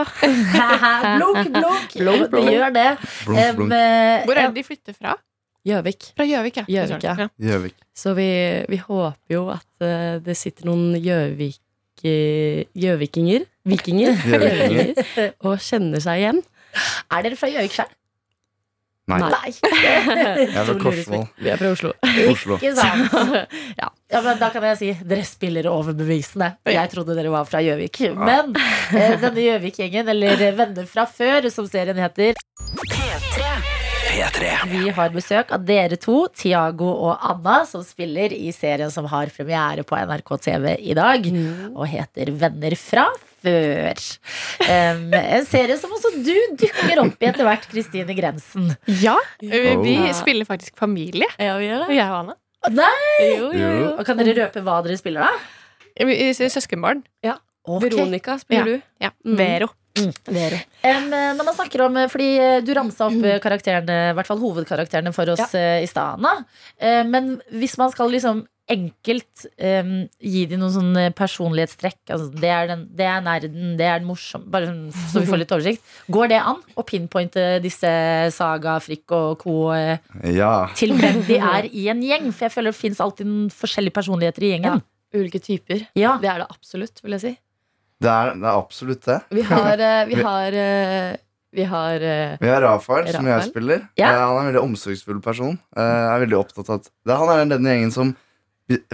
blunk, 1.17 1.49
blunk. 1.53 1.91
Blunk, 1.93 2.21
Det 2.23 2.29
blunk. 2.31 2.49
gjør 2.55 2.71
det. 2.73 2.85
Blunk, 3.27 3.55
blunk. 3.59 3.71
eh, 3.77 4.23
Hvor 4.25 4.33
er 4.33 4.41
det 4.47 4.55
de 4.55 4.63
flytter 4.65 4.93
fra? 4.97 5.11
Gjøvik. 5.67 6.09
Fra 6.17 6.25
Gjøvik, 6.29 6.57
ja. 6.61 6.65
Gjøvik, 6.71 7.03
ja. 7.03 7.27
Gjøvik. 7.49 7.75
Så 7.97 8.13
vi, 8.17 8.27
vi 8.71 8.79
håper 8.81 9.35
jo 9.35 9.45
at 9.53 9.85
eh, 9.85 10.17
det 10.23 10.37
sitter 10.39 10.69
noen 10.69 10.95
Gjøvik... 11.03 11.59
eh, 12.07 12.63
Gjøvikinger 12.77 13.45
Vikinger 13.67 14.15
Gjøvikinger. 14.31 15.31
Og 15.43 15.57
kjenner 15.59 16.03
seg 16.03 16.21
igjen. 16.23 16.43
Er 17.11 17.23
dere 17.25 17.35
fra 17.39 17.49
Gjøvik 17.51 17.73
sjøl? 17.79 17.93
Nei. 19.07 19.17
Nei. 19.23 19.51
Jeg 19.55 20.51
er 20.51 20.65
fra 20.67 20.73
Korsvoll. 20.81 21.21
Vi 21.39 21.47
er 21.53 21.59
fra 21.61 21.69
Oslo. 21.71 21.93
Oslo. 22.27 22.57
Ikke 22.59 22.73
sant? 22.75 23.13
Ja. 23.79 23.87
Ja, 24.11 24.19
men 24.23 24.37
Da 24.39 24.49
kan 24.51 24.63
jeg 24.67 24.77
si 24.79 24.89
dere 25.07 25.23
spiller 25.27 25.67
overbevisende. 25.71 26.53
Jeg 26.71 26.91
trodde 26.91 27.15
dere 27.15 27.31
var 27.31 27.47
fra 27.47 27.59
Gjøvik. 27.63 28.01
Men 28.19 28.51
eh, 28.55 29.15
denne 29.23 29.47
Gjøvik-gjengen, 29.47 30.11
eller 30.11 30.43
Venner 30.59 30.87
fra 30.91 31.07
før, 31.07 31.47
som 31.55 31.67
serien 31.71 31.99
heter, 32.03 32.39
P3. 32.83 33.76
Vi 34.11 34.89
har 34.93 35.09
besøk 35.13 35.51
av 35.55 35.63
dere 35.67 35.97
to, 35.99 36.27
Tiago 36.35 36.87
og 37.09 37.17
Anna, 37.27 37.59
som 37.67 37.83
spiller 37.85 38.33
i 38.35 38.51
serien 38.55 38.91
som 38.93 39.07
har 39.11 39.29
premiere 39.35 39.83
på 39.87 39.97
NRK 39.99 40.31
TV 40.45 40.75
i 40.79 40.95
dag, 40.97 41.27
og 41.73 41.87
heter 41.91 42.31
Venner 42.39 42.75
fra 42.79 43.07
før. 43.43 43.99
Um, 44.65 45.03
en 45.13 45.45
serie 45.47 45.75
som 45.79 45.91
også 45.93 46.13
du 46.25 46.33
dukker 46.63 47.01
opp 47.03 47.21
i 47.21 47.29
etter 47.29 47.45
hvert, 47.47 47.67
Kristine 47.71 48.15
Grensen. 48.17 48.71
Ja, 49.03 49.17
vi, 49.43 49.51
vi 49.83 49.97
Oh. 50.07 50.11
spiller 50.17 50.47
faktisk 50.47 50.77
familie. 50.79 51.27
Ja, 51.37 51.57
vi 51.59 51.67
gjør 51.69 51.85
Og 51.87 51.93
jeg 51.95 52.07
og 52.07 52.19
Anna. 52.23 52.37
Nei! 52.73 53.27
Jo, 53.37 53.51
jo, 53.53 53.67
jo. 53.83 53.91
Og 53.99 54.05
Kan 54.07 54.17
dere 54.19 54.33
røpe 54.41 54.63
hva 54.65 54.79
dere 54.83 54.97
spiller, 54.99 55.27
da? 55.27 55.31
Søskenbarn. 55.97 57.03
Ja. 57.23 57.37
Søskenbarn. 57.37 57.43
Ok. 57.67 57.83
Veronica 57.83 58.37
spiller 58.39 58.63
du. 58.77 58.81
Ja. 59.03 59.09
Mm. 59.27 59.37
Vero. 59.39 59.67
Vero. 60.27 60.57
det. 60.57 60.91
eh, 60.91 61.31
når 61.37 61.43
man 61.47 61.55
snakker 61.57 61.85
om 61.87 61.97
Fordi 62.11 62.29
eh, 62.39 62.59
du 62.65 62.73
ramsa 62.77 63.07
opp 63.09 63.23
eh, 63.23 63.39
karakterene, 63.43 63.97
i 64.11 64.17
hvert 64.17 64.29
fall 64.29 64.41
hovedkarakterene 64.43 65.13
for 65.15 65.33
oss 65.33 65.53
ja. 65.55 65.79
i 65.83 65.87
stad. 65.89 66.23
Eh, 66.79 67.03
Men 67.07 67.37
hvis 67.53 67.77
man 67.81 67.91
skal 67.93 68.11
liksom 68.13 68.45
enkelt 68.67 69.45
um, 69.63 69.91
gi 70.19 70.41
dem 70.51 70.59
noen 70.59 70.73
sånne 70.73 71.03
personlighetstrekk 71.15 72.11
altså 72.11 72.27
det, 72.35 72.49
er 72.51 72.67
den, 72.67 72.81
det 72.99 73.05
er 73.07 73.21
nerden, 73.23 73.69
det 73.79 73.85
er 73.87 74.01
den 74.01 74.09
morsom 74.09 74.43
Bare 74.51 74.67
sånn, 74.67 74.89
så 75.13 75.21
vi 75.23 75.29
får 75.29 75.39
litt 75.39 75.53
oversikt. 75.55 75.93
Går 76.11 76.33
det 76.33 76.41
an 76.41 76.59
å 76.75 76.83
pinpointe 76.87 77.45
disse 77.63 77.87
Saga, 78.35 78.77
Frikk 78.83 79.15
og 79.15 79.39
co. 79.45 79.55
eh, 79.71 80.03
Ja. 80.35 80.67
til 80.75 80.91
hvem 80.99 81.23
de 81.29 81.39
er 81.39 81.69
i 81.71 81.87
en 81.93 82.03
gjeng? 82.03 82.27
For 82.33 82.47
jeg 82.49 82.57
føler 82.57 82.75
det 82.75 82.81
fins 82.81 82.99
alltid 83.03 83.31
forskjellige 83.55 83.95
personligheter 83.95 84.43
i 84.43 84.51
gjengen. 84.55 84.83
Ulike 85.15 85.39
typer. 85.39 85.85
Ja. 85.95 86.17
Det 86.19 86.27
er 86.27 86.43
det 86.43 86.49
absolutt, 86.51 86.99
vil 87.03 87.15
jeg 87.15 87.23
si. 87.23 87.33
Det 88.03 88.09
er, 88.11 88.35
det 88.37 88.45
er 88.45 88.53
absolutt 88.59 89.07
det. 89.07 89.17
Vi 89.33 89.43
har, 89.47 89.81
eh, 89.81 90.03
vi 90.09 90.19
har, 90.21 90.53
eh, 90.53 91.15
vi 91.57 91.65
har 91.65 92.03
eh, 92.05 92.37
Vi 92.41 92.51
har 92.51 92.61
Rafael, 92.61 93.09
som 93.09 93.25
jeg 93.25 93.47
spiller. 93.49 93.87
Ja. 93.97 94.11
Han 94.13 94.37
er 94.37 94.39
en 94.43 94.49
veldig 94.51 94.63
omsorgsfull 94.67 95.21
person. 95.23 95.57
jeg 95.75 96.13
er 96.13 96.23
veldig 96.25 96.37
opptatt 96.37 96.69
av 96.69 96.81
at 96.81 96.89
det, 96.91 97.17
Han 97.17 97.33
er 97.33 97.45
den 97.55 97.65
gjengen 97.65 97.93
som 97.93 98.15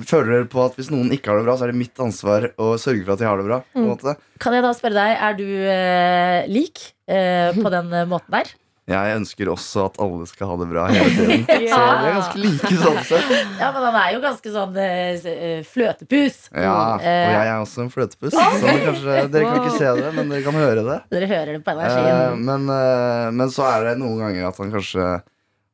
føler 0.05 0.45
på 0.45 0.61
at 0.61 0.75
hvis 0.77 0.91
noen 0.93 1.09
ikke 1.11 1.31
har 1.31 1.39
det 1.41 1.47
bra, 1.47 1.55
så 1.57 1.65
er 1.65 1.71
det 1.73 1.79
mitt 1.81 1.97
ansvar 1.99 2.51
å 2.61 2.75
sørge 2.77 3.03
for 3.07 3.15
at 3.15 3.23
de 3.23 3.25
har 3.25 3.39
det 3.41 3.47
bra. 3.47 3.61
På 3.73 3.85
måte. 3.89 4.15
Kan 4.39 4.53
jeg 4.53 4.63
da 4.63 4.73
spørre 4.77 4.99
deg, 4.99 5.17
er 5.17 5.33
du 5.39 6.53
lik 6.53 6.83
på 7.09 7.71
den 7.75 7.89
måten 8.11 8.37
der? 8.37 8.53
Jeg 8.83 9.15
ønsker 9.15 9.47
også 9.47 9.85
at 9.87 9.99
alle 10.03 10.25
skal 10.27 10.49
ha 10.49 10.55
det 10.59 10.65
bra 10.67 10.85
hele 10.91 11.11
tiden. 11.15 11.43
Så 11.71 11.77
vi 11.79 12.07
er 12.09 12.15
ganske 12.17 12.41
like 12.43 12.71
sånn 12.81 12.97
sett. 13.07 13.29
Ja, 13.61 13.69
men 13.71 13.85
han 13.85 13.97
er 14.01 14.09
jo 14.11 14.21
ganske 14.25 14.51
sånn 14.51 14.75
uh, 14.75 15.61
fløtepus. 15.71 16.39
Ja, 16.51 16.73
og 16.73 17.03
Eh, 17.03 17.29
jeg 17.31 17.47
er 17.47 17.61
også 17.61 17.85
en 17.85 17.91
fløtepuss. 17.93 18.35
Så 18.35 18.73
kanskje, 18.83 19.15
dere 19.31 19.47
kan 19.47 19.61
ikke 19.61 19.77
se 19.77 19.93
det, 19.99 20.09
men 20.15 20.31
dere 20.31 20.43
kan 20.45 20.57
høre 20.59 20.83
det. 20.85 20.97
Dere 21.15 21.29
hører 21.31 21.51
det 21.57 21.61
på 21.63 21.73
energien. 21.73 22.09
energien. 22.09 22.43
men, 22.49 22.67
uh, 22.71 23.31
men 23.39 23.53
så 23.55 23.67
er 23.71 23.87
det 23.89 23.95
noen 24.01 24.19
ganger 24.25 24.49
at 24.51 24.59
han 24.61 24.73
kanskje 24.75 25.07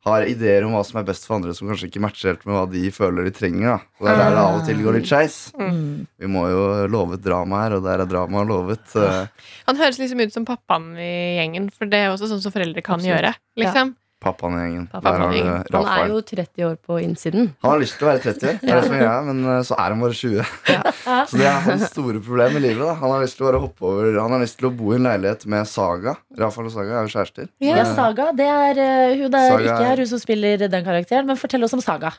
har 0.05 0.23
ideer 0.31 0.63
om 0.63 0.71
hva 0.77 0.81
som 0.87 0.99
er 1.01 1.07
best 1.09 1.25
for 1.27 1.35
andre, 1.35 1.51
som 1.53 1.67
kanskje 1.67 1.89
ikke 1.89 2.01
matcher 2.03 2.31
helt 2.31 2.45
med 2.47 2.55
hva 2.55 2.65
de 2.71 2.83
føler 2.95 3.27
de 3.27 3.33
trenger. 3.35 3.65
da 3.67 3.99
Og 3.99 4.05
Det 4.07 4.13
er 4.13 4.19
der 4.21 4.29
det 4.37 4.43
av 4.45 4.59
og 4.59 4.65
til 4.65 4.83
går 4.85 4.95
litt 4.95 5.09
skeis. 5.09 5.37
Mm. 5.59 6.07
Vi 6.23 6.29
må 6.31 6.45
jo 6.49 6.61
love 6.87 7.17
et 7.19 7.25
drama 7.25 7.63
her, 7.65 7.75
og 7.77 7.83
der 7.83 7.99
er 8.05 8.05
dramaet 8.09 8.47
lovet. 8.47 8.95
eh, 8.95 9.27
Han 9.67 9.75
høres 9.81 9.99
liksom 9.99 10.21
ut 10.23 10.31
som 10.33 10.45
pappaen 10.47 10.93
i 10.97 11.11
gjengen, 11.39 11.67
for 11.71 11.85
det 11.91 11.99
er 12.05 12.13
også 12.13 12.29
sånn 12.31 12.41
som 12.41 12.55
foreldre 12.55 12.81
kan 12.81 12.95
Absolutt. 12.95 13.11
gjøre. 13.11 13.33
Liksom. 13.59 13.95
Pappaen 14.19 14.55
i 14.57 14.63
gjengen. 14.65 14.85
Pappaen 14.91 15.21
Der 15.21 15.31
i 15.31 15.37
gjengen. 15.39 15.67
Han 15.71 15.85
er 15.93 16.09
jo 16.11 16.19
30 16.27 16.65
år 16.67 16.73
på 16.83 16.97
innsiden. 16.99 17.45
Han 17.63 17.71
har 17.71 17.79
lyst 17.79 17.95
til 17.95 18.03
å 18.03 18.09
være 18.09 18.23
30 18.25 18.49
år, 18.49 18.57
det 18.59 18.71
er 18.73 18.81
det 18.81 18.87
som 18.89 18.95
er 18.97 19.27
men 19.29 19.39
eh, 19.47 19.59
så 19.69 19.77
er 19.79 19.93
han 19.93 20.03
bare 20.03 20.17
20. 20.19 20.49
Så 21.29 21.39
det 21.39 21.45
er 21.49 21.61
hans 21.65 21.85
store 21.89 22.19
problem 22.25 22.57
i 22.59 22.63
livet. 22.65 22.83
da 22.83 22.97
Han 22.99 23.13
har 23.15 23.23
lyst 23.23 23.39
til 23.39 23.45
å 23.45 23.49
bare 23.49 23.61
hoppe 23.63 23.87
over 23.87 24.19
Han 24.19 24.35
har 24.35 24.43
lyst 24.43 24.59
til 24.59 24.67
å 24.69 24.73
bo 24.75 24.91
i 24.91 24.97
en 24.99 25.07
leilighet 25.07 25.45
med 25.49 25.69
Saga. 25.71 26.17
Rafael 26.37 26.67
og 26.67 26.75
Saga 26.75 26.99
er 26.99 27.07
jo 27.07 27.13
kjærester. 27.15 27.47
Ja, 27.63 27.85
Saga. 27.95 28.27
Det 28.37 28.49
er 28.49 28.83
uh, 28.83 29.15
hun 29.23 29.39
er 29.39 29.47
Saga 29.55 29.63
ikke 29.63 29.87
er- 29.93 30.03
hun 30.03 30.11
som 30.11 30.21
spiller 30.21 30.67
den 30.67 30.85
karakteren. 30.85 31.25
Men 31.31 31.39
fortell 31.39 31.65
oss 31.65 31.73
om 31.77 31.81
Saga. 31.83 32.11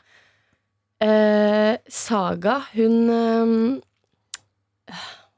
Uh, 1.01 1.77
Saga, 1.89 2.59
hun 2.75 2.97
ehm, 3.09 3.63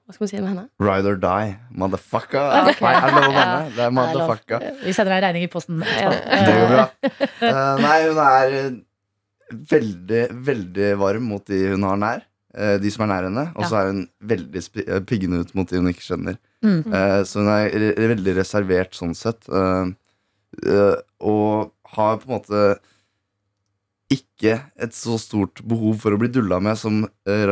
Hva 0.03 0.13
skal 0.17 0.23
man 0.25 0.29
si 0.33 0.39
med 0.41 0.49
henne? 0.51 0.63
Ride 0.83 1.07
or 1.13 1.19
die, 1.23 1.53
motherfucker. 1.79 2.47
Ok. 2.73 2.81
Nei, 2.83 2.93
er 2.97 3.05
det 3.05 3.13
lov 3.15 3.23
å 3.23 3.31
Ja. 3.31 3.43
banne? 3.45 3.69
Det 3.77 3.83
er 3.85 3.93
motherfucker. 3.95 4.65
Vi 4.83 4.93
sender 4.97 5.13
deg 5.15 5.23
regning 5.23 5.45
i 5.47 5.51
posten. 5.53 5.79
Det 5.79 6.55
går 6.57 6.73
bra. 6.73 6.85
Uh, 7.39 7.75
nei, 7.79 7.95
hun 8.09 8.19
er 8.25 8.55
eh, 8.57 8.75
veldig, 9.71 10.23
veldig 10.49 10.89
varm 10.99 11.29
mot 11.31 11.45
de 11.47 11.61
hun 11.71 11.83
har 11.87 11.97
nær. 12.03 12.25
eh, 12.53 12.75
de 12.83 12.91
som 12.93 13.05
er 13.05 13.09
nær 13.13 13.23
henne. 13.29 13.45
Og 13.55 13.63
så 13.65 13.79
er 13.79 13.87
hun 13.93 14.01
veldig 14.33 14.61
piggende 15.09 15.39
ut 15.41 15.55
mot 15.57 15.69
de 15.71 15.79
hun 15.79 15.87
ikke 15.89 16.03
kjenner. 16.05 16.35
Mm. 16.63 16.83
Eh, 16.93 17.19
så 17.25 17.39
hun 17.41 17.49
er 17.55 18.07
veldig 18.13 18.35
reservert 18.41 18.93
sånn 18.99 19.15
sett. 19.17 19.47
og 21.23 21.71
har 21.95 22.17
på 22.21 22.27
en 22.27 22.35
måte 22.37 22.61
ikke 24.11 24.57
et 24.83 24.93
så 24.93 25.15
stort 25.17 25.61
behov 25.65 25.95
for 26.03 26.13
å 26.13 26.19
bli 26.19 26.27
dulla 26.29 26.59
med 26.61 26.77
som 26.77 27.03
uh, 27.05 27.43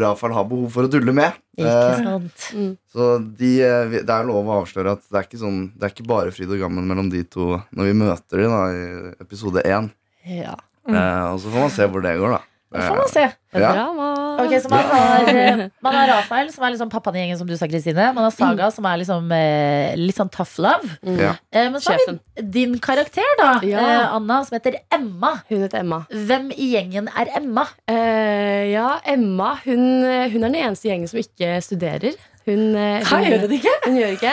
Rafael 0.00 0.32
har 0.34 0.46
behov 0.48 0.70
for 0.74 0.88
å 0.88 0.90
dulle 0.90 1.12
med. 1.14 1.36
Ikke 1.58 1.68
Eh, 1.68 2.02
sant? 2.02 2.46
så 2.90 3.08
de, 3.20 3.50
eh, 3.62 3.92
det 4.00 4.08
er 4.10 4.24
lov 4.24 4.48
å 4.48 4.62
avsløre 4.62 4.94
at 4.96 5.02
det 5.04 5.18
er 5.20 5.26
ikke, 5.28 5.40
sånn, 5.42 5.58
det 5.76 5.84
er 5.84 5.92
ikke 5.92 6.06
bare 6.08 6.32
fryd 6.32 6.50
og 6.56 6.62
gammen 6.64 6.86
mellom 6.88 7.10
de 7.12 7.20
to 7.28 7.58
når 7.76 7.90
vi 7.90 7.98
møter 8.00 8.40
dem 8.46 8.54
i 8.56 9.12
episode 9.20 9.62
én. 9.68 9.90
Ja. 10.24 10.56
Eh, 10.88 11.24
og 11.28 11.38
så 11.44 11.52
får 11.52 11.60
man 11.66 11.70
se 11.76 11.86
hvor 11.92 12.02
det 12.02 12.16
går, 12.18 12.38
da. 12.38 12.40
Det 12.72 12.86
får 12.88 12.96
man 12.98 13.08
se. 13.12 13.24
Ja. 13.52 13.70
Drama! 13.76 14.06
Ok, 14.40 14.52
så 14.64 14.70
man 14.72 14.86
har, 14.88 15.28
eh, 15.28 15.62
man 15.84 15.94
har 15.98 16.08
Rafael, 16.08 16.48
som 16.54 16.64
er 16.64 16.72
liksom 16.72 16.88
pappaen 16.92 17.18
i 17.18 17.22
gjengen, 17.22 17.38
som 17.38 17.46
du 17.50 17.52
sa, 17.60 17.68
Kristine. 17.68 18.06
Man 18.16 18.24
har 18.24 18.32
Saga, 18.32 18.70
som 18.72 18.86
er 18.88 18.96
liksom 19.02 19.28
eh, 19.36 19.92
litt 20.00 20.16
sånn 20.16 20.30
tough 20.32 20.54
love. 20.64 20.88
Mm. 21.04 21.18
Ja. 21.20 21.34
Eh, 21.52 21.68
men 21.68 21.78
så 21.84 21.92
har 21.92 22.00
Sjefen. 22.00 22.20
vi 22.40 22.46
din 22.56 22.78
karakter, 22.80 23.28
da, 23.38 23.50
Ja. 23.68 23.78
eh, 23.84 24.16
Anna, 24.16 24.40
som 24.48 24.56
heter 24.56 24.80
Emma. 24.90 25.34
Hun 25.50 25.60
heter 25.66 25.82
Emma. 25.84 26.00
Hvem 26.10 26.48
i 26.56 26.72
gjengen 26.72 27.12
er 27.12 27.28
Emma? 27.36 27.66
Eh, 27.86 28.72
ja, 28.72 28.88
Emma 29.04 29.54
hun, 29.66 29.84
hun 30.02 30.44
er 30.44 30.48
den 30.48 30.60
eneste 30.64 30.88
gjengen 30.88 31.08
som 31.12 31.20
ikke 31.20 31.58
studerer. 31.64 32.16
Hun, 32.42 32.72
eh, 32.74 33.04
Hva 33.06 33.20
hun, 33.20 33.28
gjør 33.28 33.44
det 33.46 33.58
ikke? 33.60 33.74
Hun 33.84 33.98
gjør 34.00 34.14
ikke. 34.16 34.32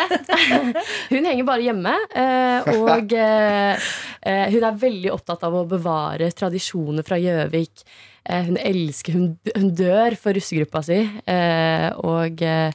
Hun 1.11 1.25
henger 1.29 1.45
bare 1.45 1.61
hjemme. 1.67 1.91
eh, 2.17 2.69
Og 2.79 3.13
eh, 3.13 3.89
eh, 4.25 4.47
hun 4.49 4.63
er 4.65 4.79
veldig 4.81 5.11
opptatt 5.13 5.43
av 5.45 5.53
å 5.53 5.61
bevare 5.69 6.31
tradisjoner 6.33 7.05
fra 7.05 7.19
Gjøvik. 7.21 7.83
Eh, 8.25 8.43
Hun 8.45 8.57
elsker 8.57 9.13
Hun, 9.13 9.27
hun 9.55 9.69
dør 9.75 10.15
for 10.17 10.33
russegruppa 10.33 10.81
si. 10.83 10.99
eh, 11.27 11.89
Og 12.03 12.41
eh, 12.41 12.71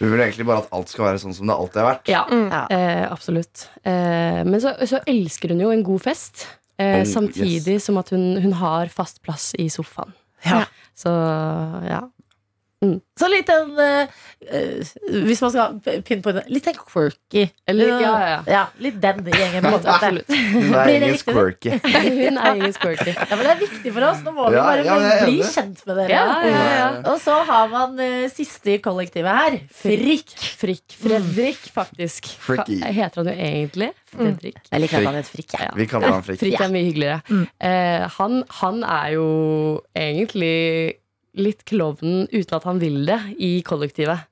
Hun 0.00 0.10
vil 0.12 0.20
egentlig 0.20 0.46
bare 0.46 0.62
at 0.64 0.68
alt 0.72 0.88
skal 0.88 1.04
være 1.08 1.18
sånn 1.22 1.34
som 1.34 1.46
det 1.46 1.54
alltid 1.56 1.80
har 1.82 1.88
vært. 1.94 2.08
ja, 2.08 2.24
Ja. 2.30 2.66
eh, 2.70 3.06
absolutt. 3.10 3.68
Eh, 3.84 4.44
men 4.44 4.60
så, 4.60 4.74
så 4.86 5.00
elsker 5.06 5.50
hun 5.50 5.60
jo 5.60 5.70
en 5.70 5.82
god 5.82 6.02
fest. 6.02 6.46
Eh, 6.78 7.00
Oh, 7.00 7.04
samtidig 7.04 7.80
som 7.82 7.98
at 7.98 8.10
hun, 8.10 8.36
hun 8.40 8.52
har 8.52 8.86
fast 8.88 9.20
plass 9.22 9.52
i 9.58 9.66
sofaen. 9.68 10.12
Ja. 10.46 10.64
Så 10.94 11.10
ja. 11.88 12.04
Så 13.18 13.26
litt 13.26 13.48
en 13.50 13.72
eh, 13.82 14.18
eh, 14.54 14.90
Hvis 15.26 15.40
man 15.42 15.50
skal 15.50 16.02
pinpointe 16.06 16.44
Litt 16.46 16.68
en 16.70 16.76
quirky. 16.78 17.48
Eller, 17.66 17.88
ja, 17.90 18.12
ja, 18.22 18.36
ja. 18.46 18.60
Litt 18.78 19.00
den 19.02 19.24
gjengen. 19.26 19.66
på 19.66 19.72
en. 19.80 19.88
Absolutt. 19.94 20.30
Hun 20.30 20.76
er 20.78 20.92
engelsk 20.92 21.32
quirky. 21.32 21.72
Hun 22.20 22.38
er 22.38 22.52
engelsk 22.52 22.84
quirky. 22.84 23.16
Ja, 23.16 23.26
men 23.32 23.42
Det 23.42 23.50
er 23.56 23.60
viktig 23.64 23.94
for 23.96 24.06
oss. 24.10 24.22
Nå 24.22 24.34
må 24.36 24.46
vi 24.52 24.60
bare 24.60 24.84
ja, 24.86 24.98
bli 25.24 25.34
enig. 25.40 25.50
kjent 25.56 25.82
med 25.88 25.98
dere. 26.04 26.12
Ja, 26.14 26.36
ja, 26.46 26.62
ja. 26.78 26.86
Og 27.10 27.18
så 27.24 27.40
har 27.50 27.72
man 27.72 27.98
uh, 27.98 28.28
siste 28.30 28.76
i 28.76 28.78
kollektivet 28.84 29.40
her. 29.40 29.58
Frikk. 29.82 30.36
Frikk. 30.62 30.98
Fredrik, 31.02 31.66
faktisk. 31.74 32.30
Freaky. 32.46 32.78
Heter 32.84 33.24
han 33.24 33.32
jo 33.32 33.36
egentlig? 33.50 33.90
Fredrik. 34.14 34.62
Jeg 34.70 34.84
liker 34.84 35.02
at 35.02 35.10
han 35.10 35.18
heter 35.18 35.34
Frikk. 35.34 35.58
Ja. 35.58 35.74
Vi 35.82 35.90
kaller 35.90 36.14
han 36.14 36.24
Frikk. 36.30 36.44
Frikk 36.46 36.62
er 36.62 36.72
mye 36.78 36.86
hyggeligere. 36.86 37.20
Mm. 37.26 37.44
Uh, 37.58 38.08
han, 38.20 38.40
han 38.62 38.82
er 38.86 39.12
jo 39.18 39.28
egentlig 39.98 40.56
litt 41.38 41.64
klovnen 41.68 42.26
uten 42.32 42.58
at 42.58 42.66
han 42.68 42.82
vil 42.82 43.04
det, 43.08 43.20
i 43.38 43.58
kollektivet. 43.66 44.26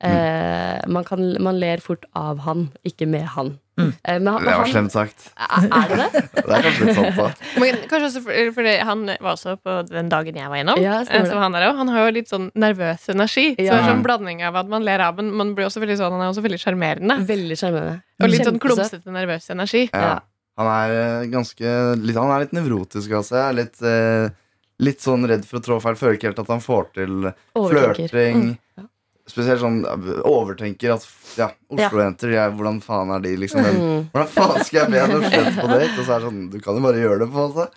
Eh, 0.00 0.80
man, 0.88 1.04
kan, 1.04 1.20
man 1.44 1.58
ler 1.60 1.82
fort 1.84 2.06
av 2.16 2.38
han, 2.46 2.70
ikke 2.88 3.04
med 3.10 3.26
han. 3.34 3.50
Mm. 3.76 3.90
Eh, 4.04 4.16
men 4.20 4.30
han, 4.32 4.44
Det 4.44 4.54
var 4.54 4.62
han 4.62 4.70
slemt 4.72 4.94
sagt. 4.94 5.26
er, 5.36 5.66
er 5.68 5.90
det 5.90 5.98
det? 6.00 6.22
Det 6.40 6.54
er 6.56 6.64
kanskje 6.64 6.86
litt 6.86 6.96
sant, 6.96 7.18
da. 7.18 7.26
Men 7.60 7.82
kanskje 7.90 8.08
også 8.08 8.22
for, 8.24 8.52
fordi 8.56 8.72
han 8.88 9.04
var 9.10 9.30
også 9.34 9.54
på 9.60 9.76
den 9.90 10.08
dagen 10.12 10.40
jeg 10.40 10.52
var 10.52 10.62
innom. 10.62 10.80
Ja, 10.80 11.02
Eh, 11.04 11.28
han, 11.42 11.52
der 11.56 11.68
han 11.76 11.92
har 11.92 12.08
jo 12.08 12.16
litt 12.16 12.32
sånn 12.32 12.48
nervøs 12.56 13.08
energi. 13.12 13.46
Så 13.58 13.60
det 13.66 13.76
er 13.76 13.88
sånn 13.90 14.04
blanding 14.06 14.40
av 14.48 14.56
at 14.62 14.72
man 14.72 14.84
ler 14.88 15.04
av, 15.04 15.20
men 15.20 15.32
man 15.36 15.52
blir 15.56 15.68
også 15.68 15.84
veldig 15.84 16.00
sånn, 16.00 16.16
han 16.16 16.24
er 16.24 16.32
også 16.32 16.44
veldig 16.48 16.60
sjarmerende. 16.64 17.20
Veldig 17.28 17.60
sjarmerende. 17.60 18.00
Og 18.20 18.32
litt 18.32 18.48
sånn 18.48 18.60
klumsete, 18.62 19.04
nervøs 19.12 19.52
energi. 19.52 19.86
Ja. 19.92 20.00
Ja. 20.06 20.18
Han 20.60 20.68
er 20.68 21.28
ganske 21.32 21.74
litt, 22.00 22.16
Han 22.16 22.32
er 22.34 22.46
litt 22.46 22.56
nevrotisk 22.56 23.12
av 23.16 23.24
seg. 23.28 23.52
Litt, 23.56 23.76
eh, 23.84 24.32
litt 24.80 25.04
sånn 25.04 25.26
redd 25.28 25.44
for 25.48 25.60
å 25.60 25.64
trå 25.66 25.80
feil. 25.84 25.98
Føler 26.00 26.16
ikke 26.18 26.30
helt 26.32 26.42
at 26.44 26.52
han 26.54 26.64
får 26.64 26.88
til 26.96 27.30
flørting. 27.54 28.40
Mm, 28.50 28.56
ja. 28.80 28.86
Spesielt 29.30 29.60
sånn 29.62 29.82
eh, 29.86 30.06
overtenker 30.26 30.96
at 30.96 31.04
ja, 31.38 31.46
Oslo-jenter, 31.70 32.32
ja. 32.34 32.48
hvordan 32.50 32.80
faen 32.82 33.12
er 33.14 33.20
de, 33.22 33.36
liksom? 33.38 33.60
Men, 33.62 33.76
Mm. 33.78 34.00
hvordan 34.10 34.30
faen 34.32 34.64
skal 34.66 34.80
jeg 34.80 34.90
be 34.90 35.02
en 35.04 35.12
Oslo-jente 35.20 35.60
på 35.60 35.68
date? 35.70 35.92
Og 35.92 36.00
så 36.00 36.14
er 36.16 36.24
det 36.24 36.26
sånn, 36.26 36.40
du 36.50 36.56
kan 36.64 36.74
jo 36.80 36.82
bare 36.88 36.98
gjøre 37.04 37.18
det, 37.22 37.28
på 37.30 37.44
en 37.44 37.52
måte. 37.52 37.68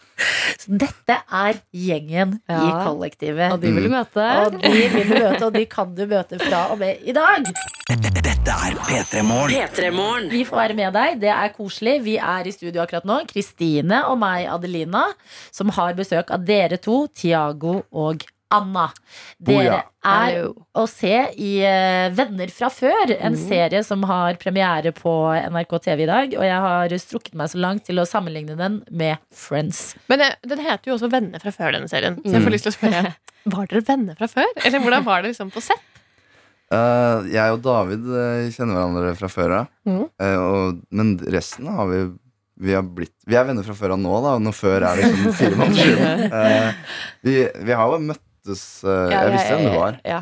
Så 0.63 0.79
dette 0.81 1.17
er 1.43 1.59
gjengen 1.83 2.33
i 2.49 2.71
kollektivet. 2.87 3.53
Og 3.53 3.61
de 3.61 3.73
vil 3.75 3.85
du 3.85 3.91
møte. 3.93 4.25
Og 4.47 4.57
de 4.63 4.73
vil 4.95 5.07
du 5.11 5.13
møte, 5.19 5.43
og 5.45 5.53
de 5.59 5.65
kan 5.69 5.93
du 5.93 6.03
møte 6.09 6.39
fra 6.41 6.63
og 6.73 6.79
med 6.81 7.03
i 7.05 7.13
dag. 7.19 7.45
Dette 8.43 8.55
er 8.59 8.75
P3 8.83 9.21
Morgen. 9.95 10.29
Vi 10.31 10.41
får 10.47 10.57
være 10.59 10.75
med 10.75 10.93
deg. 10.95 11.19
Det 11.21 11.29
er 11.31 11.51
koselig. 11.55 11.97
Vi 12.03 12.17
er 12.19 12.47
i 12.49 12.51
studio 12.51 12.81
akkurat 12.83 13.05
nå. 13.07 13.21
Kristine 13.29 14.01
og 14.09 14.17
meg, 14.19 14.47
Adelina, 14.51 15.05
som 15.53 15.71
har 15.77 15.95
besøk 15.95 16.31
av 16.33 16.43
dere 16.47 16.79
to, 16.83 17.05
Tiago 17.15 17.77
og 17.95 18.25
Anna. 18.53 18.89
Dere 19.39 19.47
Boja. 19.47 19.77
er 20.05 20.35
å 20.77 20.83
se 20.91 21.13
i 21.41 21.53
eh, 21.65 22.09
Venner 22.13 22.51
fra 22.53 22.67
før, 22.73 23.15
en 23.15 23.37
serie 23.39 23.79
som 23.87 24.03
har 24.11 24.35
premiere 24.41 24.91
på 24.93 25.13
NRK 25.55 25.77
TV 25.87 26.03
i 26.05 26.09
dag. 26.11 26.35
Og 26.37 26.43
jeg 26.45 26.59
har 26.67 26.97
strukket 27.01 27.39
meg 27.39 27.49
så 27.53 27.63
langt 27.63 27.87
til 27.87 28.03
å 28.03 28.05
sammenligne 28.09 28.59
den 28.59 28.81
med 28.91 29.23
Friends. 29.33 29.93
Men 30.11 30.27
den 30.43 30.61
heter 30.67 30.91
jo 30.91 30.99
også 30.99 31.09
Venner 31.15 31.41
fra 31.41 31.55
før, 31.55 31.77
denne 31.79 31.89
serien. 31.91 32.19
Så 32.19 32.27
Mm. 32.27 32.35
jeg 32.37 32.43
får 32.49 32.55
lyst 32.57 32.67
til 32.69 32.75
å 32.75 32.79
spørre 32.81 33.15
Var 33.53 33.65
dere 33.67 33.81
venner 33.83 34.15
fra 34.19 34.27
før? 34.31 34.51
Eller 34.63 34.79
hvordan 34.79 35.03
var 35.03 35.23
det 35.23 35.33
liksom 35.33 35.49
på 35.51 35.59
sett? 35.63 35.81
Eh, 36.73 37.27
jeg 37.35 37.53
og 37.55 37.61
David 37.65 38.05
uh, 38.09 38.49
kjenner 38.55 38.77
hverandre 38.79 39.13
fra 39.19 39.29
før 39.31 39.55
av. 39.59 39.71
Eh, 40.19 40.37
og- 40.41 40.81
men 40.91 41.15
resten 41.33 41.67
har 41.69 41.87
vi 41.91 42.03
vi, 42.63 42.71
har 42.77 42.83
blitt, 42.85 43.11
vi 43.27 43.35
er 43.35 43.43
venner 43.47 43.65
fra 43.65 43.73
før 43.75 43.95
av 43.95 43.99
nå, 43.99 44.13
da. 44.23 44.35
Når 44.39 44.53
før 44.55 44.83
er 44.87 44.99
liksom 45.01 45.33
fire 45.35 45.57
måneder 45.57 45.87
siden. 45.89 46.75
Vi, 47.25 47.33
vi 47.65 47.71
har 47.75 47.89
jo 47.91 47.97
møttes 48.03 48.61
Jeg 48.85 49.31
visste 49.33 49.55
hvem 49.57 49.65
du 49.65 49.79
var. 49.79 49.97
Ja. 50.07 50.19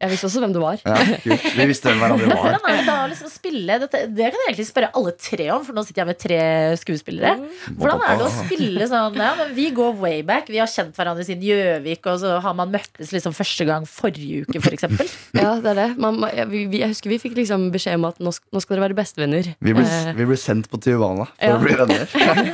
Jeg 0.00 0.10
visste 0.12 0.28
også 0.28 0.40
hvem 0.42 0.52
du 0.54 0.58
var. 0.60 0.80
Ja, 0.84 0.96
kult. 1.24 1.44
Vi 1.56 1.64
visste 1.70 1.88
hvem 1.90 2.00
hverandre 2.02 2.28
var. 2.30 2.40
hvordan 2.44 2.66
er 2.70 2.76
det 2.80 2.86
da 2.88 2.96
å 3.04 3.08
liksom 3.10 3.30
spille 3.32 3.76
dette? 3.80 4.00
Det 4.12 4.26
kan 4.32 4.40
jeg 4.42 4.48
egentlig 4.50 4.66
spørre 4.68 4.90
alle 4.96 5.12
tre 5.16 5.46
om, 5.54 5.64
for 5.64 5.76
nå 5.76 5.84
sitter 5.86 6.02
jeg 6.02 6.08
med 6.10 6.18
tre 6.20 6.40
skuespillere. 6.80 7.32
Hvordan 7.80 8.04
er 8.08 8.20
det 8.20 8.26
å 8.26 8.32
spille 8.34 8.88
sånn 8.90 9.16
ja, 9.20 9.30
men 9.38 9.54
Vi 9.56 9.68
går 9.76 9.94
way 10.02 10.20
back. 10.26 10.48
Vi 10.52 10.60
har 10.60 10.68
kjent 10.70 10.96
hverandre 10.96 11.24
siden 11.28 11.44
Gjøvik, 11.48 12.04
og 12.12 12.20
så 12.22 12.34
har 12.44 12.56
man 12.58 12.72
møttes 12.74 13.12
liksom 13.16 13.32
første 13.36 13.64
gang 13.68 13.88
forrige 13.88 14.44
uke, 14.46 14.60
f.eks. 14.60 14.88
Ja, 15.40 15.54
det 15.62 15.72
er 15.72 15.80
det. 15.80 15.88
Man, 16.00 16.20
vi, 16.52 16.64
jeg 16.80 16.92
husker 16.92 17.12
vi 17.14 17.20
fikk 17.22 17.38
liksom 17.40 17.68
beskjed 17.74 17.96
om 18.00 18.08
at 18.10 18.20
nå, 18.20 18.32
nå 18.32 18.60
skal 18.64 18.76
dere 18.76 18.88
være 18.88 18.98
bestevenner. 19.00 19.52
Vi 19.60 19.76
ble, 19.76 19.86
Eh, 19.90 20.12
vi 20.14 20.26
ble 20.28 20.36
sendt 20.38 20.68
på 20.70 20.78
Tijuana 20.82 21.24
for 21.32 21.48
Ja. 21.48 21.56
å 21.56 21.62
bli 21.64 21.72
venner. 21.78 22.04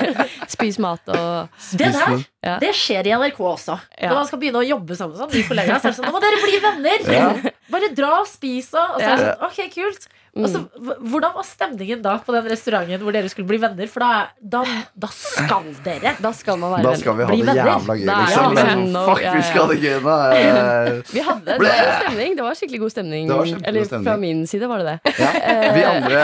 spis 0.54 0.78
mat 0.82 1.02
og 1.10 1.48
Det 1.76 1.90
der 1.92 2.22
Ja. 2.46 2.56
det 2.62 2.72
skjer 2.78 3.08
i 3.10 3.14
NRK 3.18 3.40
også. 3.42 3.76
Ja. 3.98 4.10
Når 4.12 4.20
man 4.20 4.28
skal 4.30 4.40
begynne 4.42 4.62
å 4.62 4.66
jobbe 4.66 4.96
sammen 4.98 5.18
som 5.18 5.32
nye 5.32 5.46
kollegaer, 5.48 5.80
så 5.82 5.90
er 5.90 5.94
det 5.94 5.98
sånn 5.98 6.06
Nå 6.06 6.14
må 6.14 6.22
dere 6.22 6.42
bli 6.44 6.60
venner! 6.62 7.50
Bare 7.74 7.90
dra 7.98 8.12
og 8.20 8.28
spis 8.30 8.68
og 8.76 8.96
Og 8.96 9.02
så 9.02 9.08
er 9.10 9.18
det 9.18 9.32
sånn 9.32 9.48
Ok, 9.48 9.58
kult. 9.74 10.06
Mm. 10.36 10.66
h- 10.86 10.98
hvordan 11.08 11.32
var 11.32 11.44
stemningen 11.48 12.02
da 12.04 12.18
på 12.20 12.34
den 12.34 12.44
restauranten 12.52 13.00
hvor 13.00 13.14
dere 13.16 13.28
skulle 13.32 13.48
bli 13.48 13.56
venner? 13.62 13.86
For 13.88 14.00
da, 14.04 14.26
da, 14.36 14.60
da 14.92 15.08
skal 15.16 15.70
dere. 15.84 16.12
Da 16.20 16.32
skal 16.36 16.58
man 16.60 16.74
være 16.74 16.82
Da 16.84 16.92
skal 17.00 17.16
vi 17.16 17.24
ha 17.24 17.30
det 17.30 17.56
jævla 17.56 17.94
gøy, 17.96 18.04
Da 18.06 18.16
liksom. 18.20 18.54
det 18.58 18.64
Liksom, 18.66 19.06
Fuck, 19.08 19.22
vi 19.32 19.42
skal 19.48 19.62
ha 19.62 19.68
det 19.72 19.78
gøy 19.80 19.96
nå! 20.04 20.16
Eh, 20.36 21.02
Vi 21.14 21.20
hadde 21.30 21.56
det 21.56 21.70
var 21.72 21.92
stemning. 22.02 22.36
Det 22.36 22.44
var 22.44 22.54
skikkelig 22.60 22.80
god 22.84 22.92
stemning. 22.96 23.28
Det 23.30 23.36
var 23.38 23.44
skikkelig 23.48 23.64
god 23.64 23.68
Eller 23.72 23.84
stemning. 23.88 24.06
fra 24.10 24.16
min 24.26 24.44
side 24.46 24.68
var 24.68 24.78
det 24.84 24.86
det. 24.92 25.14
Ja. 25.24 25.30
Vi 25.76 25.84
andre 25.94 26.20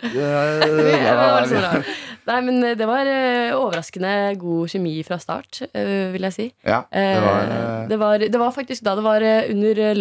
ja. 1.04 1.44
det 1.44 1.60
var. 1.60 1.84
Nei, 2.30 2.40
men 2.46 2.60
det 2.78 2.86
var 2.88 3.08
eh, 3.10 3.50
overraskende 3.56 4.12
god 4.40 4.70
kjemi 4.70 4.94
fra 5.06 5.18
start, 5.20 5.62
eh, 5.74 6.08
vil 6.14 6.22
jeg 6.28 6.32
si. 6.36 6.46
Ja, 6.64 6.82
det 6.92 7.20
var 7.24 7.40
Eh, 7.40 7.56
eh, 7.56 7.88
det, 7.90 7.98
var, 8.00 8.18
det 8.18 8.38
var 8.40 8.52
faktisk 8.54 8.84
da 8.86 8.94
det 8.98 9.04
var 9.04 9.20
eh, 9.24 9.50
under 9.50 9.78
eh, 9.90 9.94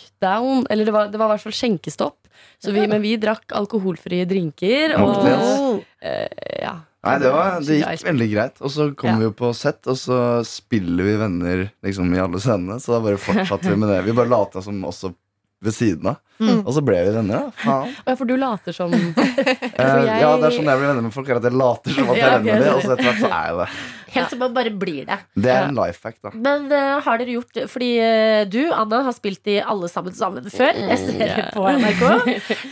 lockdown, 0.00 0.66
eller 0.70 0.84
det 0.84 0.92
var, 0.94 1.08
det 1.08 1.18
var 1.20 1.26
i 1.30 1.34
hvert 1.36 1.42
fall 1.48 1.52
skjenkestopp. 1.52 2.16
Så 2.62 2.72
vi, 2.72 2.86
men 2.88 3.02
vi 3.02 3.16
drakk 3.20 3.52
alkoholfrie 3.52 4.24
drinker. 4.28 4.94
Og, 5.00 5.14
Cocktails. 5.14 5.84
eh, 6.00 6.62
ja. 6.62 6.78
Nei, 7.04 7.14
det, 7.18 7.30
var, 7.32 7.60
det 7.64 7.78
gikk 7.80 8.02
veldig 8.04 8.28
greit. 8.34 8.58
Og 8.60 8.70
så 8.72 8.86
kom 8.96 9.08
Ja. 9.10 9.16
vi 9.16 9.24
jo 9.24 9.32
på 9.32 9.50
sett, 9.56 9.80
og 9.88 9.96
så 9.96 10.18
spiller 10.44 11.04
vi 11.04 11.16
venner 11.16 11.62
liksom 11.84 12.12
i 12.14 12.20
alle 12.20 12.40
scenene. 12.40 12.76
Så 12.80 12.92
da 12.92 13.00
bare 13.04 13.20
fortsatte 13.20 13.70
vi 13.70 13.76
med 13.80 13.88
det. 13.88 14.02
Vi 14.04 14.12
bare 14.16 14.28
lata 14.28 14.60
som 14.64 14.82
også 14.84 15.12
ved 15.60 15.74
siden 15.76 16.06
av. 16.14 16.20
Mm. 16.40 16.62
Og 16.64 16.72
så 16.72 16.80
ble 16.80 16.96
vi 17.04 17.10
venner, 17.12 17.36
da. 17.50 17.50
Faen. 17.60 17.90
Ja, 18.06 18.14
for 18.16 18.24
du 18.24 18.32
later 18.40 18.72
som 18.72 18.92
Eh, 18.96 19.00
jeg- 19.76 20.20
Ja, 20.22 20.30
det 20.40 20.46
er 20.48 20.54
sånn 20.56 20.68
jeg 20.70 20.80
blir 20.80 20.88
venner 20.88 21.04
med 21.04 21.12
folk, 21.12 21.28
at 21.28 21.44
jeg 21.44 21.52
later 21.52 21.92
som 21.92 22.08
at 22.14 22.16
jeg 22.16 22.24
er 22.24 22.38
ok. 22.38 22.44
venner 22.46 22.54
med 22.54 22.64
dem, 22.64 22.74
og 22.78 22.80
så 22.86 22.94
etter 22.94 23.08
hvert 23.10 23.20
så 23.20 23.28
er 23.28 23.44
jeg 23.50 23.58
det. 23.60 23.66
Helt 24.10 24.32
som 24.32 24.40
man 24.42 24.54
bare 24.56 24.70
blir 24.74 25.04
det. 25.06 25.18
Det 25.38 25.50
er 25.52 25.68
en 25.68 25.76
life 25.76 26.00
fact, 26.02 26.18
da. 26.24 26.32
Men 26.34 26.64
uh, 26.72 26.96
har 27.04 27.20
dere 27.20 27.36
gjort 27.36 27.60
Fordi 27.70 27.90
uh, 28.02 28.40
du, 28.50 28.58
Anna, 28.74 29.04
har 29.06 29.14
spilt 29.14 29.46
i 29.52 29.60
Alle 29.62 29.86
sammen 29.92 30.16
sammen 30.18 30.48
før. 30.50 30.74
Jeg 30.74 30.98
ser 30.98 31.20
det 31.20 31.44
på 31.54 31.62
NRK. 31.62 32.02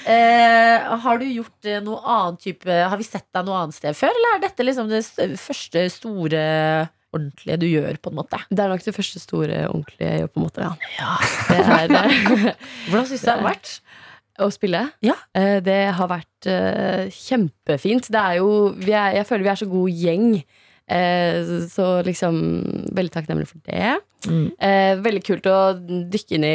Uh, 0.09 0.97
har 1.05 1.21
du 1.23 1.27
gjort 1.29 1.71
noe 1.87 2.01
annet 2.03 2.43
type 2.43 2.67
Har 2.91 2.99
vi 2.99 3.07
sett 3.07 3.29
deg 3.37 3.47
noe 3.47 3.61
annet 3.63 3.77
sted 3.77 3.95
før, 3.95 4.11
eller 4.19 4.39
er 4.41 4.47
dette 4.49 4.67
liksom 4.67 4.91
det 4.91 5.05
første 5.39 5.85
store 5.95 6.43
ordentlige 7.15 7.57
du 7.63 7.67
gjør, 7.67 7.97
på 8.03 8.11
en 8.13 8.19
måte? 8.21 8.39
Det 8.51 8.61
er 8.65 8.69
nok 8.73 8.85
det 8.85 8.95
første 8.97 9.21
store 9.23 9.63
ordentlige 9.71 10.11
jeg 10.11 10.21
gjør, 10.23 10.31
på 10.35 10.41
en 10.41 10.47
måte. 10.47 10.69
Ja. 10.99 11.11
Det 11.49 11.59
er 11.65 12.15
Hvordan 12.91 13.07
syns 13.09 13.21
du 13.23 13.27
det 13.31 13.35
har 13.37 13.45
vært? 13.49 13.73
å 14.39 14.47
spille. 14.55 14.81
Ja. 15.03 15.17
Eh, 15.35 15.57
Det 15.67 15.79
har 15.99 16.07
vært 16.13 16.47
eh, 16.47 17.09
kjempefint. 17.11 18.07
Det 18.15 18.21
er 18.23 18.37
jo 18.39 18.51
vi 18.79 18.93
er, 18.95 19.17
Jeg 19.17 19.27
føler 19.27 19.43
vi 19.49 19.51
er 19.51 19.59
så 19.59 19.67
god 19.67 19.91
gjeng. 19.91 20.29
Eh, 20.87 21.41
Så 21.73 21.87
liksom 22.07 22.37
Veldig 22.95 23.13
takknemlig 23.17 23.49
for 23.51 23.59
det. 23.67 23.97
Mm. 24.29 24.45
Veldig 25.03 25.25
kult 25.27 25.47
å 25.51 25.57
dykke 25.79 26.37
inn 26.39 26.47
i 26.47 26.55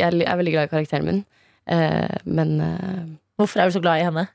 Jeg 0.00 0.02
er 0.26 0.36
veldig 0.40 0.52
glad 0.56 0.66
i 0.66 0.72
karakteren 0.72 1.06
min. 1.06 1.22
Men 2.26 2.52
Hvorfor 3.38 3.60
er 3.62 3.70
du 3.70 3.76
så 3.78 3.82
glad 3.86 4.00
i 4.02 4.08
henne? 4.08 4.26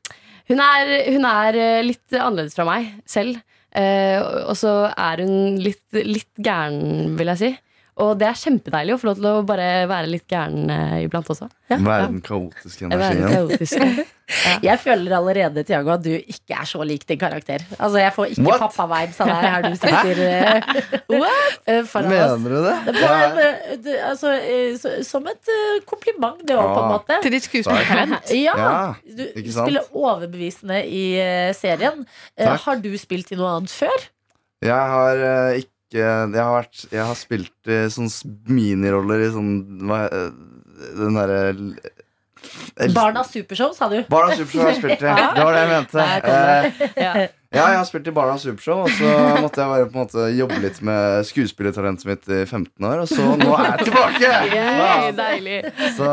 hun 0.47 0.59
er, 0.61 0.89
hun 1.09 1.23
er 1.25 1.55
litt 1.83 2.13
annerledes 2.13 2.53
fra 2.53 2.65
meg 2.67 2.91
selv. 3.09 3.39
Eh, 3.75 4.21
og 4.47 4.55
så 4.55 4.73
er 4.91 5.23
hun 5.25 5.59
litt, 5.59 5.83
litt 5.91 6.31
gæren, 6.39 7.15
vil 7.19 7.31
jeg 7.33 7.41
si. 7.41 7.51
Og 7.95 8.17
det 8.19 8.25
er 8.27 8.35
kjempedeilig 8.35 8.91
å 8.91 8.99
få 8.99 9.07
lov 9.07 9.15
til 9.21 9.27
å 9.29 9.35
bare 9.47 9.67
være 9.87 10.09
litt 10.11 10.25
gæren 10.27 10.67
eh, 10.73 10.97
iblant 11.05 11.29
også. 11.31 11.47
Være 11.71 12.09
den 12.11 12.19
kaotiske 12.25 12.89
Være 12.91 13.15
energien. 13.15 14.03
Ja. 14.25 14.55
Jeg 14.71 14.79
føler 14.81 15.13
allerede 15.13 15.61
Tiago, 15.67 15.91
at 15.93 16.01
du 16.01 16.09
ikke 16.09 16.55
er 16.57 16.65
så 16.65 16.79
lik 16.81 17.03
din 17.05 17.19
karakter. 17.21 17.61
Altså 17.77 17.99
Jeg 18.01 18.09
får 18.15 18.31
ikke 18.33 18.55
pappa-vibes 18.57 19.19
av 19.21 19.27
deg 19.29 19.43
her 19.45 19.65
du 19.67 19.75
sitter 19.83 20.21
uh, 21.13 21.83
foran 21.85 22.09
oss. 22.09 22.33
Mener 22.41 22.55
du 22.55 22.63
det? 22.65 22.95
Det 22.95 23.03
en, 23.11 23.37
eh, 23.43 24.07
altså, 24.09 24.31
uh, 24.33 24.71
så- 24.81 24.95
som 25.05 25.29
et 25.29 25.51
uh, 25.53 25.77
kompliment, 25.85 26.41
det 26.41 26.57
òg, 26.57 26.65
på 26.65 26.79
en 26.81 26.87
Ah. 26.87 26.91
måte. 26.95 27.19
Til 27.21 27.35
ditt 27.37 27.45
skuespillertalent. 27.45 28.33
Ja, 28.47 28.55
Ja, 28.57 28.95
du 29.05 29.51
spiller 29.51 29.85
overbevisende 29.93 30.81
i 30.89 31.05
serien. 31.53 32.01
Har 32.65 32.81
du 32.81 32.89
spilt 32.97 33.31
i 33.31 33.37
noe 33.37 33.59
annet 33.59 33.69
før? 33.77 34.09
Jeg 34.65 34.73
har 34.95 35.21
ikke 35.61 35.69
jeg 35.93 36.33
har, 36.33 36.55
vært, 36.55 36.85
jeg 36.91 37.03
har 37.05 37.17
spilt 37.19 37.69
i 37.69 37.77
sånne 37.93 38.33
miniroller 38.49 39.25
i 39.27 39.29
sånn 39.33 39.51
hva, 39.85 40.05
eh, 40.09 40.31
Den 40.97 41.15
derre 41.15 41.43
Barnas 42.93 43.31
Supershow, 43.33 43.71
sa 43.73 43.87
du. 43.89 44.03
Barnas 44.09 44.37
Supershow 44.37 44.65
har 44.65 44.73
jeg 44.73 44.81
spilt 44.81 45.01
i. 45.01 45.13
Det 45.37 45.45
var 45.45 45.55
det 45.55 45.61
jeg 45.63 45.71
mente. 45.71 46.05
Nei. 46.05 46.89
Eh, 47.05 47.27
ja, 47.53 47.65
jeg 47.71 47.77
har 47.77 47.85
spilt 47.87 48.07
i 48.09 48.13
Barnas 48.15 48.41
Supershow, 48.45 48.83
og 48.85 48.91
så 48.97 49.09
måtte 49.45 49.61
jeg 49.61 49.69
bare 49.71 49.85
på 49.89 49.95
en 49.95 50.01
måte 50.01 50.25
jobbe 50.35 50.57
litt 50.63 50.79
med 50.85 51.25
skuespillertalentet 51.29 52.07
mitt 52.09 52.29
i 52.31 52.39
15 52.45 52.87
år, 52.89 53.03
og 53.03 53.09
så 53.11 53.27
nå 53.39 53.51
er 53.55 53.67
jeg 53.69 53.87
tilbake! 53.89 54.31
Yay, 54.55 55.11
deilig. 55.17 55.57
Så 55.97 56.09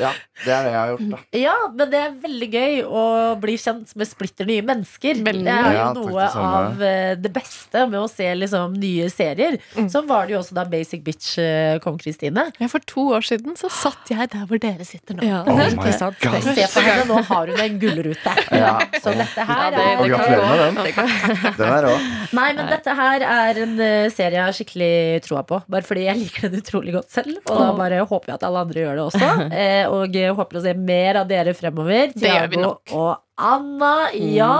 ja, 0.00 0.10
det 0.42 0.52
er 0.56 0.66
det 0.66 0.72
jeg 0.72 0.78
har 0.80 0.92
gjort, 0.92 1.06
da. 1.14 1.20
Ja, 1.42 1.54
men 1.78 1.92
det 1.92 2.00
er 2.02 2.16
veldig 2.26 2.48
gøy 2.52 2.80
å 2.88 3.04
bli 3.42 3.56
kjent 3.62 3.94
med 4.00 4.10
splitter 4.10 4.48
nye 4.48 4.64
mennesker. 4.66 5.22
Veldig. 5.22 5.46
Det 5.46 5.54
er 5.54 5.68
jo 5.70 5.78
Ja, 5.78 5.86
noe 5.96 6.10
det 6.12 6.28
av 6.42 6.84
eh, 6.88 7.12
det 7.22 7.32
beste 7.34 7.86
med 7.92 8.00
å 8.02 8.08
se 8.10 8.28
liksom 8.38 8.76
nye 8.82 9.08
serier. 9.12 9.58
Sånn 9.92 10.08
var 10.10 10.26
det 10.28 10.36
jo 10.36 10.40
også 10.42 10.56
da 10.58 10.66
Basic 10.68 11.02
Bitch 11.06 11.36
eh, 11.42 11.78
kom, 11.84 11.96
Kristine. 12.00 12.48
Ja, 12.60 12.68
for 12.72 12.84
to 12.88 13.08
år 13.16 13.24
siden 13.26 13.56
så 13.60 13.70
satt 13.72 14.10
jeg 14.12 14.28
der 14.32 14.46
hvor 14.50 14.60
dere 14.62 14.84
sitter 14.88 15.16
nå. 15.18 15.24
Ja. 15.26 15.42
Oh 15.46 15.56
my 15.56 15.68
God. 15.76 16.18
Se 16.52 16.66
på 16.74 16.84
henne, 16.84 17.06
nå 17.08 17.20
har 17.28 17.50
hun 17.52 17.60
en 17.64 17.78
gullrute. 17.82 18.34
Ja. 18.52 18.74
Så 19.02 19.14
dette 19.16 19.46
her 19.48 19.62
Ja, 19.62 19.70
det- 19.72 19.82
er 19.82 20.00
Og 20.02 20.08
det 20.08 20.81
den. 20.88 21.64
Er 21.66 21.86
rå. 21.86 21.94
Nei, 22.36 22.48
men 22.56 22.70
dette 22.70 22.94
her 22.98 23.24
er 23.26 23.60
en 23.64 23.74
eh, 23.82 24.08
serie 24.12 24.38
jeg 24.38 24.46
har 24.46 24.56
skikkelig 24.56 24.92
troa 25.26 25.42
på. 25.48 25.60
Bare 25.72 25.86
fordi 25.86 26.06
jeg 26.08 26.20
liker 26.20 26.48
den 26.48 26.62
utrolig 26.62 26.94
godt 26.96 27.12
selv. 27.14 27.40
Og 27.44 27.52
da 27.58 27.68
bare 27.78 28.00
håper 28.02 28.32
jeg 28.32 28.40
at 28.40 28.46
alle 28.48 28.64
andre 28.66 28.86
gjør 28.86 29.00
det 29.00 29.06
også. 29.10 29.32
Eh, 29.62 29.84
og 29.90 30.14
håper 30.38 30.58
å 30.58 30.62
se 30.64 30.72
mer 30.74 31.18
av 31.20 31.28
dere 31.28 31.52
fremover. 31.54 32.12
Det 32.16 32.30
gjør 32.30 32.48
vi 32.50 32.60
nok. 32.62 32.94
og 32.96 33.12
Anna. 33.42 33.92
Ja. 34.16 34.54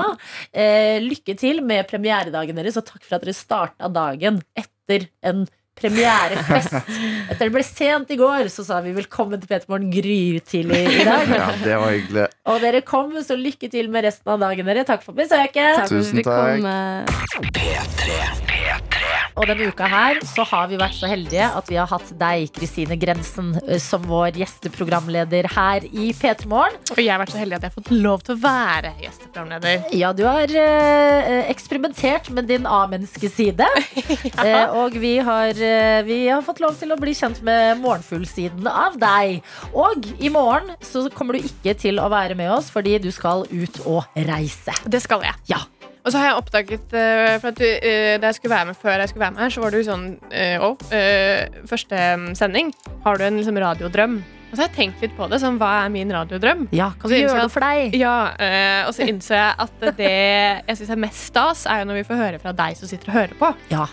Eh, 0.52 1.00
lykke 1.02 1.34
til 1.38 1.62
med 1.64 1.88
premieredagen 1.90 2.58
deres, 2.58 2.78
og 2.78 2.86
takk 2.88 3.04
for 3.06 3.16
at 3.16 3.24
dere 3.24 3.36
starta 3.36 3.90
dagen 3.92 4.40
etter 4.58 5.08
en 5.26 5.46
premierefest. 5.82 6.78
Etter 7.30 7.44
det 7.44 7.52
ble 7.54 7.64
sent 7.66 8.12
i 8.14 8.18
går, 8.20 8.48
så 8.52 8.64
sa 8.66 8.80
vi 8.84 8.94
velkommen 8.96 9.40
til 9.42 9.50
Peter 9.50 9.68
Morgen 9.72 9.90
grytidlig 9.92 10.82
i 11.00 11.04
dag. 11.08 11.26
Ja, 11.42 11.48
det 11.62 11.76
var 11.80 11.90
hyggelig. 11.94 12.26
Og 12.50 12.60
dere 12.62 12.80
kom, 12.86 13.14
så 13.24 13.34
lykke 13.38 13.70
til 13.72 13.88
med 13.92 14.06
resten 14.06 14.34
av 14.34 14.42
dagen 14.42 14.68
dere. 14.68 14.84
Takk 14.88 15.02
for 15.06 15.16
besøket. 15.16 15.86
Tusen 15.90 16.22
takk. 16.22 16.30
kom, 16.30 16.66
eh, 16.68 17.06
Og 19.36 19.48
denne 19.48 19.68
uka 19.72 19.88
her 19.88 20.20
så 20.28 20.44
har 20.48 20.68
vi 20.70 20.78
vært 20.80 20.96
så 20.96 21.08
heldige 21.10 21.46
at 21.56 21.70
vi 21.70 21.78
har 21.80 21.88
hatt 21.90 22.12
deg, 22.20 22.50
Kristine 22.56 22.98
Grensen, 23.00 23.54
eh, 23.66 23.80
som 23.82 24.04
vår 24.08 24.36
gjesteprogramleder 24.42 25.48
her 25.54 25.86
i 25.88 26.10
P3 26.16 26.48
Morgen. 26.50 26.76
Og 26.92 27.00
jeg 27.00 27.12
har 27.12 27.22
vært 27.22 27.34
så 27.34 27.40
heldig 27.40 27.58
at 27.58 27.66
jeg 27.66 27.72
har 27.72 27.78
fått 27.78 27.92
lov 27.94 28.24
til 28.26 28.36
å 28.36 28.42
være 28.42 28.94
gjesteprogramleder. 29.04 29.88
Ja, 30.02 30.10
du 30.16 30.24
har 30.26 30.50
eh, 30.50 31.50
eksperimentert 31.52 32.30
med 32.34 32.48
din 32.50 32.68
A-menneskeside. 32.68 33.68
Eh, 34.42 34.72
og 34.74 34.94
vi 34.98 35.12
har, 35.22 35.54
eh, 35.54 36.00
vi 36.06 36.16
har 36.26 36.42
fått 36.44 36.60
lov 36.62 36.74
til 36.80 36.90
å 36.94 36.96
bli 36.98 37.12
kjent 37.14 37.42
med 37.46 37.78
morgenfuglsiden 37.82 38.66
av 38.68 38.96
deg. 39.00 39.42
Og 39.76 40.08
i 40.22 40.30
morgen 40.32 40.72
så 40.84 41.04
kommer 41.14 41.38
du 41.38 41.46
ikke 41.46 41.76
til 41.78 42.00
å 42.02 42.08
være 42.12 42.36
med 42.38 42.50
oss 42.54 42.70
fordi 42.72 42.96
du 43.02 43.10
skal 43.14 43.46
ut 43.50 43.82
og 43.84 44.02
reise. 44.28 44.74
Det 44.88 45.02
skal 45.04 45.24
jeg. 45.26 45.38
Ja. 45.52 45.62
Og 46.02 46.10
så 46.10 46.18
har 46.18 46.30
jeg 46.32 46.38
oppdaget 46.40 46.94
uh, 46.96 47.38
For 47.38 47.52
at 47.52 47.58
du, 47.60 47.66
uh, 47.66 48.12
Da 48.20 48.30
jeg 48.30 48.38
skulle 48.38 48.54
være 48.54 48.70
med 48.70 48.78
før 48.78 49.02
jeg 49.02 49.12
skulle 49.12 49.24
være 49.24 49.36
med 49.36 49.44
her, 49.44 49.54
så 49.54 49.64
var 49.64 49.74
du 49.74 49.80
sånn 49.86 50.06
eh, 50.34 50.62
Å, 50.62 50.70
uh, 50.74 51.64
første 51.70 52.04
mm, 52.18 52.30
sending. 52.38 52.72
Har 53.06 53.18
du 53.18 53.26
en 53.26 53.38
liksom 53.38 53.58
radiodrøm? 53.62 54.20
Og 54.52 54.58
så 54.58 54.64
har 54.64 54.68
jeg 54.68 54.76
tenkt 54.76 55.00
litt 55.00 55.14
på 55.16 55.24
det. 55.32 55.38
Sånn, 55.40 55.56
hva 55.56 55.70
er 55.80 55.92
min 55.94 56.10
radiodrøm? 56.12 56.66
Ja, 56.76 56.90
kan 57.00 57.08
du 57.08 57.16
gjøre 57.16 57.46
det 57.46 57.52
for 57.54 57.64
deg? 57.64 57.94
Ja, 57.96 58.16
Og 58.84 58.92
så 58.92 59.06
innså 59.08 59.32
jeg 59.32 59.54
at 59.64 59.86
det 59.96 60.10
jeg 60.12 60.76
syns 60.76 60.92
er 60.92 61.00
mest 61.06 61.22
stas, 61.30 61.62
er 61.64 61.80
jo 61.80 61.86
når 61.88 62.02
vi 62.02 62.04
får 62.10 62.20
høre 62.20 62.40
fra 62.42 62.52
deg 62.58 62.76
som 62.76 62.90
sitter 62.90 63.08
og 63.08 63.16
hører 63.16 63.38
på. 63.40 63.48
Ja. 63.72 63.86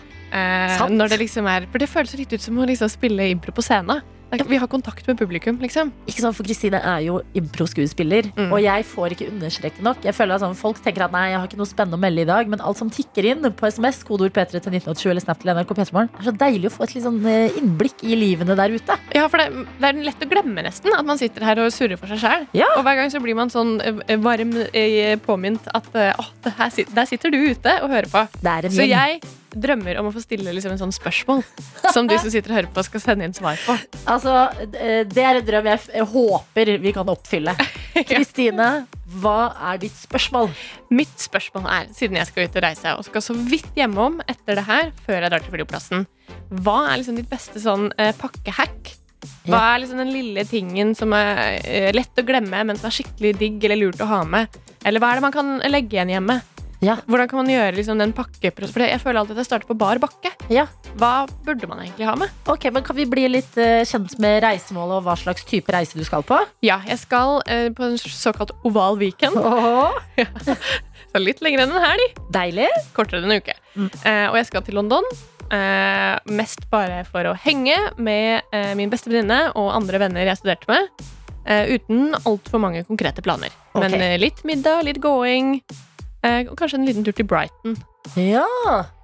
Sant. 0.75 0.93
når 0.93 1.13
det 1.13 1.21
liksom 1.23 1.47
er 1.49 1.63
For 1.71 1.81
det 1.81 1.87
føles 1.89 2.11
litt 2.19 2.35
ut 2.35 2.43
som 2.43 2.59
å 2.59 2.67
liksom 2.67 2.91
spille 2.91 3.31
impro 3.31 3.55
på 3.55 3.63
scenen. 3.63 4.03
Vi 4.29 4.57
har 4.61 4.67
kontakt 4.69 5.07
med 5.09 5.17
publikum, 5.17 5.57
liksom. 5.61 5.91
Ikke 6.05 6.21
sant, 6.21 6.35
for 6.37 6.45
Kristine 6.45 6.77
er 6.85 6.99
jo 7.01 7.21
impro-skuespiller, 7.33 8.29
Mm. 8.35 8.51
og 8.53 8.61
jeg 8.61 8.85
får 8.85 9.13
ikke 9.15 9.27
understreket 9.31 9.81
nok. 9.81 10.03
Jeg 10.03 10.13
føler 10.13 10.35
at 10.35 10.41
sånn, 10.41 10.55
Folk 10.59 10.77
tenker 10.83 11.05
at 11.05 11.11
nei, 11.11 11.29
jeg 11.31 11.39
har 11.39 11.47
ikke 11.47 11.57
noe 11.57 11.65
spennende 11.69 11.97
å 11.97 12.01
melde 12.03 12.21
i 12.21 12.25
dag, 12.25 12.47
men 12.47 12.59
alt 12.61 12.77
som 12.77 12.89
tikker 12.89 13.25
inn 13.25 13.41
på 13.53 13.67
SMS, 13.71 14.03
kodeord 14.03 14.31
P3 14.35 14.59
til 14.61 14.71
1987 14.73 15.09
eller 15.09 15.21
Snap 15.21 15.39
til 15.41 15.51
NRK 15.53 15.73
P3morgen, 15.73 16.09
er 16.19 16.23
så 16.27 16.33
deilig 16.37 16.69
å 16.69 16.73
få 16.75 16.83
et 16.83 16.95
litt 16.95 17.03
sånn 17.05 17.25
eh, 17.25 17.57
innblikk 17.57 18.03
i 18.03 18.15
livene 18.19 18.55
der 18.59 18.69
ute. 18.75 18.97
Ja, 19.15 19.27
for 19.27 19.37
det, 19.41 19.65
det 19.79 19.89
er 19.89 20.03
lett 20.03 20.21
å 20.25 20.29
glemme 20.29 20.63
nesten 20.65 20.93
at 20.93 21.05
man 21.05 21.17
sitter 21.17 21.43
her 21.47 21.63
og 21.63 21.71
surrer 21.73 21.97
for 21.97 22.07
seg 22.07 22.19
sjæl. 22.19 22.47
Ja. 22.53 22.69
Og 22.77 22.83
hver 22.85 22.95
gang 23.01 23.09
så 23.09 23.21
blir 23.23 23.35
man 23.35 23.49
sånn 23.49 23.79
eh, 23.81 24.15
varm 24.17 24.53
eh, 24.73 25.15
påminnet 25.25 25.65
at 25.73 25.89
å, 25.95 26.25
der 26.43 27.05
sitter 27.09 27.31
du 27.31 27.37
ute 27.49 27.79
og 27.83 27.89
hører 27.89 28.09
på. 28.11 28.27
Så 28.69 28.85
jeg 28.85 29.21
drømmer 29.53 29.99
om 30.01 30.09
å 30.09 30.13
få 30.13 30.21
stille 30.23 30.53
liksom 30.55 30.73
en 30.75 30.81
sånn 30.81 30.93
spørsmål 30.95 31.43
som 31.93 32.09
de 32.09 32.17
som 32.21 32.31
sitter 32.31 32.51
og 32.51 32.59
hører 32.59 32.71
på, 32.75 32.83
skal 32.85 33.03
sende 33.03 33.27
inn 33.27 33.35
svar 33.35 33.59
på. 33.65 33.75
Altså, 34.09 34.35
eh, 34.73 35.01
det 35.09 35.25
er 35.25 35.39
en 35.39 35.47
drøm 35.47 35.69
jeg, 35.71 36.05
håper 36.13 36.73
vi 36.83 36.93
kan 36.95 37.09
oppfylle. 37.11 37.55
Kristine, 38.09 38.69
hva 39.19 39.39
er 39.71 39.81
ditt 39.81 39.97
spørsmål? 39.97 40.51
Mitt 40.93 41.15
spørsmål 41.21 41.67
er, 41.73 41.89
siden 41.97 42.19
jeg 42.19 42.29
skal 42.29 42.45
ut 42.45 42.59
og 42.59 42.65
reise 42.67 42.95
og 42.99 43.05
skal 43.07 43.25
så 43.25 43.35
vidt 43.37 43.69
hjemom 43.77 44.21
etter 44.29 44.59
det 44.59 44.67
her, 44.69 44.93
før 45.05 45.19
jeg 45.19 45.33
drar 45.33 45.45
til 45.45 45.55
flyplassen, 45.57 46.07
hva 46.61 46.79
er 46.91 47.01
liksom 47.01 47.17
ditt 47.19 47.29
beste 47.31 47.61
sånn 47.63 47.89
eh, 47.97 48.13
pakkehack? 48.17 48.95
Hva 49.49 49.59
er 49.73 49.81
liksom 49.81 49.99
den 49.99 50.13
lille 50.13 50.45
tingen 50.47 50.93
som 50.95 51.11
er 51.17 51.57
eh, 51.65 51.89
lett 51.95 52.21
å 52.21 52.25
glemme, 52.25 52.61
men 52.69 52.77
som 52.79 52.87
er 52.87 52.95
skikkelig 52.99 53.33
digg 53.39 53.65
eller 53.67 53.81
lurt 53.81 54.03
å 54.03 54.07
ha 54.07 54.21
med? 54.27 54.59
Eller 54.87 55.01
hva 55.01 55.11
er 55.11 55.19
det 55.19 55.25
man 55.25 55.35
kan 55.35 55.57
legge 55.67 55.97
igjen 55.97 56.13
hjemme? 56.13 56.39
Ja. 56.79 56.95
Hvordan 57.09 57.27
kan 57.27 57.41
man 57.41 57.49
gjøre 57.51 57.75
liksom, 57.75 57.99
den 57.99 58.13
pakkeprosessen? 58.15 58.73
For 58.75 58.85
jeg 58.85 59.01
føler 59.03 59.21
alltid 59.21 59.35
at 59.35 59.43
jeg 59.43 59.49
starter 59.49 59.67
på 59.67 59.75
bar 59.79 59.99
bakke. 59.99 60.31
Ja. 60.51 60.65
Hva 60.99 61.27
burde 61.45 61.67
man 61.67 61.81
egentlig 61.83 62.07
ha 62.07 62.15
med? 62.19 62.31
Ok, 62.49 62.69
men 62.73 62.85
Kan 62.87 62.95
vi 62.97 63.05
bli 63.09 63.25
litt 63.29 63.57
uh, 63.59 63.83
kjent 63.87 64.15
med 64.23 64.39
reisemålet 64.45 64.99
og 64.99 65.07
hva 65.07 65.17
slags 65.19 65.43
type 65.47 65.73
reise 65.75 65.99
du 65.99 66.05
skal 66.07 66.23
på? 66.25 66.39
Ja, 66.65 66.79
jeg 66.87 67.01
skal 67.01 67.41
uh, 67.43 67.67
på 67.75 67.89
en 67.89 67.99
såkalt 67.99 68.53
oval 68.67 68.99
weekend. 69.01 69.35
Så 71.09 71.19
litt 71.19 71.43
lenger 71.43 71.65
enn 71.65 71.75
en 71.75 71.83
helg. 71.83 72.15
Deilig. 72.31 72.69
Kortere 72.95 73.23
enn 73.23 73.33
en 73.33 73.43
uke. 73.43 73.57
Mm. 73.75 73.91
Uh, 74.05 74.25
og 74.29 74.39
jeg 74.39 74.49
skal 74.51 74.65
til 74.67 74.79
London. 74.79 75.11
Mest 76.29 76.67
bare 76.69 77.01
for 77.09 77.25
å 77.25 77.31
henge 77.41 77.73
med 77.97 78.51
min 78.77 78.91
beste 78.91 79.09
venninne 79.09 79.47
og 79.57 79.71
andre 79.73 79.97
venner 80.03 80.29
jeg 80.29 80.37
studerte 80.37 80.69
med. 80.69 81.07
Uh, 81.49 81.73
uten 81.73 82.13
altfor 82.21 82.61
mange 82.61 82.83
konkrete 82.85 83.25
planer. 83.25 83.49
Okay. 83.73 83.89
Men 83.89 84.21
litt 84.21 84.43
middag, 84.45 84.83
litt 84.85 85.01
gåing. 85.01 85.55
Eh, 86.25 86.49
og 86.49 86.57
kanskje 86.59 86.79
en 86.79 86.87
liten 86.87 87.05
tur 87.07 87.15
til 87.15 87.27
Brighton. 87.27 87.77
Ja, 88.15 88.45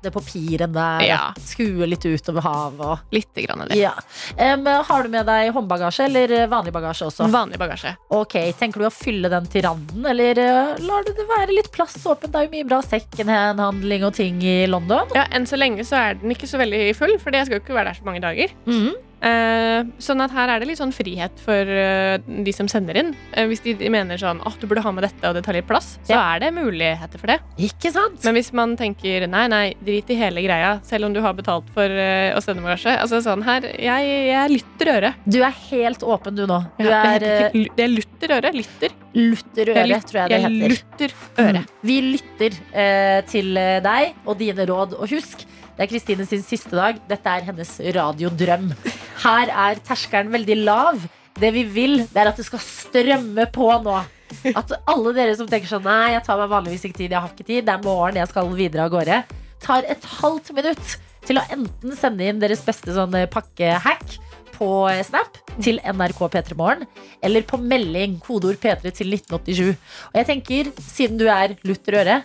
det 0.04 0.12
på 0.14 0.22
der. 0.24 1.04
Ja. 1.04 1.20
Skue 1.40 1.86
litt 1.88 2.04
utover 2.06 2.42
havet 2.42 2.82
og 2.82 3.14
Litt 3.16 3.34
grann 3.36 3.62
av 3.62 3.70
det. 3.70 3.78
ja. 3.78 3.92
Um, 4.40 4.66
har 4.66 5.04
du 5.04 5.10
med 5.10 5.26
deg 5.28 5.52
håndbagasje 5.54 6.06
eller 6.06 6.32
eh, 6.32 6.48
vanlig 6.48 6.74
bagasje 6.74 7.08
også? 7.08 7.28
Vanlig 7.32 7.60
bagasje. 7.60 7.96
Ok, 8.10 8.36
Tenker 8.60 8.82
du 8.82 8.88
å 8.88 8.94
fylle 8.94 9.30
den 9.32 9.48
til 9.52 9.66
randen, 9.68 10.06
eller 10.06 10.40
uh, 10.40 10.76
lar 10.84 11.04
du 11.08 11.12
det 11.16 11.28
være 11.30 11.56
litt 11.56 11.72
plass 11.76 11.98
åpent? 12.06 12.32
Det 12.34 12.40
er 12.40 12.48
jo 12.48 12.56
mye 12.56 12.70
bra 12.70 12.82
secondhand-handling 12.86 14.08
og 14.08 14.16
ting 14.16 14.42
i 14.44 14.58
London. 14.68 15.12
Ja, 15.16 15.28
Enn 15.36 15.48
så 15.48 15.60
lenge 15.60 15.86
så 15.88 16.00
er 16.00 16.22
den 16.22 16.36
ikke 16.36 16.50
så 16.50 16.60
veldig 16.62 16.88
full, 16.98 17.18
for 17.22 17.36
jeg 17.36 17.48
skal 17.48 17.60
jo 17.60 17.64
ikke 17.66 17.78
være 17.78 17.92
der 17.92 18.00
så 18.00 18.08
mange 18.08 18.24
dager. 18.24 18.56
Mhm. 18.68 18.96
Eh, 18.96 19.06
sånn 20.02 20.22
at 20.26 20.34
her 20.36 20.52
er 20.54 20.62
det 20.62 20.68
litt 20.70 20.80
sånn 20.80 20.94
frihet 20.96 21.40
for 21.44 21.70
eh, 21.72 22.18
de 22.46 22.54
som 22.56 22.68
sender 22.72 23.00
inn. 23.02 23.12
Eh, 23.34 23.48
hvis 23.50 23.64
de 23.66 23.74
mener 23.92 24.20
sånn 24.22 24.42
at 24.46 24.58
du 24.62 24.68
burde 24.70 24.84
ha 24.86 24.92
med 24.96 25.06
dette, 25.08 25.24
og 25.30 25.36
det 25.38 25.44
tar 25.48 25.58
litt 25.58 25.68
plass, 25.70 25.96
så 26.06 26.18
er 26.20 26.44
det 26.46 26.52
muligheter 26.56 27.22
for 27.22 27.34
det. 27.34 27.40
Ikke 27.70 27.92
sant? 27.96 28.20
Men 28.26 28.38
hvis 28.38 28.52
man 28.56 28.76
tenker 28.80 29.26
nei, 29.32 29.46
nei, 29.52 29.64
drit 29.86 30.10
i 30.14 30.20
hele 30.20 30.44
greia, 30.46 30.76
selv 30.86 31.10
om 31.10 31.16
du 31.16 31.22
har 31.26 31.34
betalt 31.38 31.70
for 31.76 31.90
eh, 31.90 32.34
å 32.38 32.42
sende 32.44 32.64
bagasje 32.66 32.94
Altså 33.02 33.20
sånn 33.26 33.44
her, 33.46 33.66
jeg, 33.82 34.12
jeg 34.30 34.54
lytter 34.54 34.92
øret. 34.96 35.26
Du 35.26 35.40
er 35.46 35.56
helt 35.72 36.06
åpen, 36.06 36.38
du 36.38 36.46
nå. 36.50 36.62
Du 36.80 36.86
Ja, 36.86 37.02
det, 37.02 37.16
er 37.16 37.26
eh, 37.26 37.58
ikke, 37.64 37.76
det 37.80 37.88
er 37.88 37.94
lutter 37.96 38.36
øret. 38.40 38.56
Lytter. 38.62 38.96
lutter 39.16 39.70
øre, 39.74 39.86
lyt- 39.90 40.08
tror 40.10 40.22
jeg 40.22 40.30
det 40.30 40.40
jeg 40.40 40.46
heter. 40.46 40.76
lutter 40.76 41.18
øre. 41.46 41.62
Mm. 41.66 41.74
Vi 41.90 41.98
lytter 42.12 42.58
eh, 42.84 43.20
til 43.32 43.58
eh, 43.62 43.78
deg 43.86 44.16
og 44.26 44.38
dine 44.42 44.66
råd. 44.70 44.96
Og 45.00 45.10
husk, 45.16 45.46
det 45.76 45.84
er 45.84 45.92
Kristine 45.92 46.26
sin 46.28 46.44
siste 46.46 46.72
dag. 46.72 47.00
Dette 47.10 47.32
er 47.32 47.48
hennes 47.50 47.72
radiodrøm. 47.98 48.70
Her 49.26 49.52
er 49.52 49.82
terskelen 49.84 50.32
veldig 50.32 50.60
lav. 50.64 51.02
Det 51.36 51.52
vi 51.52 51.66
vil, 51.68 51.98
det 52.08 52.22
er 52.22 52.32
at 52.32 52.38
det 52.40 52.46
skal 52.48 52.64
strømme 52.64 53.48
på 53.52 53.68
nå. 53.84 53.98
At 54.56 54.72
alle 54.90 55.12
dere 55.16 55.36
som 55.38 55.50
tenker 55.50 55.70
sånn 55.70 55.84
Nei, 55.86 56.16
jeg 56.16 56.24
tar 56.26 56.40
meg 56.40 56.54
vanligvis 56.54 56.88
ikke 56.88 57.02
tid, 57.02 57.12
jeg 57.12 57.20
har 57.20 57.34
ikke 57.34 57.48
tid. 57.48 57.66
Det 57.68 57.74
er 57.76 57.84
morgen, 57.84 58.22
jeg 58.22 58.32
skal 58.32 58.54
videre 58.56 58.88
av 58.88 58.94
gårde. 58.94 59.20
Tar 59.66 59.90
et 59.92 60.08
halvt 60.22 60.54
minutt 60.56 60.96
til 61.26 61.42
å 61.42 61.46
enten 61.52 61.98
sende 61.98 62.30
inn 62.30 62.40
deres 62.42 62.64
beste 62.64 62.96
sånn 62.96 63.16
eh, 63.18 63.28
pakkehack 63.32 64.18
på 64.56 64.70
eh, 64.92 65.02
Snap 65.06 65.40
til 65.64 65.80
NRK 65.84 66.22
P3 66.34 66.58
Morgen, 66.60 66.88
eller 67.24 67.46
på 67.48 67.60
melding, 67.60 68.18
kodeord 68.24 68.60
P3 68.62 68.92
til 68.96 69.16
1987. 69.18 69.72
Og 70.12 70.20
jeg 70.20 70.30
tenker, 70.32 70.72
siden 70.80 71.20
du 71.20 71.28
er 71.32 71.56
lutter 71.68 72.00
øre, 72.02 72.20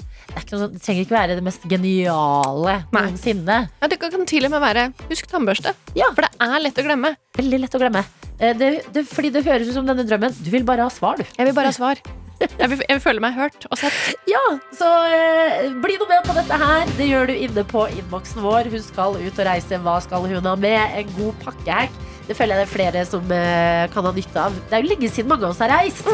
sånn, 0.50 0.72
det 0.74 0.82
trenger 0.84 1.04
ikke 1.06 1.16
være 1.16 1.36
det 1.38 1.44
mest 1.46 1.64
geniale 1.70 2.76
Nei. 2.92 3.02
noensinne. 3.10 3.58
Ja, 3.82 3.88
det 3.90 3.98
kan 4.02 4.26
til 4.26 4.46
og 4.48 4.54
med 4.54 4.62
være 4.62 4.86
husk 5.10 5.28
tannbørste. 5.30 5.74
Ja. 5.98 6.10
For 6.14 6.22
det 6.26 6.30
er 6.40 6.64
lett 6.64 6.78
å 6.80 6.86
glemme. 6.86 7.14
Veldig 7.38 7.60
lett 7.64 7.74
å 7.76 7.82
glemme. 7.82 8.04
Eh, 8.38 8.54
Det, 8.56 8.70
det, 8.94 9.04
fordi 9.08 9.30
det 9.34 9.44
høres 9.44 9.68
ut 9.68 9.74
som 9.76 9.86
denne 9.86 10.06
drømmen. 10.08 10.34
Du 10.42 10.50
vil 10.50 10.64
bare 10.64 10.86
ha 10.86 10.90
svar, 10.90 11.16
du. 11.20 11.24
Jeg 11.36 11.46
vil 11.50 11.54
bare 11.56 11.72
ha 11.72 11.76
svar. 11.76 12.00
Jeg 12.40 12.70
vil, 12.72 12.78
jeg 12.88 12.96
vil 12.96 13.02
føle 13.04 13.20
meg 13.20 13.34
hørt 13.36 13.66
og 13.68 13.76
sett. 13.76 13.92
Ja, 14.30 14.40
så 14.72 14.86
eh, 15.12 15.66
bli 15.82 15.98
noe 16.00 16.08
med 16.08 16.24
på 16.24 16.36
dette 16.38 16.56
her. 16.56 16.86
Det 16.96 17.08
gjør 17.10 17.28
du 17.28 17.34
inne 17.36 17.64
på 17.68 17.84
innboksen 17.98 18.40
vår. 18.46 18.70
Hun 18.72 18.80
skal 18.86 19.18
ut 19.20 19.42
og 19.42 19.44
reise. 19.50 19.80
Hva 19.84 19.98
skal 20.00 20.24
hun 20.30 20.46
ha 20.48 20.54
med? 20.56 20.94
En 21.02 21.10
god 21.18 21.36
pakkehack. 21.44 21.98
Det 22.30 22.36
føler 22.38 22.54
jeg 22.54 22.62
det 22.62 22.68
er 22.68 22.72
flere 22.76 23.02
som 23.10 23.32
eh, 23.34 23.88
kan 23.92 24.06
ha 24.06 24.12
nytte 24.14 24.38
av. 24.46 24.54
Det 24.70 24.78
er 24.78 24.84
jo 24.86 24.92
lenge 24.94 25.10
siden 25.10 25.28
mange 25.32 25.44
av 25.44 25.50
oss 25.52 25.60
har 25.64 25.72
reist. 25.74 26.06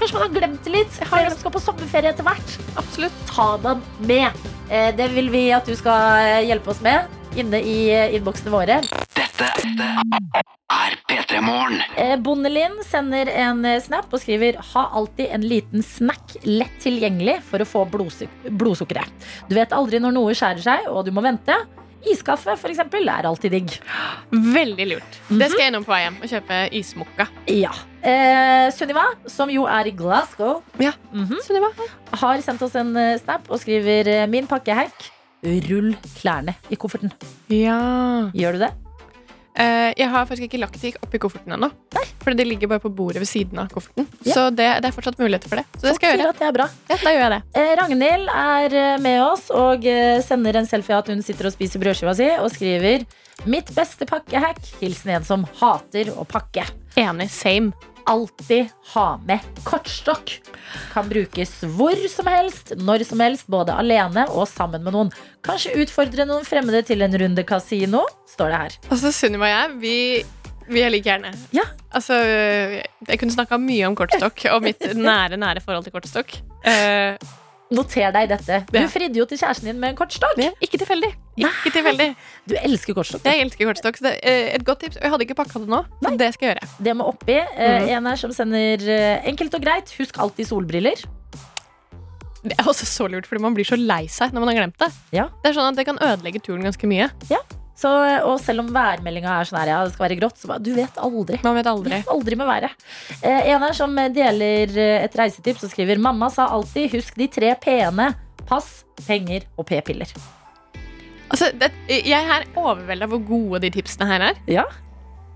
Kanskje 0.00 0.16
man 0.16 0.22
har 0.24 0.32
glemt 0.32 0.64
det 0.64 0.72
litt. 0.72 0.98
Har 1.10 1.26
som 1.28 1.40
skal 1.42 1.52
på 1.52 1.60
sommerferie 1.60 2.14
etter 2.14 2.24
hvert. 2.24 2.54
Absolutt. 2.80 3.16
Ta 3.28 3.50
den 3.60 3.82
med. 4.08 4.44
Eh, 4.72 4.90
det 4.96 5.10
vil 5.12 5.28
vi 5.32 5.50
at 5.52 5.68
du 5.68 5.74
skal 5.76 6.24
eh, 6.24 6.46
hjelpe 6.48 6.72
oss 6.72 6.80
med 6.84 7.04
inne 7.38 7.60
i 7.60 7.76
eh, 7.92 8.14
innboksene 8.16 8.52
våre. 8.54 8.80
Dette 9.14 9.48
er 10.70 10.96
P3 11.10 11.42
Morgen. 11.44 11.82
Eh, 12.00 12.14
Bondelin 12.22 12.78
sender 12.86 13.28
en 13.42 13.66
snap 13.82 14.08
og 14.08 14.22
skriver 14.22 14.56
Ha 14.72 14.86
alltid 14.96 15.34
en 15.36 15.44
liten 15.44 15.84
snack 15.84 16.38
lett 16.48 16.80
tilgjengelig 16.82 17.40
for 17.50 17.60
å 17.62 17.68
få 17.68 17.84
blodsuk 17.92 18.48
blodsukkeret. 18.48 19.28
Du 19.50 19.56
vet 19.58 19.76
aldri 19.76 20.00
når 20.02 20.16
noe 20.16 20.34
skjærer 20.38 20.64
seg, 20.64 20.88
og 20.88 21.04
du 21.06 21.12
må 21.12 21.24
vente. 21.26 21.58
Iskaffe 22.08 22.54
for 22.56 22.72
eksempel, 22.72 23.04
er 23.12 23.28
alltid 23.28 23.52
digg. 23.58 23.76
Veldig 24.32 24.88
lurt. 24.94 25.22
Det 25.28 25.50
skal 25.52 25.66
jeg 25.66 25.74
innom 25.74 25.84
på 25.84 25.92
vei 25.92 26.04
hjem 26.06 26.20
og 26.22 26.30
kjøpe 26.32 26.60
ismokka. 26.80 27.28
Ja. 27.52 27.74
Eh, 28.02 28.70
Sunniva, 28.72 29.04
som 29.28 29.50
jo 29.52 29.66
er 29.68 29.90
i 29.90 29.94
Glasgow, 29.96 30.62
Ja. 30.80 30.92
mhm, 31.12 31.36
Sunniva. 31.44 31.68
har 32.12 32.40
sendt 32.42 32.62
oss 32.62 32.74
en 32.80 32.94
eh, 32.96 33.18
snap 33.18 33.50
og 33.50 33.60
skriver 33.60 34.08
eh, 34.08 34.26
Min 34.26 34.46
pakkehack. 34.46 35.10
Rull 35.42 35.94
klærne 36.20 36.54
i 36.70 36.76
kofferten. 36.76 37.12
Ja. 37.48 38.30
Gjør 38.36 38.52
du 38.52 38.58
det? 38.66 38.70
Eh, 39.60 39.92
jeg 39.98 40.08
har 40.08 40.24
faktisk 40.28 40.46
ikke 40.48 40.60
lagt 40.60 40.80
de 40.80 40.92
oppi 41.02 41.18
kofferten 41.18 41.52
ennå. 41.56 41.70
For 42.20 42.36
de 42.36 42.44
ligger 42.44 42.68
bare 42.68 42.80
på 42.84 42.90
bordet 42.92 43.16
ved 43.22 43.28
siden 43.28 43.58
av 43.58 43.68
kofferten. 43.72 44.06
Ja. 44.24 44.34
Så 44.34 44.42
det, 44.54 44.66
det 44.84 44.90
er 44.90 44.92
fortsatt 44.92 45.16
muligheter 45.18 45.48
for 45.48 45.56
det. 45.56 45.64
Så 45.80 45.86
det 45.88 45.94
skal 45.96 46.10
jeg 46.10 46.18
sier 46.18 46.24
gjøre. 46.26 46.34
at 46.34 46.38
det 46.38 46.48
er 46.50 46.52
bra. 46.56 46.66
Ja, 46.90 46.96
da 47.00 47.12
gjør 47.14 47.24
jeg 47.24 47.32
det. 47.32 47.40
Eh, 47.56 47.72
Ragnhild 47.80 48.28
er 48.36 48.76
eh, 48.82 48.98
med 49.00 49.22
oss 49.24 49.46
og 49.56 49.86
eh, 49.88 50.20
sender 50.24 50.60
en 50.60 50.68
selfie 50.68 50.94
av 50.96 51.02
at 51.06 51.08
hun 51.12 51.22
sitter 51.24 51.48
og 51.48 51.56
spiser 51.56 51.80
brødskiva 51.82 52.14
si 52.16 52.28
og 52.36 52.50
skriver 52.52 53.06
Mitt 53.48 53.72
beste 53.72 54.04
pakkehack. 54.04 54.60
Hilsen 54.82 55.14
en 55.16 55.24
som 55.24 55.46
hater 55.62 56.12
å 56.12 56.26
pakke. 56.28 56.66
Enig. 57.00 57.30
Same. 57.32 57.72
Alltid 58.10 58.72
ha 58.94 59.06
med 59.26 59.44
kortstokk. 59.62 60.32
Kan 60.90 61.08
brukes 61.10 61.52
hvor 61.76 61.94
som 62.10 62.26
helst, 62.26 62.72
når 62.80 63.04
som 63.06 63.22
helst, 63.22 63.46
både 63.50 63.76
alene 63.78 64.24
og 64.34 64.48
sammen 64.50 64.82
med 64.82 64.96
noen. 64.96 65.12
Kanskje 65.46 65.76
utfordre 65.84 66.26
noen 66.26 66.46
fremmede 66.46 66.82
til 66.88 67.06
en 67.06 67.14
runde 67.22 67.44
kasino, 67.46 68.02
står 68.32 68.50
det 68.50 68.60
her. 68.64 68.78
Altså, 68.90 69.14
Sunniva 69.14 69.46
og 69.46 69.52
jeg, 69.52 69.76
vi, 69.84 69.94
vi 70.74 70.82
er 70.82 70.90
like 70.90 71.06
gjerne. 71.06 71.30
Ja. 71.54 71.68
Altså, 71.94 72.18
jeg 72.18 73.18
kunne 73.18 73.34
snakka 73.34 73.58
mye 73.62 73.86
om 73.86 73.98
kortstokk 73.98 74.48
og 74.56 74.66
mitt 74.66 74.82
nære, 74.98 75.38
nære 75.38 75.62
forhold 75.62 75.86
til 75.86 75.94
kortstokk. 75.94 76.34
Eh, 76.66 77.14
Noter 77.70 78.10
deg 78.12 78.28
dette. 78.32 78.56
Du 78.72 78.78
fridde 78.90 79.14
jo 79.20 79.24
til 79.30 79.38
kjæresten 79.38 79.68
din 79.70 79.78
med 79.78 79.92
en 79.92 79.96
kortstokk. 80.00 80.34
ikke 80.60 80.78
tilfeldig. 80.82 81.10
Ikke 81.38 81.70
tilfeldig. 81.76 82.08
Du 82.50 82.56
elsker 82.58 82.94
kortstokk. 82.98 83.22
Jeg 83.24 83.44
elsker 83.44 83.68
kortstokk. 83.68 83.96
Så 84.00 84.02
det 84.08 84.14
er 84.26 84.54
et 84.56 84.64
godt 84.66 84.80
tips. 84.80 84.98
Jeg 85.00 85.10
hadde 85.12 85.22
ikke 85.26 85.36
pakka 85.38 85.60
det 85.62 85.68
nå, 85.70 85.84
så 86.02 86.16
det 86.18 86.32
skal 86.34 86.48
jeg 86.48 86.56
gjøre. 86.56 86.68
Det 86.88 86.96
må 86.98 87.06
oppi. 87.12 87.36
Eh, 87.38 87.78
Mhm. 87.80 87.88
En 88.00 88.06
her 88.06 88.16
som 88.16 88.32
sender 88.32 88.82
eh, 88.90 89.22
enkelt 89.30 89.54
og 89.54 89.62
greit. 89.62 89.94
Husk 89.98 90.18
alltid 90.18 90.46
solbriller. 90.50 90.98
Det 92.42 92.54
er 92.58 92.64
også 92.64 92.86
så 92.88 93.06
lurt, 93.10 93.26
fordi 93.28 93.42
man 93.42 93.54
blir 93.54 93.64
så 93.68 93.76
lei 93.76 94.06
seg 94.08 94.32
når 94.32 94.40
man 94.40 94.48
har 94.56 94.62
glemt 94.64 94.78
det. 94.80 94.90
Ja. 95.12 95.28
Det 95.44 95.50
er 95.50 95.58
sånn 95.60 95.68
at 95.70 95.76
det 95.76 95.84
kan 95.86 95.98
ødelegge 96.00 96.40
turen 96.42 96.62
ganske 96.64 96.88
mye. 96.88 97.10
Så, 97.80 97.88
og 98.28 98.34
selv 98.44 98.60
om 98.60 98.66
værmeldinga 98.74 99.38
er 99.40 99.48
sånn 99.48 99.56
her, 99.62 99.70
ja, 99.72 99.76
det 99.86 99.94
skal 99.94 100.04
være 100.04 100.18
grått, 100.20 100.36
så 100.36 100.50
bare, 100.50 100.60
du 100.60 100.74
vet 100.76 100.98
aldri. 101.00 101.38
Man 101.46 101.54
vet 101.56 101.64
Du 101.64 101.70
aldri. 101.72 101.94
vet 101.94 102.10
aldri 102.12 102.36
med 102.36 102.50
været. 102.50 102.82
Eh, 103.22 103.46
en 103.54 103.62
her 103.64 103.72
som 103.78 103.94
deler 104.12 104.74
eh, 104.76 105.06
et 105.06 105.16
reisetips 105.16 105.64
og 105.64 105.72
skriver 105.72 106.02
Mamma 106.02 106.28
sa 106.34 106.50
alltid 106.52 106.92
husk 106.92 107.16
de 107.16 107.30
tre 107.32 107.54
p-ene. 107.62 108.10
Pass, 108.50 108.82
penger 109.06 109.46
og 109.56 109.64
p-piller. 109.70 110.12
Altså, 111.30 111.48
det, 111.56 111.70
jeg 111.88 112.20
er 112.36 112.44
overvelda 112.58 113.06
hvor 113.08 113.22
gode 113.24 113.60
de 113.64 113.70
tipsene 113.78 114.08
her 114.10 114.24
er. 114.28 114.40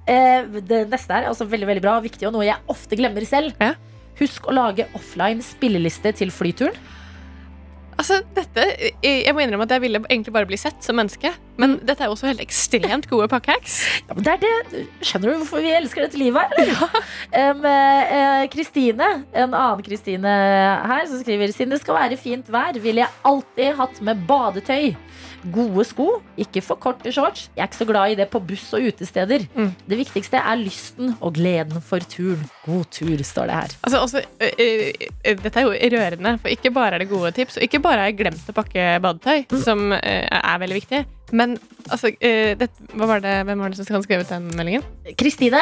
Eh, 0.05 0.61
det 0.69 0.83
neste 0.93 1.17
er 1.17 1.31
altså 1.31 1.47
veldig 1.49 1.69
veldig 1.71 1.85
bra 1.87 1.97
og 2.01 2.05
viktig, 2.05 2.27
og 2.29 2.35
noe 2.37 2.45
jeg 2.49 2.61
ofte 2.69 2.99
glemmer 3.01 3.25
selv. 3.31 3.55
Ja. 3.63 3.73
Husk 4.21 4.51
å 4.51 4.55
lage 4.55 4.85
offline 4.99 5.41
spilleliste 5.43 6.13
til 6.19 6.35
flyturen. 6.35 6.77
Altså, 7.95 8.21
dette, 8.37 8.65
jeg 9.05 9.35
må 9.35 9.45
innrømme 9.45 9.67
at 9.69 9.75
jeg 9.77 9.85
ville 9.85 10.01
egentlig 10.09 10.35
bare 10.35 10.49
bli 10.49 10.59
sett 10.61 10.83
som 10.85 10.99
menneske. 10.99 11.31
Men 11.61 11.77
dette 11.87 12.03
er 12.03 12.11
også 12.11 12.27
helt 12.31 12.43
ekstremt 12.43 13.09
gode 13.11 13.29
pakkehacks. 13.33 13.79
Ja, 14.09 14.17
men 14.17 14.25
det 14.27 14.33
er 14.35 14.41
det. 14.43 14.83
Skjønner 15.07 15.31
du 15.31 15.39
hvorfor 15.41 15.63
vi 15.65 15.71
elsker 15.73 16.05
dette 16.05 16.19
livet 16.21 16.43
her? 16.43 16.59
eller? 16.61 16.99
Em, 17.45 17.63
um, 17.65 18.49
Kristine, 18.53 19.09
en 19.33 19.55
annen 19.55 19.83
Kristine 19.87 20.35
her, 20.91 21.07
som 21.09 21.23
skriver 21.23 21.53
Siden 21.55 21.73
det 21.75 21.81
skal 21.83 21.97
være 21.99 22.19
fint 22.21 22.51
vær, 22.53 22.77
ville 22.83 23.05
jeg 23.05 23.13
alltid 23.31 23.79
hatt 23.79 24.01
med 24.05 24.23
badetøy. 24.29 24.93
Gode 25.53 25.85
sko, 25.85 26.07
ikke 26.41 26.63
for 26.65 26.81
korte 26.81 27.13
shorts. 27.13 27.49
Jeg 27.57 27.65
er 27.65 27.69
ikke 27.69 27.81
så 27.83 27.87
glad 27.89 28.15
i 28.15 28.17
det 28.19 28.29
på 28.33 28.41
buss 28.41 28.71
og 28.77 28.87
utesteder. 28.89 29.45
Mm. 29.55 29.73
Det 29.91 29.99
viktigste 29.99 30.41
er 30.41 30.61
lysten 30.61 31.15
og 31.21 31.35
gleden 31.37 31.83
for 31.85 32.05
turen. 32.09 32.45
God 32.65 32.89
tur, 32.95 33.21
står 33.27 33.51
det 33.51 33.59
her. 33.59 33.77
Altså, 33.85 34.01
også, 34.01 34.23
ø, 34.41 34.49
ø, 34.49 34.69
ø, 35.27 35.35
dette 35.43 35.61
er 35.61 35.67
jo 35.67 35.75
rørende, 35.99 36.37
for 36.41 36.49
ikke 36.49 36.73
bare 36.75 36.95
er 36.95 37.05
det 37.05 37.11
gode 37.13 37.33
tips, 37.37 37.59
og 37.59 37.67
ikke 37.67 37.83
bare 37.85 38.05
har 38.05 38.13
jeg 38.13 38.19
glemt 38.23 38.49
å 38.49 38.57
pakke 38.57 38.87
badetøy, 39.05 39.45
som 39.65 39.93
ø, 39.93 39.99
er 40.01 40.61
veldig 40.65 40.81
viktig, 40.81 41.05
men 41.33 41.59
altså, 41.91 42.13
det, 42.21 42.71
var 42.95 43.21
det, 43.25 43.41
hvem 43.49 43.65
var 43.65 43.73
det 43.73 43.81
som 43.81 43.89
skrev 43.89 44.05
skrevet 44.07 44.31
den 44.33 44.49
meldingen? 44.57 44.85
Kristine, 45.19 45.61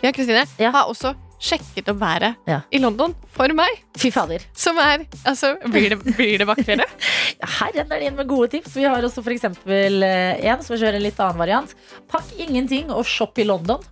Ja, 0.00 0.12
Kristine. 0.12 0.46
Ja. 0.60 0.70
Har 0.74 0.88
også 0.88 1.14
sjekket 1.40 1.88
opp 1.88 2.00
været 2.00 2.34
Ja. 2.46 2.60
i 2.70 2.78
London 2.78 3.14
for 3.32 3.48
meg. 3.56 3.80
Fy 3.98 4.10
fader. 4.12 4.42
Som 4.52 4.78
er 4.78 5.06
Altså, 5.24 5.56
blir 5.72 5.90
det, 5.90 5.98
blir 6.16 6.38
det 6.38 6.46
vakrere? 6.46 6.84
Her 7.58 7.72
renner 7.74 7.98
det 7.98 8.08
inn 8.10 8.16
med 8.16 8.28
gode 8.28 8.50
tips. 8.52 8.74
Vi 8.76 8.84
har 8.84 9.00
også 9.02 9.24
eksempel 9.32 10.02
eh, 10.04 10.44
en 10.52 10.62
som 10.62 10.76
kjører 10.76 10.98
en 10.98 11.02
litt 11.02 11.20
annen 11.20 11.40
variant. 11.40 11.72
Pakk 12.12 12.34
ingenting 12.36 12.90
og 12.92 13.06
shopp 13.08 13.38
i 13.38 13.44
London. 13.48 13.80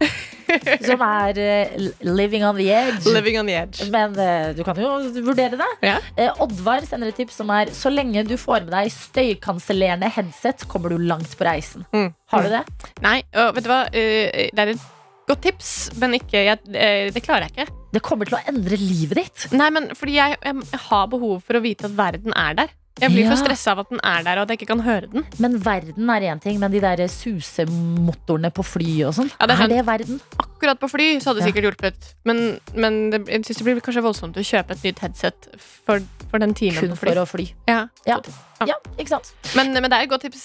Som 0.80 1.02
er 1.04 1.36
uh, 1.36 1.88
living 2.08 2.40
on 2.48 2.56
the 2.56 2.70
edge. 2.72 3.04
Living 3.12 3.36
on 3.38 3.46
the 3.46 3.52
edge. 3.52 3.84
Men 3.92 4.14
uh, 4.16 4.54
du 4.56 4.62
kan 4.64 4.78
jo 4.80 4.94
vurdere 5.26 5.58
det. 5.60 5.68
Ja. 5.84 5.98
Uh, 6.16 6.44
Oddvar 6.46 6.86
sender 6.88 7.12
et 7.12 7.18
tips 7.20 7.36
som 7.36 7.52
er 7.52 7.68
så 7.76 7.92
lenge 7.92 8.24
du 8.24 8.38
får 8.40 8.64
med 8.64 8.72
deg 8.72 8.88
støykansellerende 8.94 10.08
headset, 10.08 10.64
kommer 10.72 10.88
du 10.88 11.04
langt 11.04 11.36
på 11.36 11.44
reisen. 11.44 11.84
Mm. 11.92 12.14
Har 12.32 12.48
du 12.48 12.54
det? 12.56 12.62
Nei, 13.04 13.18
og 13.36 13.58
vet 13.58 13.68
du 13.68 13.72
hva? 13.74 13.82
Det 13.92 14.64
er 14.64 14.72
et 14.72 14.86
godt 15.28 15.44
tips, 15.46 15.70
men 16.00 16.16
ikke, 16.18 16.40
jeg, 16.48 16.58
eh, 16.74 17.10
det 17.14 17.22
klarer 17.24 17.46
jeg 17.48 17.54
ikke. 17.54 17.68
Det 17.94 18.02
kommer 18.04 18.28
til 18.28 18.36
å 18.38 18.42
endre 18.50 18.76
livet 18.80 19.20
ditt. 19.22 19.46
Nei, 19.56 19.70
men 19.74 19.90
fordi 19.96 20.18
jeg, 20.18 20.36
jeg, 20.44 20.66
jeg 20.72 20.82
har 20.88 21.06
behov 21.12 21.40
for 21.46 21.58
å 21.58 21.64
vite 21.64 21.88
at 21.88 21.96
verden 21.96 22.34
er 22.36 22.58
der. 22.62 22.74
Jeg 22.98 23.12
blir 23.14 23.28
Ja. 23.28 23.30
for 23.30 23.38
stressa 23.44 23.72
av 23.76 23.84
at 23.84 23.90
den 23.92 24.00
er 24.02 24.24
der, 24.26 24.38
og 24.40 24.42
at 24.42 24.50
jeg 24.50 24.58
ikke 24.58 24.72
kan 24.74 24.80
høre 24.82 25.06
den. 25.12 25.24
Men 25.38 25.58
verden 25.62 26.10
er 26.10 26.24
én 26.32 26.40
ting, 26.42 26.58
men 26.58 26.72
de 26.74 26.80
der 26.82 27.04
susemotorene 27.06 28.50
på 28.50 28.64
fly 28.66 29.04
og 29.06 29.14
sånn, 29.14 29.30
Ja, 29.38 29.46
er 29.46 29.62
er 29.62 29.68
det 29.70 29.84
verden? 29.86 30.20
Akkurat 30.58 30.80
på 30.82 30.88
fly 30.90 31.04
så 31.22 31.30
hadde 31.30 31.38
det 31.44 31.52
sikkert 31.52 31.68
hjulpet. 31.68 32.06
Men, 32.26 32.38
men 32.74 32.96
det, 33.12 33.20
jeg 33.30 33.44
synes 33.46 33.60
det 33.60 33.66
blir 33.68 33.82
kanskje 33.86 34.02
voldsomt 34.02 34.38
å 34.40 34.42
kjøpe 34.42 34.74
et 34.74 34.86
nytt 34.88 35.02
headset 35.04 35.46
for, 35.86 36.02
for 36.32 36.42
den 36.42 36.50
timen 36.58 36.80
Kun 36.82 36.96
på 36.96 36.98
fly. 37.04 37.12
for 37.12 37.20
å 37.22 37.26
fly. 37.30 37.46
Ja. 37.70 37.76
Ja. 38.08 38.16
Ja. 38.58 38.66
ja, 38.72 38.76
ikke 38.98 39.12
sant? 39.12 39.30
Men, 39.54 39.70
men 39.76 39.86
det 39.86 40.00
er 40.00 40.08
et 40.08 40.10
godt 40.10 40.24
tips. 40.26 40.42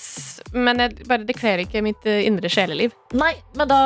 Men 0.53 0.84
jeg, 0.84 1.07
bare 1.09 1.26
det 1.26 1.34
kler 1.39 1.64
ikke 1.64 1.82
mitt 1.82 2.05
eh, 2.05 2.22
indre 2.30 2.51
sjeleliv. 2.53 2.93
Nei, 3.18 3.32
men 3.57 3.72
da 3.72 3.80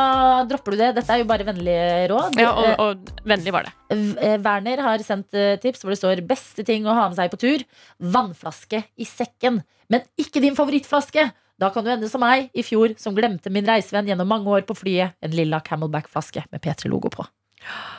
dropper 0.52 0.76
du 0.76 0.82
det. 0.84 0.92
Dette 1.00 1.16
er 1.16 1.24
jo 1.24 1.30
bare 1.32 1.48
vennlige 1.48 1.88
råd. 2.12 2.36
Ja, 2.44 2.52
og, 2.52 2.84
og 2.84 3.26
vennlig 3.32 3.56
var 3.56 3.70
det. 3.70 3.74
Eh, 3.96 4.36
Werner 4.44 4.84
har 4.84 5.08
sendt 5.08 5.32
eh, 5.32 5.56
tips 5.64 5.86
hvor 5.86 5.96
det 5.96 6.02
står 6.04 6.26
'beste 6.28 6.68
ting 6.68 6.84
å 6.84 6.98
ha 7.00 7.08
med 7.08 7.16
seg 7.22 7.32
på 7.32 7.40
tur'. 7.40 7.64
Vannflaske 8.04 8.84
i 9.00 9.08
sekken. 9.08 9.64
Men 9.88 10.04
ikke 10.20 10.44
din 10.44 10.60
favorittflaske! 10.60 11.30
Da 11.60 11.70
kan 11.74 11.84
du 11.86 11.90
ende 11.90 12.10
som 12.10 12.22
meg 12.22 12.52
i 12.54 12.62
fjor, 12.66 12.94
som 13.02 13.16
glemte 13.18 13.50
min 13.54 13.66
reisevenn 13.66 14.06
gjennom 14.12 14.28
mange 14.30 14.46
år 14.54 14.62
på 14.70 14.76
flyet. 14.78 15.16
En 15.26 15.32
lilla 15.34 15.60
Camelback-flaske 15.66 16.44
med 16.52 16.62
P3-logo 16.62 17.10
på. 17.10 17.26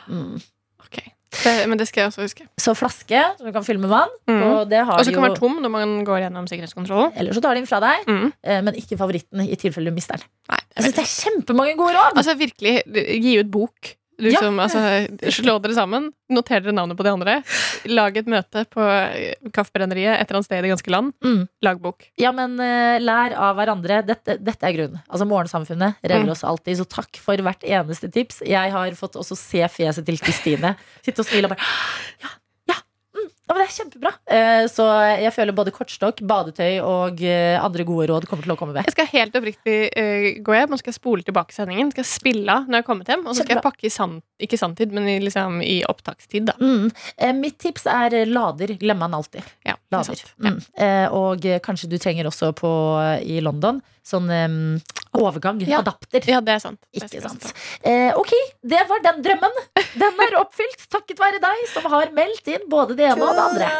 Mm. 0.07 0.37
Ok. 0.85 1.01
Det, 1.43 1.51
men 1.69 1.77
det 1.77 1.85
skal 1.89 2.01
jeg 2.01 2.09
også 2.09 2.23
huske. 2.25 2.45
Så 2.57 2.73
flaske 2.73 3.19
som 3.37 3.45
du 3.45 3.51
kan 3.53 3.65
fylle 3.67 3.81
med 3.83 3.91
vann. 3.91 4.09
Mm. 4.31 4.39
Og 4.47 4.69
det 4.71 4.79
har 4.81 4.95
Og 4.97 5.05
så 5.05 5.11
kan 5.13 5.19
jo 5.21 5.27
være 5.27 5.37
tom 5.37 5.59
når 5.61 5.69
man 5.75 5.91
går 6.07 6.23
gjennom 6.23 6.47
sikkerhetskontrollen. 6.49 7.11
Eller 7.19 7.35
så 7.37 7.43
tar 7.43 7.53
de 7.53 7.61
den 7.61 7.69
fra 7.69 7.79
deg, 7.83 8.07
Mm. 8.07 8.31
eh, 8.43 8.61
men 8.65 8.73
ikke 8.79 8.97
favoritten 8.97 9.43
i 9.45 9.55
tilfelle 9.55 9.91
du 9.91 9.95
mister 9.99 10.17
den. 10.17 10.25
Nei, 10.49 10.57
Jeg 10.59 10.75
jeg 10.75 10.83
synes 10.87 10.95
det 10.95 11.03
er 11.03 11.13
kjempemange 11.29 11.75
gode 11.77 11.93
råd! 11.99 12.17
Altså 12.17 12.35
virkelig, 12.39 12.83
gi 13.21 13.35
ut 13.43 13.51
bok. 13.51 13.95
Du 14.19 14.27
Ja. 14.29 14.41
altså, 14.43 14.79
slå 15.31 15.55
dere 15.63 15.73
sammen, 15.77 16.09
noter 16.29 16.59
dere 16.61 16.73
navnet 16.75 16.97
på 16.99 17.05
de 17.07 17.11
andre. 17.13 17.35
Lag 17.87 18.17
et 18.19 18.27
møte 18.27 18.65
på 18.69 18.83
eh, 18.83 19.33
Kaffebrenneriet 19.55 20.17
et 20.19 20.25
eller 20.27 20.39
annet 20.41 20.47
sted 20.49 20.59
i 20.59 20.65
det 20.67 20.73
ganske 20.73 20.91
land. 20.91 21.13
Mm. 21.23 21.47
Lag 21.63 21.79
bok. 21.81 22.03
Ja, 22.19 22.33
men 22.35 22.57
uh, 22.59 22.99
lær 22.99 23.33
av 23.39 23.55
hverandre. 23.55 24.01
Dette, 24.05 24.35
dette 24.43 24.67
er 24.67 24.75
grunnen. 24.75 24.99
Altså 25.07 25.27
Morgensamfunnet 25.29 25.95
redder 26.03 26.27
Mm. 26.27 26.33
oss 26.35 26.43
alltid, 26.43 26.77
så 26.81 26.85
takk 26.89 27.15
for 27.23 27.39
hvert 27.39 27.63
eneste 27.63 28.11
tips. 28.11 28.41
Jeg 28.45 28.71
har 28.75 28.91
fått 28.99 29.15
også 29.15 29.37
se 29.39 29.63
fjeset 29.71 30.05
til 30.05 30.19
Kristine. 30.19 30.75
Sitte 31.05 31.23
og 31.23 31.29
smile 31.31 31.47
og 31.47 31.55
bare 31.55 31.63
Ja, 32.19 32.35
ja, 33.49 33.55
men 33.55 33.63
det 33.63 33.65
er 33.65 33.73
kjempebra. 33.73 34.09
Eh, 34.29 34.63
så 34.69 34.83
jeg 35.17 35.33
føler 35.33 35.55
både 35.57 35.71
kortstokk, 35.73 36.19
badetøy 36.29 36.83
og 36.85 37.23
eh, 37.25 37.55
andre 37.57 37.81
gode 37.87 38.05
råd 38.11 38.27
kommer 38.29 38.45
til 38.45 38.53
å 38.53 38.55
komme 38.59 38.75
med. 38.75 38.85
Jeg 38.85 38.93
skal 38.93 39.09
helt 39.09 39.39
oppriktig 39.39 39.77
eh, 39.97 40.27
gå 40.45 40.53
hjem 40.53 40.75
og 40.75 40.81
skal 40.83 40.93
spole 40.93 41.25
tilbake 41.25 41.55
sendingen. 41.55 41.89
Skal 41.95 42.05
spille 42.05 42.45
av 42.45 42.69
når 42.69 42.77
jeg 42.77 42.85
har 42.85 42.87
kommet 42.91 43.09
hjem. 43.09 43.25
Og 43.25 43.33
så 43.33 43.41
skal 43.41 43.57
jeg 43.57 43.65
pakke 43.65 43.89
i 43.89 43.93
sand, 43.93 44.21
ikke 44.37 44.59
sanntid, 44.61 44.93
men 44.93 45.09
i, 45.09 45.17
liksom, 45.23 45.63
i 45.65 45.79
opptakstid. 45.89 46.53
Mm. 46.61 46.93
Mitt 47.39 47.57
tips 47.65 47.89
er 47.89 48.19
lader. 48.29 48.75
Glemmer 48.77 49.09
han 49.09 49.17
alltid. 49.17 49.49
Ja, 49.65 49.79
Lader. 49.89 50.19
Ja. 50.21 50.51
Mm. 50.51 50.59
Eh, 50.85 51.07
og 51.17 51.45
kanskje 51.65 51.89
du 51.89 51.97
trenger 52.01 52.29
også 52.29 52.51
på, 52.57 52.69
i 53.25 53.39
London 53.41 53.81
sånn 54.09 54.29
um, 54.29 54.79
overgang. 55.17 55.61
Ja. 55.65 55.81
Adapter. 55.83 56.25
ja, 56.29 56.41
det 56.45 56.55
er 56.57 56.63
sant. 56.63 56.79
Ikke 56.95 57.21
sant. 57.23 57.51
Eh, 57.81 58.11
ok, 58.17 58.33
det 58.61 58.81
var 58.89 59.03
den 59.05 59.21
drømmen. 59.25 59.61
Den 59.99 60.25
er 60.25 60.39
oppfylt 60.41 60.87
takket 60.91 61.21
være 61.21 61.41
deg 61.43 61.65
som 61.73 61.89
har 61.91 62.13
meldt 62.15 62.49
inn 62.51 62.69
både 62.71 62.97
det 62.99 63.09
ene 63.11 63.29
og 63.29 63.37
det 63.37 63.47
andre. 63.49 63.71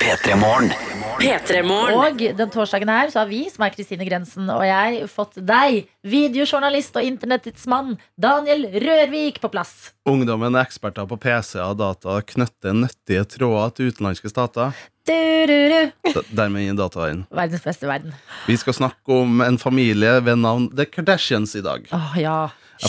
P3 0.00 0.38
Morgen. 0.38 0.93
P3morgen. 1.18 1.98
Og 1.98 2.22
den 2.38 2.50
torsdagen 2.52 2.90
her 2.90 3.10
så 3.12 3.22
har 3.22 3.28
vi, 3.30 3.44
som 3.52 3.64
er 3.66 3.72
Kristine 3.74 4.06
Grensen 4.08 4.48
og 4.52 4.64
jeg, 4.66 5.04
fått 5.12 5.38
deg, 5.46 5.84
videojournalist 6.04 6.96
og 6.98 7.06
internettets 7.06 7.66
mann, 7.70 7.94
Daniel 8.20 8.66
Rørvik, 8.84 9.40
på 9.42 9.50
plass. 9.52 9.92
Ungdommen 10.08 10.56
er 10.56 10.66
eksperter 10.66 11.06
på 11.08 11.18
PC 11.20 11.60
og 11.64 11.78
data 11.80 12.18
knytter 12.34 12.76
nyttige 12.76 13.24
tråder 13.36 13.76
til 13.76 13.92
utenlandske 13.92 14.32
stater. 14.32 14.74
Dermed 15.04 16.64
inn 16.64 16.78
dataveien. 16.80 17.24
Verdens 17.34 17.64
beste 17.64 17.88
verden. 17.88 18.14
Vi 18.48 18.56
skal 18.60 18.76
snakke 18.76 19.20
om 19.20 19.42
en 19.44 19.60
familie 19.60 20.16
ved 20.24 20.40
navn 20.40 20.70
The 20.72 20.88
Kardashians 20.88 21.52
i 21.58 21.64
dag. 21.64 21.88
Åh, 21.92 22.14
ja. 22.22 22.38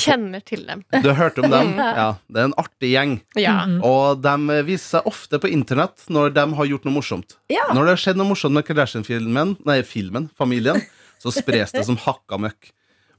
Kjenner 0.01 0.43
til 0.45 0.65
dem. 0.67 0.81
Du 0.91 1.09
har 1.09 1.17
hørt 1.19 1.39
om 1.41 1.49
dem? 1.51 1.73
Ja, 1.99 2.07
Det 2.27 2.41
er 2.41 2.49
en 2.49 2.57
artig 2.61 2.91
gjeng. 2.91 3.13
Ja. 3.39 3.55
Og 3.85 4.21
de 4.23 4.59
viser 4.67 4.97
seg 4.97 5.09
ofte 5.11 5.39
på 5.41 5.51
internett 5.51 6.07
når 6.11 6.33
de 6.35 6.45
har 6.59 6.71
gjort 6.71 6.87
noe 6.87 6.97
morsomt. 6.97 7.37
Ja. 7.51 7.67
Når 7.73 7.81
det 7.87 7.95
har 7.95 8.03
skjedd 8.05 8.19
noe 8.21 8.31
morsomt 8.31 8.57
med 8.57 8.67
Kardashian-filmen, 8.67 9.55
nei, 9.67 9.79
filmen, 9.87 10.29
familien, 10.37 10.81
så 11.23 11.33
spres 11.33 11.75
det 11.75 11.85
som 11.87 11.99
hakka 12.01 12.39
møkk. 12.41 12.73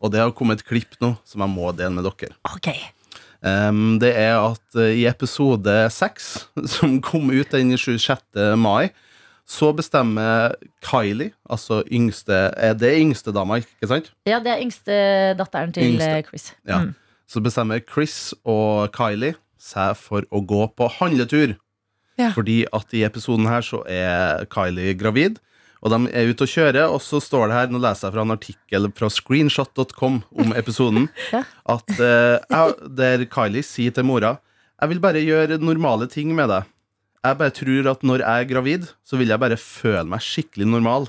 Og 0.05 0.13
det 0.13 0.21
har 0.21 0.35
kommet 0.37 0.61
et 0.61 0.69
klipp 0.69 0.99
nå 1.01 1.15
som 1.25 1.43
jeg 1.45 1.53
må 1.55 1.73
dele 1.77 1.95
med 1.97 2.07
dere. 2.07 2.37
Okay. 2.53 2.79
Um, 3.41 3.97
det 4.03 4.13
er 4.17 4.37
at 4.41 4.79
eh, 4.81 4.97
i 5.03 5.05
episode 5.09 5.73
6, 5.93 6.29
som 6.77 6.99
kom 7.05 7.31
ut 7.31 7.53
den 7.55 7.73
26. 7.77 8.21
mai, 8.61 8.91
så 9.47 9.69
bestemmer 9.79 10.57
Kylie, 10.83 11.31
altså 11.49 11.83
yngste 11.93 12.35
Er 12.59 12.75
det 12.75 12.93
yngste 12.99 13.31
dama, 13.35 13.61
ikke 13.63 13.87
sant? 13.91 14.09
Ja, 14.27 14.41
det 14.43 14.51
er 14.57 14.63
yngste 14.65 14.97
datteren 15.39 15.73
til 15.73 15.93
Yngste. 15.93 16.09
eh, 16.19 16.23
Chris. 16.27 16.49
Ja. 16.67 16.81
Mm. 16.83 16.95
Så 17.31 17.41
bestemmer 17.43 17.81
Chris 17.87 18.35
og 18.45 18.91
Kylie 18.95 19.37
seg 19.59 19.97
for 19.99 20.27
å 20.35 20.41
gå 20.47 20.67
på 20.77 20.89
handletur. 20.99 21.57
Ja. 22.19 22.31
Fordi 22.35 22.65
at 22.73 22.93
i 22.95 23.05
episoden 23.07 23.47
her 23.51 23.63
så 23.67 23.83
er 23.87 24.45
Kylie 24.51 24.95
gravid, 24.99 25.39
og 25.83 25.93
de 25.93 25.99
er 26.17 26.31
ute 26.33 26.43
og 26.47 26.51
kjører, 26.51 26.87
og 26.91 27.01
så 27.05 27.21
står 27.23 27.49
det 27.51 27.57
her, 27.59 27.67
nå 27.71 27.79
leser 27.83 28.09
jeg 28.09 28.15
fra 28.17 28.23
en 28.27 28.35
artikkel 28.35 28.89
fra 28.97 29.11
screenshot.com 29.13 30.23
om 30.43 30.55
episoden, 30.59 31.09
Ja. 31.35 31.43
at 31.69 31.93
uh, 32.01 32.73
der 32.99 33.27
Kylie 33.31 33.63
sier 33.63 33.93
til 33.95 34.05
mora 34.09 34.39
Jeg 34.81 34.89
vil 34.91 35.01
bare 35.01 35.23
gjøre 35.23 35.59
normale 35.63 36.07
ting 36.11 36.35
med 36.35 36.51
deg. 36.53 36.65
Jeg 37.27 37.41
bare 37.41 37.55
tror 37.55 37.91
at 37.93 38.05
når 38.07 38.23
jeg 38.23 38.45
er 38.45 38.51
gravid, 38.51 38.87
så 39.07 39.19
vil 39.21 39.33
jeg 39.33 39.43
bare 39.43 39.59
føle 39.61 40.07
meg 40.11 40.25
skikkelig 40.25 40.69
normal. 40.69 41.09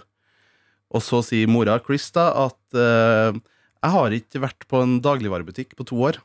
Og 0.93 1.03
så 1.03 1.21
sier 1.25 1.49
mora 1.51 1.77
Chris 1.83 2.07
da 2.15 2.29
at 2.47 2.59
uh, 2.77 3.35
jeg 3.77 3.93
har 3.93 4.15
ikke 4.15 4.41
vært 4.41 4.65
på 4.69 4.79
en 4.83 4.97
dagligvarebutikk 5.03 5.75
på 5.77 5.85
to 5.87 5.99
år. 6.09 6.17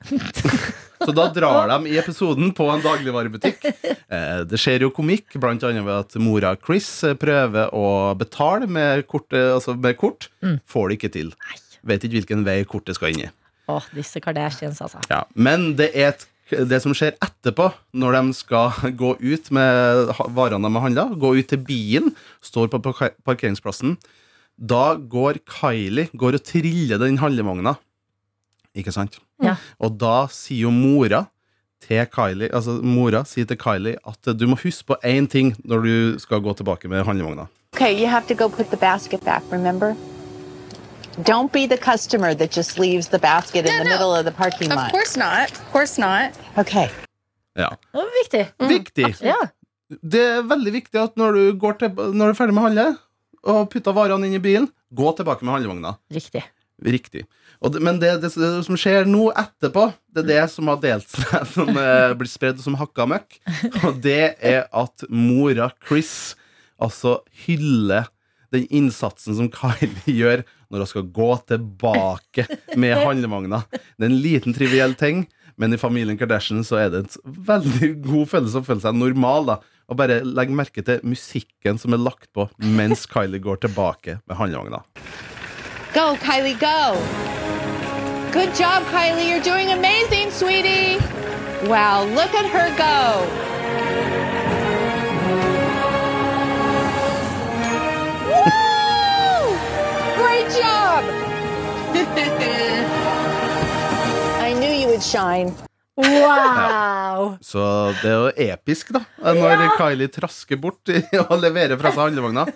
så 1.03 1.13
da 1.15 1.27
drar 1.35 1.69
de 1.75 1.93
i 1.93 1.99
episoden 2.01 2.55
på 2.57 2.69
en 2.73 2.85
dagligvarebutikk. 2.85 3.67
Uh, 4.07 4.43
det 4.49 4.61
skjer 4.61 4.87
jo 4.87 4.93
komikk, 4.95 5.37
blant 5.43 5.67
annet 5.69 5.85
ved 5.87 6.07
at 6.07 6.17
mora 6.23 6.55
Chris 6.61 6.89
eh, 7.07 7.19
prøver 7.19 7.75
å 7.77 7.85
betale 8.19 8.71
med, 8.71 9.05
kortet, 9.11 9.51
altså 9.59 9.77
med 9.77 9.99
kort. 10.01 10.31
Mm. 10.45 10.59
Får 10.71 10.89
det 10.89 11.01
ikke 11.01 11.15
til. 11.19 11.33
Vet 11.83 12.07
ikke 12.07 12.21
hvilken 12.21 12.47
vei 12.47 12.63
kortet 12.69 12.99
skal 12.99 13.13
inn 13.13 13.27
i. 13.27 13.31
Åh, 13.71 13.85
disse 13.95 14.21
Kardashians, 14.23 14.81
altså. 14.83 15.03
Ja, 15.11 15.23
men 15.35 15.73
det 15.79 15.93
er 15.95 16.13
et, 16.13 16.27
det 16.51 16.81
som 16.85 16.95
skjer 16.97 17.15
etterpå, 17.23 17.69
når 17.97 18.17
de 18.19 18.35
skal 18.37 18.93
gå 18.99 19.15
ut 19.21 19.51
med 19.55 20.11
varene 20.35 20.67
de 20.67 20.75
har 20.77 20.87
handla, 20.87 21.07
gå 21.17 21.37
ut 21.39 21.49
til 21.49 21.63
bilen, 21.65 22.13
står 22.45 22.69
på 22.73 22.81
parkeringsplassen, 23.25 23.97
da 24.57 24.95
går 24.97 25.41
Kylie 25.49 26.11
går 26.13 26.39
og 26.39 26.45
triller 26.47 27.01
den 27.01 27.19
handlevogna. 27.23 27.77
Ikke 28.77 28.93
sant? 28.95 29.19
Ja. 29.43 29.57
Og 29.83 29.97
da 30.01 30.27
sier 30.33 30.69
jo 30.69 30.73
mora 30.73 31.27
til 31.83 32.07
Kylie 32.15 32.47
Altså 32.55 32.77
mora 32.87 33.25
sier 33.27 33.49
til 33.49 33.59
Kylie 33.59 33.99
at 34.07 34.31
du 34.39 34.47
må 34.49 34.57
huske 34.63 34.87
på 34.93 34.97
én 35.03 35.27
ting 35.29 35.51
når 35.67 35.85
du 35.85 35.97
skal 36.23 36.41
gå 36.41 36.55
tilbake 36.57 36.89
med 36.89 37.05
handlevogna. 37.05 37.49
Okay, 37.75 37.93
you 37.99 38.07
have 38.07 38.27
to 38.29 38.35
go 38.35 38.49
put 38.49 38.71
the 38.71 38.77
basket 38.77 39.25
back, 39.25 39.43
remember? 39.51 39.97
Don't 41.17 41.53
be 41.53 41.67
the 41.67 41.77
customer 41.77 42.35
that 42.35 42.51
just 42.51 42.79
leaves 42.79 43.09
the 43.09 43.19
basket 43.19 43.67
in 43.67 43.79
the 43.79 43.85
middle 43.85 44.15
of 44.15 44.25
the 44.25 44.33
parking 44.33 44.71
lot. 44.71 44.87
Of 44.87 44.93
course 44.93 45.17
not. 45.17 45.51
Of 45.51 45.73
course 45.73 46.01
not. 46.01 46.33
Okay. 46.57 46.89
Ja. 47.55 47.77
Det 47.93 47.99
var 47.99 48.23
viktig. 48.25 48.47
Viktig! 48.69 49.17
Ja. 49.21 49.37
Det 50.01 50.23
er 50.25 50.47
veldig 50.49 50.73
viktig 50.73 51.01
at 51.03 51.19
når 51.21 51.37
du, 51.37 51.43
går 51.61 51.77
til, 51.83 51.93
når 51.93 52.33
du 52.33 52.33
er 52.33 52.39
ferdig 52.39 52.55
med 52.57 52.63
å 52.63 52.67
handle, 52.71 52.87
og 53.43 53.69
putter 53.75 53.93
varene 53.93 54.29
inn 54.29 54.39
i 54.39 54.41
bilen, 54.41 54.71
gå 54.89 55.13
tilbake 55.19 55.45
med 55.45 55.59
handlevogna. 55.59 55.97
Riktig. 56.15 56.47
Riktig. 56.83 57.27
Og 57.61 57.75
det, 57.75 57.83
men 57.85 58.01
det, 58.01 58.15
det, 58.23 58.33
det 58.33 58.51
som 58.65 58.79
skjer 58.81 59.05
nå 59.07 59.29
etterpå, 59.37 59.91
det 60.17 60.25
er 60.25 60.31
det 60.31 60.47
som 60.55 60.71
har 60.73 60.81
delt 60.83 61.13
seg, 61.13 61.45
som 61.55 61.69
eh, 61.77 62.15
blir 62.17 62.31
spredd 62.31 62.65
som 62.65 62.79
hakka 62.81 63.07
møkk. 63.11 63.37
Og 63.85 64.01
det 64.03 64.35
er 64.41 64.65
at 64.73 65.05
mora 65.13 65.69
Chris 65.85 66.33
altså 66.83 67.21
hyller 67.45 68.09
den 68.53 68.67
innsatsen 68.73 69.37
som 69.39 69.53
Kylie 69.53 70.17
gjør 70.23 70.45
når 70.73 70.83
hun 70.87 70.91
skal 70.91 71.07
gå 71.15 71.29
tilbake 71.53 72.47
med 72.81 72.97
handlevogna. 73.07 73.63
Det 73.71 74.07
er 74.07 74.11
en 74.11 74.23
liten 74.25 74.57
triviell 74.57 74.97
ting, 74.99 75.27
Men 75.61 75.75
i 75.75 75.77
familien 75.77 76.17
Kardashian 76.17 76.65
så 76.65 76.79
er 76.81 76.89
det 76.91 77.03
en 77.05 77.35
veldig 77.45 77.91
god 78.07 78.27
følelse 78.31 78.63
å 78.63 78.65
føle 78.65 78.81
seg 78.81 78.97
normal. 78.97 79.45
da 79.51 79.57
Og 79.93 79.99
bare 80.01 80.23
legg 80.25 80.49
merke 80.49 80.81
til 80.83 81.03
musikken 81.05 81.77
som 81.79 81.93
er 81.93 82.01
lagt 82.01 82.31
på 82.33 82.47
mens 82.57 83.05
Kylie 83.07 83.39
går 83.45 83.61
tilbake 83.67 84.17
med 84.25 84.37
handlevogna. 84.41 84.81
Go, 85.93 86.17
Kylie, 86.25 86.57
go. 86.57 86.97
Good 88.33 88.57
job, 88.57 88.81
Kylie. 88.89 89.29
You're 89.29 89.45
doing 89.45 89.69
amazing, 89.77 90.31
sweetie. 90.33 90.97
Wow, 91.69 92.09
look 92.17 92.33
at 92.33 92.49
her 92.49 92.73
go. 92.81 93.52
Shine. 105.13 105.53
Wow! 105.97 107.37
Så 107.45 107.63
det 108.01 108.09
er 108.09 108.17
jo 108.17 108.31
episk, 108.49 108.95
da, 108.97 109.03
når 109.21 109.67
Kylie 109.77 110.09
trasker 110.13 110.61
bort 110.61 110.89
og 110.89 111.35
leverer 111.45 111.77
fra 111.81 111.93
seg 111.93 112.07
handlevogna. 112.07 112.47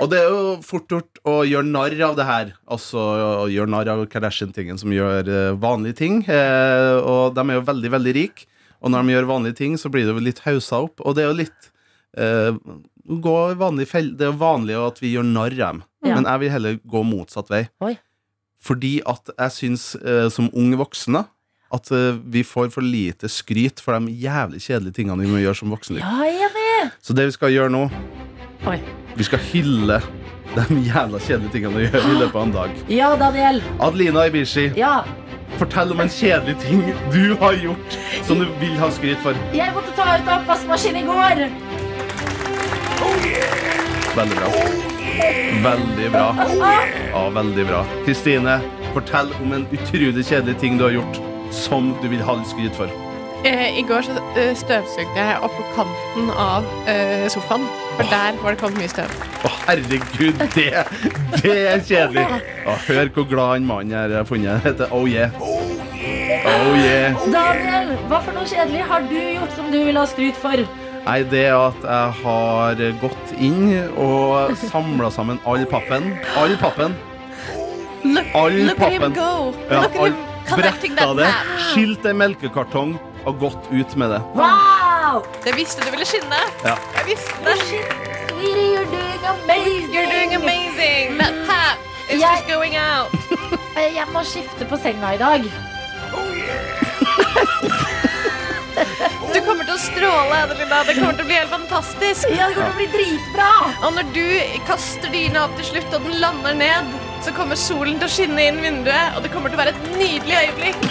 Og 0.00 0.06
det 0.08 0.20
er 0.20 0.28
jo 0.30 0.52
fort 0.64 0.92
gjort 0.92 1.18
å 1.28 1.40
gjøre 1.44 1.66
narr 1.66 1.96
av 2.06 2.14
det 2.16 2.26
her. 2.28 2.52
Altså 2.70 3.02
å 3.42 3.48
gjøre 3.52 3.72
narr 3.74 3.90
av 3.92 4.04
Kardashian-tingen 4.12 4.78
som 4.80 4.94
gjør 4.94 5.28
eh, 5.28 5.56
vanlige 5.60 5.98
ting. 5.98 6.22
Eh, 6.24 6.94
og 7.02 7.34
de 7.36 7.44
er 7.44 7.58
jo 7.58 7.66
veldig, 7.66 7.90
veldig 7.98 8.14
rike. 8.16 8.46
Og 8.80 8.94
når 8.94 9.04
de 9.04 9.16
gjør 9.16 9.28
vanlige 9.28 9.58
ting, 9.58 9.74
så 9.76 9.90
blir 9.92 10.06
det 10.06 10.14
jo 10.14 10.22
litt 10.24 10.40
haussa 10.46 10.80
opp. 10.86 11.02
Og 11.04 11.18
det 11.18 11.26
er 11.26 11.28
jo 11.28 11.40
litt 11.42 11.68
eh, 12.16 12.54
gå 13.10 13.34
vanlig 13.60 13.88
fell 13.90 14.12
Det 14.16 14.24
er 14.24 14.32
jo 14.32 14.40
vanlig 14.40 14.78
at 14.78 15.02
vi 15.02 15.12
gjør 15.16 15.26
narr 15.28 15.58
av 15.58 15.60
dem. 15.66 15.82
Ja. 16.06 16.14
Men 16.14 16.30
jeg 16.30 16.44
vil 16.44 16.54
heller 16.54 16.80
gå 16.94 17.04
motsatt 17.04 17.52
vei. 17.52 17.66
Oi. 17.84 17.98
Fordi 18.64 18.94
at 19.08 19.34
jeg 19.34 19.56
syns, 19.56 19.90
eh, 20.00 20.28
som 20.32 20.48
ung 20.56 20.72
voksen, 20.80 21.18
da, 21.18 21.26
at 21.72 21.90
eh, 21.94 22.16
vi 22.34 22.42
får 22.46 22.70
for 22.74 22.82
lite 22.82 23.28
skryt 23.30 23.80
for 23.82 23.94
de 23.98 24.12
jævlig 24.24 24.60
kjedelige 24.64 24.96
tingene 25.00 25.22
vi 25.22 25.30
må 25.30 25.38
gjøre 25.42 25.54
som 25.60 25.70
voksne. 25.70 26.00
Ja! 26.02 26.88
Så 27.02 27.14
det 27.14 27.26
vi 27.30 27.36
skal 27.36 27.52
gjøre 27.54 27.70
nå 27.70 27.84
Oi. 28.68 28.78
Vi 29.16 29.24
skal 29.24 29.40
hylle 29.52 30.00
de 30.56 30.64
jævla 30.88 31.20
kjedelige 31.22 31.52
tingene 31.54 31.78
vi 31.78 31.86
gjør 31.88 32.08
i 32.10 32.18
løpet 32.20 32.36
av 32.36 32.42
en 32.48 32.52
dag. 32.56 32.70
Ja, 32.92 33.10
Daniel. 33.20 33.62
Adelina 33.80 34.26
Ibishi, 34.28 34.66
Ja. 34.76 35.04
fortell 35.58 35.92
om 35.92 36.00
en 36.00 36.08
kjedelig 36.12 36.56
ting 36.62 36.82
du 37.12 37.34
har 37.40 37.54
gjort 37.62 37.96
som 38.26 38.38
du 38.42 38.46
vil 38.60 38.76
ha 38.80 38.90
skryt 38.90 39.18
for. 39.22 39.38
Jeg 39.54 39.72
måtte 39.76 39.94
ta 39.96 40.16
ut 40.18 40.28
oppvaskmaskinen 40.40 41.02
i 41.02 41.06
går. 41.06 41.46
Veldig 44.16 44.36
bra. 44.36 44.50
Veldig 45.62 46.10
bra. 46.12 46.28
Ja, 47.12 47.24
veldig 47.30 47.66
bra. 47.68 47.84
Kristine, 48.04 48.58
fortell 48.94 49.32
om 49.42 49.52
en 49.52 49.66
utrolig 49.72 50.24
kjedelig 50.26 50.58
ting 50.60 50.78
du 50.78 50.84
har 50.88 50.94
gjort 50.98 51.20
som 51.50 51.94
du 52.02 52.08
vil 52.12 52.22
ha 52.26 52.34
litt 52.38 52.50
skryt 52.50 52.76
for. 52.78 52.90
Eh, 53.40 53.78
I 53.80 53.82
går 53.88 54.04
så 54.04 54.12
eh, 54.36 54.50
støvsugde 54.58 55.16
jeg 55.16 55.38
opp 55.46 55.54
på 55.56 55.62
kanten 55.78 56.26
av 56.36 56.66
eh, 56.90 57.24
sofaen. 57.32 57.62
For 57.96 58.10
der 58.12 58.36
var 58.42 58.52
det 58.52 58.60
kommet 58.60 58.82
mye 58.82 58.90
støv. 58.92 59.14
Å, 59.48 59.52
herregud, 59.64 60.42
det, 60.56 60.66
det 61.40 61.54
er 61.70 61.80
kjedelig. 61.88 62.26
Oh, 62.68 62.76
hør 62.84 63.08
hvor 63.16 63.26
glad 63.30 63.54
han 63.54 63.68
mannen 63.70 63.96
jeg 63.96 64.12
har 64.18 64.28
funnet. 64.28 64.60
Det 64.60 64.74
heter 64.74 64.92
Oh 64.92 65.08
Yeah. 65.08 65.32
Oh 65.40 66.76
Yeah. 66.76 67.16
Daniel, 67.32 67.94
hva 68.10 68.20
for 68.24 68.36
noe 68.36 68.44
kjedelig 68.48 68.84
har 68.92 69.08
du 69.08 69.16
gjort 69.16 69.56
som 69.56 69.72
du 69.72 69.78
vil 69.88 69.96
ha 70.00 70.04
skryt 70.08 70.36
for? 70.40 70.60
Nei, 71.06 71.18
det 71.32 71.46
er 71.48 71.56
at 71.56 71.80
jeg 71.80 72.16
har 72.20 72.80
gått 73.00 73.30
inn 73.40 73.62
og 73.96 74.52
samla 74.68 75.08
sammen 75.12 75.40
all 75.48 75.64
pappen. 75.68 76.10
All 76.36 76.52
pappen. 76.60 76.92
All 78.36 78.52
Look 78.52 78.80
at 78.80 78.92
him 78.92 79.00
pappen. 79.00 79.16
go! 79.16 79.54
Ja, 79.70 79.80
Look 79.80 79.96
at 79.96 79.96
all, 80.04 80.18
that 80.56 81.16
det, 81.16 81.34
skilt 81.70 82.04
en 82.06 82.16
melkekartong 82.18 82.98
og 83.26 83.38
gått 83.40 83.68
ut 83.70 83.96
med 83.96 84.10
det. 84.10 84.20
Wow! 84.34 85.22
Det 85.44 85.52
visste 85.56 85.84
du 85.84 85.90
ville 85.90 86.06
skinne. 86.08 86.40
Ja. 86.64 86.76
Jeg 86.98 87.06
visste 87.12 87.34
det. 87.44 87.56
Sweetie, 87.66 88.74
you're 88.74 88.84
doing 88.90 89.24
amazing. 89.34 89.92
You're 89.94 90.10
doing 90.10 90.34
amazing. 90.34 91.18
That 91.18 91.34
pap 91.46 91.78
is 92.10 92.20
Jeg- 92.20 92.30
just 92.36 92.48
going 92.48 92.76
out. 92.76 93.10
Jeg 94.00 94.06
må 94.12 94.22
skifte 94.24 94.64
på 94.68 94.76
senga 94.76 95.14
i 95.14 95.18
dag. 95.20 95.44
Du 99.34 99.38
kommer 99.46 99.64
til 99.64 99.74
å 99.74 99.78
stråle, 99.80 100.38
Adelina. 100.44 100.80
Det 100.88 100.96
kommer 100.98 101.14
til 101.16 101.24
å 101.24 101.28
bli 101.28 101.36
helt 101.38 101.52
fantastisk. 101.52 102.26
Ja, 102.34 102.48
det 102.50 102.56
kommer 102.56 102.72
til 102.72 102.74
å 102.74 102.80
bli 102.80 102.88
dritbra. 102.96 103.48
Og 103.86 103.94
når 103.98 104.10
du 104.16 104.24
kaster 104.68 105.12
dyna 105.12 105.44
opp 105.46 105.54
til 105.60 105.68
slutt, 105.70 105.94
og 105.96 106.06
den 106.08 106.18
lander 106.22 106.56
ned, 106.58 106.90
så 107.24 107.32
kommer 107.36 107.58
solen 107.58 107.98
til 108.00 108.06
å 108.08 108.12
skinne 108.12 108.46
inn 108.48 108.60
vinduet, 108.62 109.16
og 109.16 109.24
det 109.24 109.32
kommer 109.34 109.52
til 109.52 109.58
å 109.58 109.62
være 109.62 109.74
et 109.74 109.90
nydelig 109.98 110.36
øyeblikk. 110.44 110.86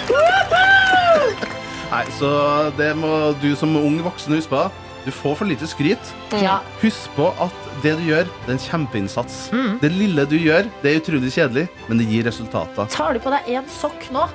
Nei, 1.89 2.03
så 2.19 2.29
det 2.77 2.91
må 2.97 3.31
du 3.41 3.49
som 3.57 3.73
ung 3.79 3.97
voksen 4.05 4.35
huske 4.37 4.53
på. 4.53 4.67
Du 5.05 5.11
får 5.15 5.39
for 5.39 5.49
lite 5.49 5.65
skryt. 5.69 6.11
Ja. 6.37 6.59
Husk 6.83 7.09
på 7.15 7.31
at 7.41 7.69
det 7.83 7.95
du 7.97 8.03
gjør, 8.11 8.27
det 8.43 8.51
er 8.51 8.57
en 8.57 8.61
kjempeinnsats. 8.61 9.39
Mm. 9.55 9.79
Det 9.81 9.91
lille 9.95 10.25
du 10.29 10.35
gjør, 10.37 10.69
det 10.83 10.91
er 10.91 11.01
utrolig 11.01 11.31
kjedelig, 11.33 11.65
men 11.87 12.01
det 12.01 12.09
gir 12.11 12.27
resultater. 12.29 12.91
Tar 12.93 13.17
du 13.17 13.23
på 13.23 13.33
deg 13.33 13.49
én 13.55 13.71
sokk 13.79 14.05
nå? 14.13 14.27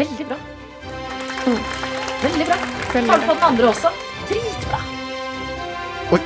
Veldig 0.00 0.26
bra. 0.32 0.40
Veldig 2.24 2.50
bra. 2.50 2.58
Tar 2.90 3.06
du 3.06 3.28
på 3.28 3.36
den 3.36 3.48
andre 3.52 3.70
også? 3.70 3.94
Oi. 6.14 6.20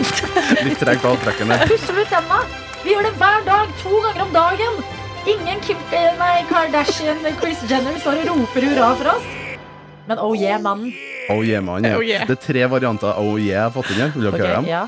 Litt 0.64 0.80
treg 0.80 1.00
på 1.02 1.10
avtrekkene. 1.12 1.58
Pusser 1.68 1.98
du 1.98 2.04
tenna? 2.08 2.40
Vi 2.80 2.94
gjør 2.94 3.04
det 3.04 3.12
hver 3.20 3.42
dag, 3.44 3.72
to 3.82 4.00
ganger 4.06 4.24
om 4.24 4.32
dagen. 4.32 4.80
Ingen 5.28 5.60
Kim, 5.60 5.80
nei, 5.92 6.38
Kardashian 6.48 7.20
Chris 7.40 7.60
Jenner 7.68 7.98
står 8.00 8.22
og 8.22 8.30
roper 8.40 8.64
hurra 8.70 8.94
for 8.96 9.12
oss. 9.12 9.26
Men 10.08 10.22
oh 10.24 10.32
yeah, 10.32 10.56
mannen. 10.62 10.94
Oh 11.30 11.44
yeah, 11.44 11.60
man. 11.62 11.84
Ja. 11.84 11.98
Oh 11.98 12.04
yeah. 12.04 12.24
Det 12.26 12.38
er 12.38 12.42
tre 12.46 12.64
varianter 12.72 13.12
av 13.12 13.20
oh 13.20 13.36
yeah 13.36 13.58
jeg 13.58 13.66
har 13.66 13.74
fått 13.76 13.92
inn 13.92 14.00
her. 14.00 14.14
Vil 14.16 14.26
dere 14.26 14.40
høre 14.40 14.56
dem? 14.56 14.70
ja. 14.70 14.86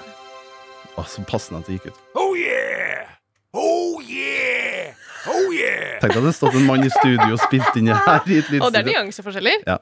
Passende 1.29 1.61
at 1.61 1.69
det 1.69 1.77
gikk 1.77 1.93
ut. 1.93 2.01
Oh 2.17 2.33
yeah! 2.37 3.13
Oh 3.53 4.01
yeah! 4.01 4.97
Oh 5.29 5.53
yeah! 5.53 6.01
Tenk 6.01 6.17
at 6.17 6.25
det 6.25 6.33
stod 6.37 6.53
stått 6.53 6.61
en 6.61 6.67
mann 6.69 6.85
i 6.85 6.91
studio 6.93 7.31
og 7.37 7.41
spilt 7.45 7.79
inn 7.81 7.93
det 7.93 8.01
her 8.07 8.33
i 8.33 8.41
et 8.41 8.51
Og 8.61 8.73
det 8.73 8.83
er 8.83 8.91
nyanseforskjeller. 8.91 9.65
Ja. 9.69 9.79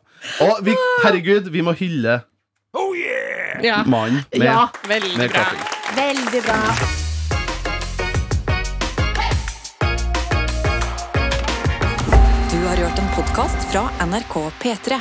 Og 0.46 0.60
vi, 0.66 0.74
herregud, 1.04 1.50
vi 1.54 1.64
må 1.66 1.74
hylle 1.78 2.20
Oh 2.74 2.92
yeah! 2.94 3.19
Ja. 3.62 3.84
mann 3.86 4.22
med, 4.30 4.42
Ja. 4.46 4.68
Veldig 4.88 5.16
med 5.18 5.30
bra. 5.30 5.38
klapping. 5.40 5.60
Veldig 5.96 6.42
bra. 6.42 6.60
Du 12.50 12.66
har 12.66 12.76
hørt 12.76 12.98
en 12.98 13.08
podkast 13.16 13.72
fra 13.72 13.88
NRK 14.06 14.50
P3. 14.62 15.00